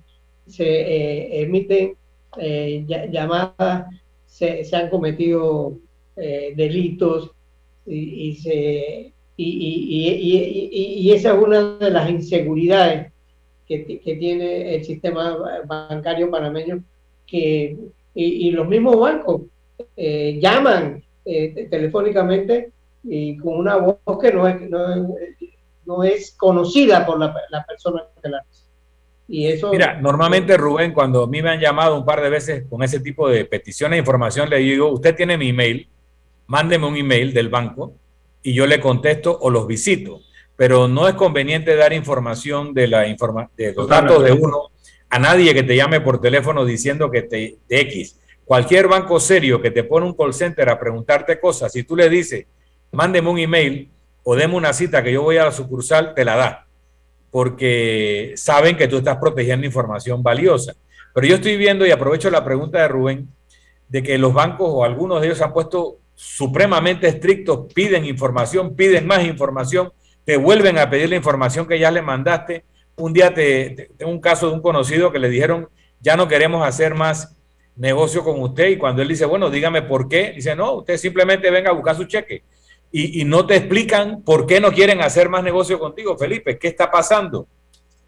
se 0.46 1.40
emiten 1.40 1.96
llamadas, 3.10 3.86
se, 4.26 4.64
se, 4.64 4.76
han 4.76 4.90
cometido 4.90 5.78
delitos 6.14 7.35
y, 7.86 8.34
se, 8.36 9.12
y, 9.36 11.10
esa 11.12 11.34
es 11.34 11.38
una 11.38 11.76
de 11.76 11.90
las 11.90 12.10
inseguridades 12.10 13.12
que, 13.66 14.00
tiene 14.18 14.76
el 14.76 14.84
sistema 14.84 15.62
bancario 15.66 16.30
panameño, 16.30 16.82
que, 17.26 17.76
y, 18.14 18.50
los 18.50 18.66
mismos 18.68 18.98
bancos 18.98 19.42
eh, 19.96 20.38
llaman 20.40 21.02
eh, 21.24 21.66
telefónicamente 21.70 22.70
y 23.04 23.36
con 23.36 23.58
una 23.58 23.76
voz 23.76 23.98
que 24.20 24.32
no 24.32 24.48
es, 24.48 24.56
no, 25.84 26.02
es 26.02 26.34
conocida 26.36 27.04
por 27.04 27.18
la, 27.18 27.34
persona 27.66 28.04
que 28.22 28.28
la 28.28 28.38
hace. 28.38 28.64
Y 29.28 29.46
eso, 29.48 29.70
Mira, 29.70 30.00
normalmente 30.00 30.56
Rubén, 30.56 30.92
cuando 30.92 31.24
a 31.24 31.26
mí 31.26 31.42
me 31.42 31.50
han 31.50 31.60
llamado 31.60 31.98
un 31.98 32.04
par 32.04 32.22
de 32.22 32.30
veces 32.30 32.64
con 32.70 32.82
ese 32.84 33.00
tipo 33.00 33.28
de 33.28 33.44
peticiones 33.44 33.96
de 33.96 34.00
información, 34.00 34.48
le 34.48 34.58
digo, 34.58 34.88
usted 34.88 35.16
tiene 35.16 35.36
mi 35.36 35.48
email, 35.48 35.88
mándeme 36.46 36.86
un 36.86 36.96
email 36.96 37.32
del 37.32 37.48
banco 37.48 37.94
y 38.42 38.54
yo 38.54 38.66
le 38.66 38.80
contesto 38.80 39.36
o 39.40 39.50
los 39.50 39.66
visito. 39.66 40.20
Pero 40.56 40.88
no 40.88 41.06
es 41.06 41.14
conveniente 41.14 41.76
dar 41.76 41.92
información 41.92 42.72
de, 42.72 42.86
la 42.86 43.06
informa 43.06 43.50
de 43.56 43.74
los 43.74 43.88
datos 43.88 44.22
de 44.24 44.32
uno 44.32 44.70
a 45.10 45.18
nadie 45.18 45.54
que 45.54 45.62
te 45.62 45.76
llame 45.76 46.00
por 46.00 46.20
teléfono 46.20 46.64
diciendo 46.64 47.10
que 47.10 47.22
te 47.22 47.58
de 47.68 47.80
X. 47.80 48.18
Cualquier 48.44 48.88
banco 48.88 49.18
serio 49.18 49.60
que 49.60 49.70
te 49.70 49.84
pone 49.84 50.06
un 50.06 50.14
call 50.14 50.32
center 50.32 50.68
a 50.68 50.78
preguntarte 50.78 51.40
cosas, 51.40 51.72
si 51.72 51.82
tú 51.82 51.96
le 51.96 52.08
dices, 52.08 52.46
mándeme 52.92 53.28
un 53.28 53.38
email 53.38 53.90
o 54.22 54.36
deme 54.36 54.54
una 54.54 54.72
cita 54.72 55.02
que 55.02 55.12
yo 55.12 55.22
voy 55.22 55.36
a 55.36 55.44
la 55.44 55.52
sucursal, 55.52 56.14
te 56.14 56.24
la 56.24 56.36
da, 56.36 56.66
porque 57.30 58.32
saben 58.36 58.76
que 58.76 58.88
tú 58.88 58.98
estás 58.98 59.18
protegiendo 59.18 59.66
información 59.66 60.22
valiosa. 60.22 60.74
Pero 61.12 61.26
yo 61.26 61.36
estoy 61.36 61.56
viendo 61.56 61.86
y 61.86 61.90
aprovecho 61.90 62.30
la 62.30 62.44
pregunta 62.44 62.80
de 62.80 62.88
Rubén, 62.88 63.28
de 63.88 64.02
que 64.02 64.18
los 64.18 64.32
bancos 64.32 64.68
o 64.70 64.84
algunos 64.84 65.20
de 65.20 65.28
ellos 65.28 65.40
han 65.40 65.52
puesto 65.52 65.98
supremamente 66.16 67.06
estrictos, 67.06 67.72
piden 67.72 68.06
información, 68.06 68.74
piden 68.74 69.06
más 69.06 69.24
información, 69.24 69.92
te 70.24 70.36
vuelven 70.38 70.78
a 70.78 70.90
pedir 70.90 71.10
la 71.10 71.16
información 71.16 71.68
que 71.68 71.78
ya 71.78 71.90
le 71.90 72.02
mandaste. 72.02 72.64
Un 72.96 73.12
día 73.12 73.32
te, 73.32 73.90
tengo 73.96 74.10
un 74.10 74.20
caso 74.20 74.48
de 74.48 74.54
un 74.54 74.62
conocido 74.62 75.12
que 75.12 75.18
le 75.18 75.28
dijeron, 75.28 75.68
ya 76.00 76.16
no 76.16 76.26
queremos 76.26 76.66
hacer 76.66 76.94
más 76.94 77.36
negocio 77.76 78.24
con 78.24 78.40
usted 78.40 78.70
y 78.70 78.78
cuando 78.78 79.02
él 79.02 79.08
dice, 79.08 79.26
bueno, 79.26 79.50
dígame 79.50 79.82
por 79.82 80.08
qué, 80.08 80.32
dice, 80.32 80.56
no, 80.56 80.72
usted 80.76 80.96
simplemente 80.96 81.50
venga 81.50 81.70
a 81.70 81.74
buscar 81.74 81.94
su 81.94 82.06
cheque 82.06 82.42
y, 82.90 83.20
y 83.20 83.24
no 83.24 83.46
te 83.46 83.56
explican 83.56 84.22
por 84.22 84.46
qué 84.46 84.58
no 84.58 84.72
quieren 84.72 85.02
hacer 85.02 85.28
más 85.28 85.44
negocio 85.44 85.78
contigo, 85.78 86.16
Felipe, 86.16 86.58
¿qué 86.58 86.68
está 86.68 86.90
pasando? 86.90 87.46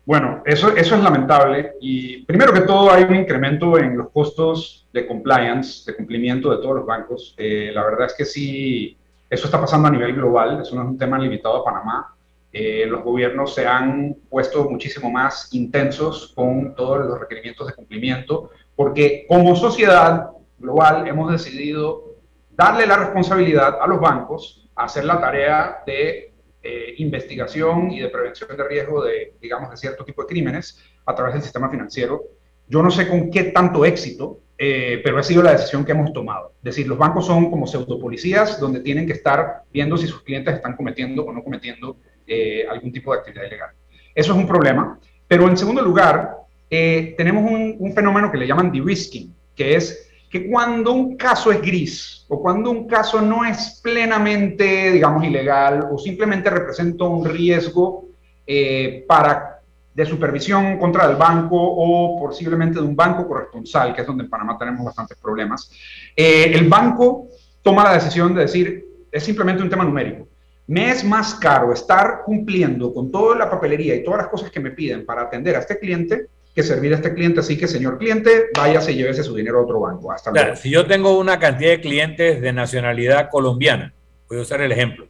Bueno, 0.09 0.43
eso, 0.47 0.75
eso 0.75 0.95
es 0.95 1.03
lamentable 1.03 1.75
y 1.83 2.25
primero 2.25 2.51
que 2.51 2.63
todo 2.63 2.91
hay 2.91 3.03
un 3.03 3.15
incremento 3.15 3.79
en 3.79 3.99
los 3.99 4.09
costos 4.09 4.89
de 4.91 5.07
compliance, 5.07 5.85
de 5.85 5.95
cumplimiento 5.95 6.51
de 6.51 6.63
todos 6.63 6.77
los 6.77 6.87
bancos. 6.87 7.35
Eh, 7.37 7.71
la 7.75 7.85
verdad 7.85 8.07
es 8.07 8.15
que 8.15 8.25
sí, 8.25 8.97
eso 9.29 9.45
está 9.45 9.61
pasando 9.61 9.87
a 9.87 9.91
nivel 9.91 10.15
global, 10.15 10.63
eso 10.63 10.77
no 10.77 10.81
es 10.81 10.89
un 10.89 10.97
tema 10.97 11.19
limitado 11.19 11.57
a 11.57 11.65
Panamá. 11.67 12.17
Eh, 12.51 12.87
los 12.89 13.05
gobiernos 13.05 13.55
se 13.55 13.67
han 13.67 14.17
puesto 14.31 14.65
muchísimo 14.71 15.11
más 15.11 15.53
intensos 15.53 16.33
con 16.35 16.75
todos 16.75 17.05
los 17.05 17.21
requerimientos 17.21 17.67
de 17.67 17.75
cumplimiento 17.75 18.49
porque 18.75 19.27
como 19.29 19.55
sociedad 19.57 20.31
global 20.59 21.07
hemos 21.07 21.31
decidido 21.31 22.15
darle 22.57 22.87
la 22.87 22.97
responsabilidad 22.97 23.77
a 23.79 23.87
los 23.87 24.01
bancos 24.01 24.71
a 24.75 24.85
hacer 24.85 25.05
la 25.05 25.21
tarea 25.21 25.83
de 25.85 26.33
eh, 26.63 26.95
investigación 26.99 27.91
y 27.93 28.01
de 28.01 28.09
prevención 28.09 28.57
de 28.57 28.65
riesgo 28.65 29.05
de, 29.05 29.35
digamos, 29.41 29.71
de 29.71 29.77
cierto 29.77 30.05
tipo 30.05 30.23
de 30.23 30.29
crímenes 30.29 30.83
a 31.07 31.15
través 31.15 31.35
del 31.35 31.43
sistema 31.43 31.71
financiero. 31.71 32.25
Yo 32.67 32.83
no 32.83 32.91
sé 32.91 33.09
con 33.09 33.31
qué 33.31 33.45
tanto 33.45 33.85
éxito, 33.85 34.41
eh, 34.59 35.01
pero 35.05 35.19
ha 35.19 35.23
sido 35.23 35.43
la 35.43 35.53
decisión 35.53 35.85
que 35.85 35.93
hemos 35.93 36.13
tomado. 36.13 36.55
Es 36.59 36.65
decir, 36.65 36.89
los 36.89 36.99
bancos 36.99 37.27
son 37.27 37.51
como 37.51 37.67
pseudopolicías 37.67 38.59
donde 38.59 38.81
tienen 38.81 39.07
que 39.07 39.13
estar 39.13 39.63
viendo 39.73 39.97
si 39.97 40.09
sus 40.09 40.23
clientes 40.23 40.55
están 40.55 40.77
cometiendo 40.77 41.25
o 41.25 41.33
no 41.33 41.45
cometiendo 41.45 41.97
eh, 42.27 42.67
algún 42.69 42.93
tipo 42.93 43.13
de 43.13 43.21
actividad 43.21 43.45
ilegal. 43.47 43.71
Eso 44.15 44.33
es 44.33 44.39
un 44.39 44.47
problema. 44.47 44.99
Pero 45.29 45.49
en 45.49 45.57
segundo 45.57 45.83
lugar, 45.83 46.39
tenemos 46.69 47.51
un, 47.51 47.77
un 47.79 47.93
fenómeno 47.93 48.33
que 48.33 48.39
le 48.39 48.47
llaman 48.47 48.73
de-risking, 48.73 49.35
que 49.55 49.77
es 49.77 50.08
que 50.29 50.49
cuando 50.49 50.93
un 50.93 51.17
caso 51.17 51.51
es 51.51 51.61
gris 51.63 52.27
o 52.29 52.41
cuando 52.41 52.71
un 52.71 52.87
caso 52.87 53.21
no 53.21 53.45
es 53.45 53.81
plenamente, 53.83 54.91
digamos, 54.93 55.25
ilegal 55.25 55.89
o 55.91 55.99
simplemente 55.99 56.51
representa 56.51 57.05
un 57.05 57.25
riesgo 57.25 58.09
eh, 58.47 59.05
para, 59.09 59.61
de 59.95 60.05
supervisión 60.05 60.79
contra 60.79 61.07
el 61.11 61.17
banco 61.17 61.57
o 61.59 62.21
posiblemente 62.21 62.79
de 62.79 62.85
un 62.85 62.95
banco 62.95 63.27
corresponsal, 63.27 63.95
que 63.95 64.03
es 64.03 64.07
donde 64.07 64.25
en 64.25 64.31
Panamá 64.31 64.57
tenemos 64.59 64.85
bastantes 64.85 65.17
problemas, 65.17 65.71
eh, 66.15 66.53
el 66.55 66.69
banco 66.69 67.29
toma 67.63 67.85
la 67.85 67.95
decisión 67.95 68.35
de 68.35 68.43
decir, 68.43 68.87
es 69.11 69.25
simplemente 69.25 69.63
un 69.63 69.71
tema 69.71 69.85
numérico. 69.85 70.29
Me 70.67 70.91
es 70.91 71.03
más 71.03 71.35
caro 71.35 71.73
estar 71.73 72.23
cumpliendo 72.27 72.93
con 72.93 73.11
toda 73.11 73.37
la 73.37 73.51
papelería 73.51 73.95
y 73.95 74.05
todas 74.05 74.19
las 74.19 74.29
cosas 74.29 74.51
que 74.51 74.61
me 74.61 74.73
piden 74.73 75.07
para 75.07 75.23
atender 75.23 75.57
a 75.57 75.61
este 75.61 75.79
cliente 75.79 76.29
que 76.59 76.65
servir 76.65 76.93
a 76.93 76.97
este 76.97 77.15
cliente, 77.15 77.39
así 77.39 77.57
que 77.57 77.69
señor 77.69 77.99
cliente, 77.99 78.47
váyase 78.53 78.91
y 78.91 78.97
llévese 78.97 79.23
su 79.23 79.33
dinero 79.33 79.61
a 79.61 79.63
otro 79.63 79.79
banco. 79.79 80.11
Hasta 80.11 80.33
luego. 80.33 80.57
Si 80.57 80.69
yo 80.71 80.89
tengo 80.89 81.17
una 81.17 81.39
cantidad 81.39 81.71
de 81.71 81.81
clientes 81.81 82.41
de 82.41 82.53
nacionalidad 82.53 83.31
colombiana, 83.31 83.95
voy 84.29 84.39
a 84.39 84.41
usar 84.41 84.61
el 84.63 84.73
ejemplo, 84.73 85.07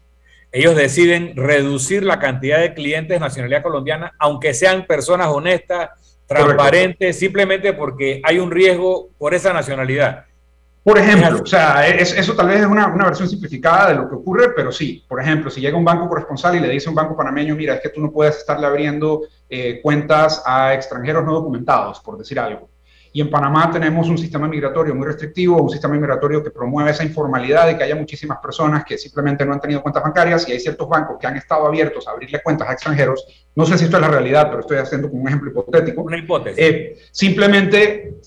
ellos 0.53 0.76
deciden 0.76 1.34
reducir 1.36 2.05
la 2.05 2.18
cantidad 2.18 2.61
de 2.61 2.74
clientes 2.74 3.16
de 3.16 3.20
nacionalidad 3.20 3.62
colombiana, 3.62 4.12
aunque 4.18 4.53
sean 4.53 4.84
personas 4.84 5.28
honestas, 5.28 6.20
transparentes, 6.26 7.18
simplemente 7.18 7.72
porque 7.72 8.20
hay 8.24 8.40
un 8.40 8.51
riesgo 8.51 9.09
por 9.16 9.32
esa 9.32 9.55
nacionalidad. 9.55 10.26
Por 10.89 10.97
ejemplo, 10.97 11.43
o 11.43 11.47
sea, 11.47 11.86
eso 11.86 12.34
tal 12.34 12.49
vez 12.49 12.61
es 12.61 12.66
una, 12.66 12.86
una, 12.86 13.05
versión 13.05 13.28
simplificada 13.28 13.91
de 13.91 13.97
lo 13.97 14.09
que 14.09 14.14
ocurre, 14.14 14.55
pero 14.57 14.72
sí, 14.72 15.05
por 15.07 15.20
ejemplo, 15.20 15.51
si 15.51 15.61
llega 15.61 15.76
un 15.76 15.84
banco 15.84 16.09
corresponsal 16.09 16.57
y 16.57 16.61
le 16.61 16.68
dice 16.70 16.89
a 16.89 16.91
un 16.91 16.97
banco 16.97 17.14
panameño, 17.14 17.55
mira, 17.55 17.74
es 17.74 17.82
que 17.82 17.91
tú 17.91 18.01
no 18.01 18.11
puedes 18.11 18.39
estarle 18.39 18.66
abriendo 18.66 19.20
eh, 19.51 19.80
cuentas 19.82 20.43
a 20.47 20.72
extranjeros 20.72 21.26
no 21.26 21.34
documentados, 21.34 22.01
por 22.01 22.16
decir 22.16 22.41
algo. 22.41 22.70
Y 23.12 23.20
en 23.20 23.28
Panamá 23.28 23.70
tenemos 23.70 24.09
un 24.09 24.16
sistema 24.16 24.49
migratorio 24.49 24.95
muy 24.95 25.07
restrictivo, 25.07 25.61
un 25.61 25.68
sistema 25.68 25.95
migratorio 25.95 26.43
que 26.43 26.51
promueve 26.51 26.91
esa 26.91 27.05
informalidad 27.05 27.66
de 27.66 27.76
que 27.76 27.84
haya 27.84 27.97
muchísimas 27.97 28.39
personas 28.39 28.82
que 28.86 28.97
simplemente 28.97 29.45
no 29.45 29.53
han 29.53 29.61
tenido 29.61 29.82
cuentas 29.82 30.03
bancarias 30.03 30.49
y 30.49 30.53
hay 30.53 30.61
ciertos 30.61 30.89
bancos 30.89 31.18
que 31.20 31.26
han 31.26 31.36
estado 31.36 31.66
abiertos 31.66 32.09
a 32.09 32.12
abrirle 32.12 32.41
cuentas 32.43 32.66
a 32.66 32.72
extranjeros. 32.72 33.26
No 33.55 33.66
sé 33.66 33.76
si 33.76 33.84
esto 33.84 33.97
es 33.97 34.03
la 34.03 34.09
realidad, 34.09 34.49
pero 34.49 34.61
estoy 34.61 34.78
haciendo 34.78 35.11
como 35.11 35.22
un 35.22 35.28
ejemplo 35.28 35.51
hipotético. 35.51 36.03
Una 36.03 36.16
hipótesis. 36.16 36.59
Eh, 36.59 36.97
simplemente 37.11 38.20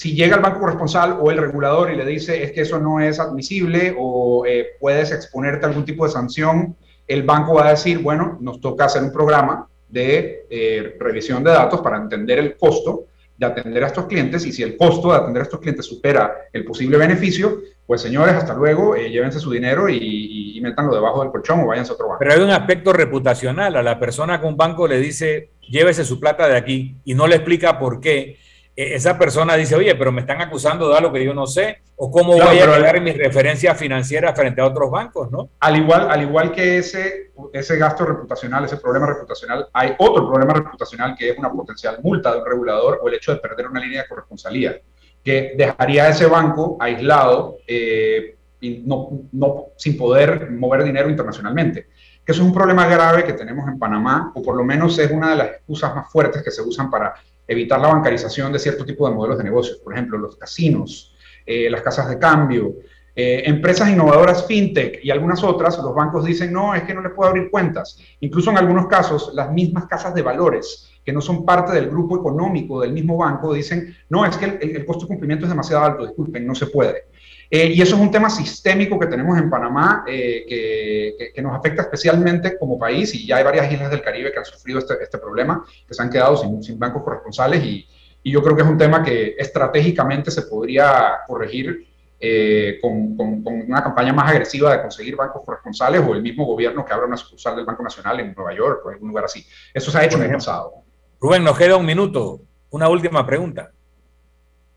si 0.00 0.14
llega 0.14 0.36
el 0.36 0.40
banco 0.40 0.60
corresponsal 0.60 1.18
o 1.20 1.30
el 1.30 1.36
regulador 1.36 1.92
y 1.92 1.94
le 1.94 2.06
dice 2.06 2.42
es 2.42 2.52
que 2.52 2.62
eso 2.62 2.78
no 2.78 3.00
es 3.00 3.20
admisible 3.20 3.94
o 3.98 4.46
eh, 4.46 4.68
puedes 4.80 5.12
exponerte 5.12 5.66
a 5.66 5.68
algún 5.68 5.84
tipo 5.84 6.06
de 6.06 6.10
sanción, 6.10 6.74
el 7.06 7.22
banco 7.22 7.52
va 7.52 7.66
a 7.66 7.70
decir, 7.72 7.98
bueno, 7.98 8.38
nos 8.40 8.62
toca 8.62 8.86
hacer 8.86 9.02
un 9.02 9.12
programa 9.12 9.68
de 9.90 10.46
eh, 10.48 10.96
revisión 10.98 11.44
de 11.44 11.50
datos 11.50 11.82
para 11.82 11.98
entender 11.98 12.38
el 12.38 12.56
costo 12.56 13.08
de 13.36 13.44
atender 13.44 13.84
a 13.84 13.88
estos 13.88 14.06
clientes 14.06 14.46
y 14.46 14.52
si 14.52 14.62
el 14.62 14.78
costo 14.78 15.10
de 15.10 15.18
atender 15.18 15.42
a 15.42 15.44
estos 15.44 15.60
clientes 15.60 15.84
supera 15.84 16.48
el 16.50 16.64
posible 16.64 16.96
beneficio, 16.96 17.58
pues 17.86 18.00
señores, 18.00 18.36
hasta 18.36 18.54
luego, 18.54 18.96
eh, 18.96 19.10
llévense 19.10 19.38
su 19.38 19.50
dinero 19.50 19.86
y, 19.90 20.56
y, 20.56 20.60
métanlo 20.62 20.94
debajo 20.94 21.20
del 21.20 21.30
colchón 21.30 21.60
o 21.60 21.66
váyanse 21.66 21.92
a 21.92 21.94
otro 21.96 22.08
banco. 22.08 22.20
Pero 22.20 22.32
hay 22.32 22.40
un 22.40 22.50
aspecto 22.50 22.94
reputacional, 22.94 23.76
a 23.76 23.82
la 23.82 24.00
persona 24.00 24.40
que 24.40 24.46
un 24.46 24.56
banco 24.56 24.88
le 24.88 24.98
dice, 24.98 25.50
llévese 25.60 26.06
su 26.06 26.18
plata 26.18 26.48
de 26.48 26.56
aquí 26.56 26.96
y 27.04 27.12
no 27.12 27.26
le 27.26 27.36
explica 27.36 27.78
por 27.78 28.00
qué, 28.00 28.38
esa 28.80 29.18
persona 29.18 29.56
dice, 29.56 29.74
oye, 29.74 29.94
pero 29.94 30.10
me 30.12 30.22
están 30.22 30.40
acusando 30.40 30.88
de 30.88 30.96
algo 30.96 31.12
que 31.12 31.24
yo 31.24 31.34
no 31.34 31.46
sé, 31.46 31.82
o 31.96 32.10
cómo 32.10 32.32
voy 32.32 32.58
a 32.58 32.66
quedar 32.66 33.00
mis 33.00 33.16
referencias 33.16 33.76
financieras 33.78 34.34
frente 34.34 34.60
a 34.60 34.66
otros 34.66 34.90
bancos, 34.90 35.30
¿no? 35.30 35.50
Al 35.60 35.76
igual, 35.76 36.10
al 36.10 36.22
igual 36.22 36.50
que 36.50 36.78
ese, 36.78 37.32
ese 37.52 37.76
gasto 37.76 38.06
reputacional, 38.06 38.64
ese 38.64 38.78
problema 38.78 39.06
reputacional, 39.06 39.68
hay 39.72 39.94
otro 39.98 40.26
problema 40.28 40.54
reputacional 40.54 41.14
que 41.14 41.30
es 41.30 41.38
una 41.38 41.52
potencial 41.52 41.98
multa 42.02 42.32
de 42.32 42.38
un 42.38 42.46
regulador 42.46 43.00
o 43.02 43.08
el 43.08 43.14
hecho 43.14 43.32
de 43.32 43.38
perder 43.38 43.66
una 43.66 43.80
línea 43.80 44.02
de 44.02 44.08
corresponsalía, 44.08 44.80
que 45.22 45.52
dejaría 45.56 46.04
a 46.04 46.08
ese 46.08 46.26
banco 46.26 46.78
aislado 46.80 47.58
eh, 47.66 48.36
y 48.60 48.82
no, 48.86 49.10
no, 49.32 49.66
sin 49.76 49.98
poder 49.98 50.50
mover 50.50 50.84
dinero 50.84 51.10
internacionalmente. 51.10 51.88
Que 52.24 52.32
eso 52.32 52.42
es 52.42 52.48
un 52.48 52.54
problema 52.54 52.86
grave 52.86 53.24
que 53.24 53.32
tenemos 53.32 53.68
en 53.68 53.78
Panamá, 53.78 54.32
o 54.34 54.42
por 54.42 54.56
lo 54.56 54.64
menos 54.64 54.98
es 54.98 55.10
una 55.10 55.30
de 55.30 55.36
las 55.36 55.48
excusas 55.48 55.94
más 55.94 56.10
fuertes 56.10 56.42
que 56.42 56.50
se 56.50 56.62
usan 56.62 56.90
para 56.90 57.14
evitar 57.50 57.80
la 57.80 57.88
bancarización 57.88 58.52
de 58.52 58.60
cierto 58.60 58.84
tipo 58.84 59.08
de 59.08 59.14
modelos 59.14 59.38
de 59.38 59.44
negocios, 59.44 59.78
por 59.78 59.92
ejemplo, 59.92 60.16
los 60.16 60.36
casinos, 60.36 61.16
eh, 61.44 61.68
las 61.68 61.82
casas 61.82 62.08
de 62.08 62.16
cambio, 62.16 62.76
eh, 63.16 63.42
empresas 63.44 63.90
innovadoras 63.90 64.46
fintech 64.46 65.00
y 65.02 65.10
algunas 65.10 65.42
otras, 65.42 65.76
los 65.78 65.92
bancos 65.92 66.24
dicen, 66.24 66.52
no, 66.52 66.76
es 66.76 66.84
que 66.84 66.94
no 66.94 67.02
les 67.02 67.12
puedo 67.12 67.28
abrir 67.28 67.50
cuentas. 67.50 67.98
Incluso 68.20 68.52
en 68.52 68.58
algunos 68.58 68.86
casos, 68.86 69.32
las 69.34 69.50
mismas 69.50 69.86
casas 69.86 70.14
de 70.14 70.22
valores, 70.22 70.92
que 71.04 71.12
no 71.12 71.20
son 71.20 71.44
parte 71.44 71.72
del 71.72 71.90
grupo 71.90 72.16
económico 72.18 72.80
del 72.82 72.92
mismo 72.92 73.16
banco, 73.16 73.52
dicen, 73.52 73.96
no, 74.10 74.24
es 74.24 74.36
que 74.36 74.44
el, 74.44 74.76
el 74.76 74.86
costo 74.86 75.06
de 75.06 75.08
cumplimiento 75.08 75.44
es 75.44 75.50
demasiado 75.50 75.84
alto, 75.84 76.06
disculpen, 76.06 76.46
no 76.46 76.54
se 76.54 76.68
puede. 76.68 77.09
Eh, 77.52 77.72
y 77.74 77.82
eso 77.82 77.96
es 77.96 78.00
un 78.00 78.12
tema 78.12 78.30
sistémico 78.30 78.96
que 78.96 79.08
tenemos 79.08 79.36
en 79.36 79.50
Panamá 79.50 80.04
eh, 80.06 80.44
que, 80.48 81.32
que, 81.34 81.42
nos 81.42 81.52
afecta 81.56 81.82
especialmente 81.82 82.56
como 82.56 82.78
país 82.78 83.12
y 83.12 83.26
ya 83.26 83.38
hay 83.38 83.44
varias 83.44 83.72
islas 83.72 83.90
del 83.90 84.02
Caribe 84.02 84.30
que 84.30 84.38
han 84.38 84.44
sufrido 84.44 84.78
este, 84.78 84.94
este 85.02 85.18
problema, 85.18 85.64
que 85.84 85.92
se 85.92 86.00
han 86.00 86.10
quedado 86.10 86.36
sin, 86.36 86.62
sin 86.62 86.78
bancos 86.78 87.02
corresponsales 87.02 87.64
y, 87.64 87.88
y, 88.22 88.30
yo 88.30 88.40
creo 88.40 88.54
que 88.54 88.62
es 88.62 88.68
un 88.68 88.78
tema 88.78 89.02
que 89.02 89.34
estratégicamente 89.36 90.30
se 90.30 90.42
podría 90.42 91.18
corregir 91.26 91.88
eh, 92.20 92.78
con, 92.80 93.16
con, 93.16 93.42
con, 93.42 93.62
una 93.62 93.82
campaña 93.82 94.12
más 94.12 94.30
agresiva 94.30 94.70
de 94.70 94.82
conseguir 94.82 95.16
bancos 95.16 95.42
corresponsales 95.44 96.02
o 96.06 96.14
el 96.14 96.22
mismo 96.22 96.46
gobierno 96.46 96.84
que 96.84 96.92
abra 96.92 97.06
una 97.06 97.16
sucursal 97.16 97.56
del 97.56 97.64
Banco 97.64 97.82
Nacional 97.82 98.20
en 98.20 98.32
Nueva 98.32 98.54
York 98.54 98.82
o 98.84 98.90
en 98.90 98.94
algún 98.94 99.08
lugar 99.08 99.24
así. 99.24 99.44
Eso 99.74 99.90
se 99.90 99.98
ha 99.98 100.04
hecho 100.04 100.18
en 100.18 100.24
el 100.24 100.32
pasado. 100.32 100.84
Rubén, 101.18 101.42
nos 101.42 101.58
queda 101.58 101.76
un 101.76 101.86
minuto. 101.86 102.42
Una 102.70 102.88
última 102.88 103.26
pregunta. 103.26 103.72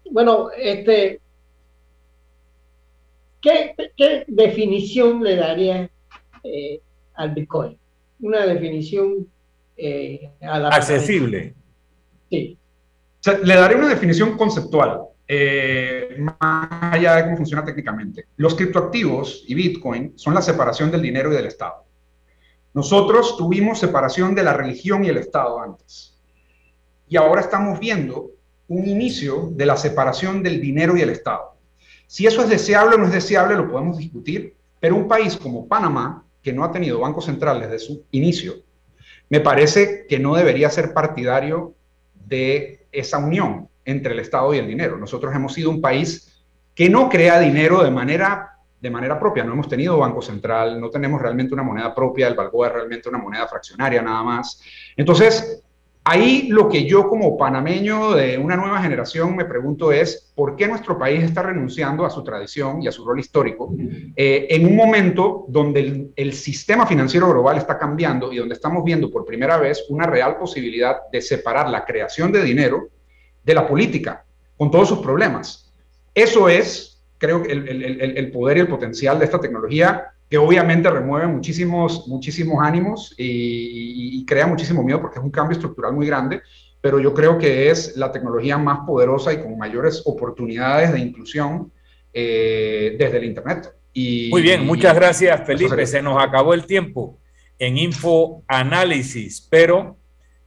Bueno, 0.09 0.49
este, 0.57 1.19
¿Qué, 3.43 3.75
¿Qué, 3.97 4.23
definición 4.29 5.21
le 5.21 5.35
daría 5.35 5.89
eh, 6.43 6.81
al 7.15 7.33
Bitcoin? 7.33 7.77
Una 8.21 8.45
definición 8.45 9.27
eh, 9.75 10.31
a 10.41 10.59
la 10.59 10.69
accesible. 10.69 11.53
Sí. 12.29 12.57
O 13.19 13.23
sea, 13.23 13.37
le 13.39 13.55
daré 13.55 13.75
una 13.75 13.89
definición 13.89 14.37
conceptual, 14.37 15.01
eh, 15.27 16.15
más 16.19 16.67
allá 16.93 17.15
de 17.15 17.23
cómo 17.25 17.35
funciona 17.35 17.65
técnicamente. 17.65 18.27
Los 18.37 18.55
criptoactivos 18.55 19.43
y 19.45 19.55
Bitcoin 19.55 20.13
son 20.15 20.33
la 20.33 20.41
separación 20.41 20.89
del 20.89 21.01
dinero 21.01 21.31
y 21.31 21.35
del 21.35 21.47
Estado. 21.47 21.83
Nosotros 22.73 23.35
tuvimos 23.35 23.77
separación 23.77 24.33
de 24.35 24.43
la 24.43 24.53
religión 24.53 25.03
y 25.03 25.09
el 25.09 25.17
Estado 25.17 25.59
antes. 25.59 26.17
Y 27.09 27.17
ahora 27.17 27.41
estamos 27.41 27.77
viendo 27.77 28.31
un 28.69 28.87
inicio 28.87 29.49
de 29.51 29.65
la 29.65 29.75
separación 29.75 30.41
del 30.41 30.61
dinero 30.61 30.95
y 30.95 31.01
el 31.01 31.09
Estado. 31.09 31.52
Si 32.13 32.27
eso 32.27 32.43
es 32.43 32.49
deseable 32.49 32.93
o 32.93 32.99
no 32.99 33.07
es 33.07 33.11
deseable, 33.11 33.55
lo 33.55 33.71
podemos 33.71 33.97
discutir, 33.97 34.55
pero 34.79 34.95
un 34.95 35.07
país 35.07 35.35
como 35.35 35.67
Panamá, 35.67 36.23
que 36.43 36.53
no 36.53 36.63
ha 36.63 36.71
tenido 36.71 36.99
bancos 36.99 37.25
centrales 37.25 37.71
desde 37.71 37.83
su 37.87 38.05
inicio, 38.11 38.53
me 39.29 39.39
parece 39.39 40.05
que 40.07 40.19
no 40.19 40.35
debería 40.35 40.69
ser 40.69 40.93
partidario 40.93 41.73
de 42.13 42.85
esa 42.91 43.17
unión 43.17 43.67
entre 43.83 44.13
el 44.13 44.19
Estado 44.19 44.53
y 44.53 44.59
el 44.59 44.67
dinero. 44.67 44.95
Nosotros 44.95 45.33
hemos 45.33 45.55
sido 45.55 45.71
un 45.71 45.81
país 45.81 46.39
que 46.75 46.87
no 46.87 47.09
crea 47.09 47.39
dinero 47.39 47.83
de 47.83 47.89
manera, 47.89 48.59
de 48.79 48.91
manera 48.91 49.19
propia, 49.19 49.43
no 49.43 49.53
hemos 49.53 49.67
tenido 49.67 49.97
banco 49.97 50.21
central, 50.21 50.79
no 50.79 50.91
tenemos 50.91 51.19
realmente 51.19 51.55
una 51.55 51.63
moneda 51.63 51.95
propia, 51.95 52.27
el 52.27 52.35
Balboa 52.35 52.67
es 52.67 52.73
realmente 52.73 53.09
una 53.09 53.17
moneda 53.17 53.47
fraccionaria 53.47 54.03
nada 54.03 54.21
más. 54.21 54.61
Entonces, 54.95 55.63
Ahí 56.05 56.49
lo 56.49 56.67
que 56.67 56.85
yo 56.85 57.07
como 57.07 57.37
panameño 57.37 58.11
de 58.11 58.37
una 58.37 58.57
nueva 58.57 58.81
generación 58.81 59.37
me 59.37 59.45
pregunto 59.45 59.93
es, 59.93 60.33
¿por 60.35 60.57
qué 60.57 60.67
nuestro 60.67 60.97
país 60.97 61.23
está 61.23 61.43
renunciando 61.43 62.05
a 62.05 62.09
su 62.09 62.21
tradición 62.25 62.81
y 62.81 62.87
a 62.87 62.91
su 62.91 63.05
rol 63.05 63.21
histórico 63.21 63.73
eh, 64.17 64.47
en 64.49 64.65
un 64.65 64.75
momento 64.75 65.45
donde 65.47 66.11
el, 66.13 66.33
sistema 66.33 66.85
financiero 66.85 67.29
global 67.29 67.57
está 67.57 67.77
cambiando 67.77 68.33
y 68.33 68.37
donde 68.37 68.55
estamos 68.55 68.83
viendo 68.83 69.09
por 69.09 69.23
primera 69.23 69.57
vez 69.57 69.85
una 69.87 70.05
real 70.05 70.35
posibilidad 70.37 70.97
de 71.09 71.21
separar 71.21 71.69
la 71.69 71.85
creación 71.85 72.33
de 72.33 72.43
dinero 72.43 72.89
de 73.41 73.53
la 73.53 73.65
política, 73.65 74.25
con 74.57 74.69
todos 74.69 74.89
sus 74.89 74.99
problemas? 74.99 75.73
Eso 76.13 76.49
es, 76.49 77.01
creo, 77.17 77.43
el, 77.45 78.15
el 78.17 78.31
poder 78.31 78.57
y 78.57 78.61
el 78.61 78.67
potencial 78.67 79.19
de 79.19 79.25
esta 79.25 79.39
tecnología 79.39 80.12
que 80.29 80.37
obviamente 80.37 80.89
remueve 80.89 81.27
muchísimos, 81.27 82.07
muchísimos 82.07 82.57
ánimos 82.63 83.13
y, 83.17 84.17
y, 84.17 84.25
crea 84.25 84.47
muchísimo 84.47 84.83
miedo 84.83 84.99
porque 84.99 85.19
es 85.19 85.23
un 85.23 85.31
cambio 85.31 85.53
estructural 85.53 85.93
muy 85.93 86.07
grande, 86.07 86.41
pero 86.81 86.99
yo 86.99 87.13
creo 87.13 87.37
que 87.37 87.69
es 87.69 87.95
la 87.95 88.11
tecnología 88.11 88.57
más 88.57 88.79
poderosa 88.85 89.31
y 89.31 89.41
con 89.41 89.57
mayores 89.57 90.01
oportunidades 90.05 90.91
de 90.91 90.99
inclusión 90.99 91.71
eh, 92.13 92.95
desde 92.97 93.17
el 93.17 93.23
Internet. 93.25 93.73
Y, 93.93 94.29
muy 94.31 94.41
bien, 94.41 94.65
muchas 94.65 94.95
gracias 94.95 95.45
Felipe, 95.45 95.85
se 95.85 96.01
nos 96.01 96.21
acabó 96.21 96.53
el 96.53 96.65
tiempo 96.65 97.19
en 97.59 97.77
Info 97.77 98.43
Análisis, 98.47 99.47
pero 99.49 99.97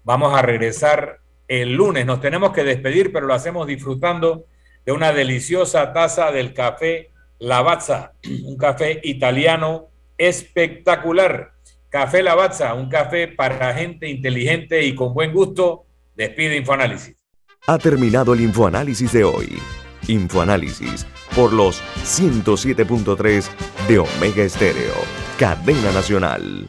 vamos 0.05 0.37
a 0.37 0.43
regresar 0.43 1.21
el 1.49 1.75
lunes. 1.75 2.05
Nos 2.07 2.21
tenemos 2.21 2.53
que 2.53 2.65
despedir, 2.65 3.13
pero 3.13 3.27
lo 3.27 3.35
hacemos 3.35 3.67
disfrutando 3.67 4.47
de 4.85 4.93
una 4.93 5.13
deliciosa 5.13 5.93
taza 5.93 6.31
del 6.33 6.55
café 6.55 7.11
Lavazza, 7.39 8.13
un 8.45 8.57
café 8.57 9.01
italiano 9.03 9.89
espectacular. 10.17 11.53
Café 11.89 12.23
Lavazza, 12.23 12.75
un 12.75 12.89
café 12.89 13.29
para 13.29 13.75
gente 13.75 14.09
inteligente 14.09 14.85
y 14.85 14.95
con 14.95 15.15
buen 15.15 15.33
gusto. 15.33 15.87
Despide 16.15 16.57
Infoanálisis. 16.57 17.17
Ha 17.67 17.79
terminado 17.79 18.35
el 18.35 18.41
Infoanálisis 18.41 19.13
de 19.13 19.25
hoy. 19.25 19.59
Infoanálisis 20.09 21.07
por 21.35 21.53
los 21.53 21.83
107.3 22.05 23.49
de 23.89 23.99
Omega 23.99 24.43
Estéreo, 24.43 24.95
cadena 25.39 25.93
nacional. 25.93 26.69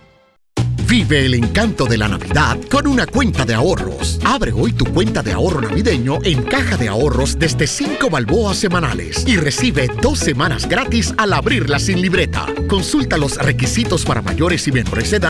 Vive 0.87 1.25
el 1.25 1.33
encanto 1.33 1.85
de 1.85 1.97
la 1.97 2.07
Navidad 2.07 2.57
con 2.71 2.87
una 2.87 3.05
cuenta 3.05 3.43
de 3.43 3.53
ahorros. 3.53 4.21
Abre 4.23 4.53
hoy 4.53 4.71
tu 4.71 4.85
cuenta 4.85 5.21
de 5.21 5.33
ahorro 5.33 5.59
navideño 5.59 6.19
en 6.23 6.43
Caja 6.43 6.77
de 6.77 6.87
Ahorros 6.87 7.37
desde 7.37 7.67
5 7.67 8.09
balboas 8.09 8.55
semanales 8.55 9.27
y 9.27 9.35
recibe 9.35 9.89
dos 10.01 10.17
semanas 10.17 10.67
gratis 10.69 11.13
al 11.17 11.33
abrirla 11.33 11.79
sin 11.79 12.01
libreta. 12.01 12.45
Consulta 12.69 13.17
los 13.17 13.35
requisitos 13.35 14.05
para 14.05 14.21
mayores 14.21 14.65
y 14.69 14.71
menores 14.71 15.11
de 15.11 15.17
edad 15.17 15.25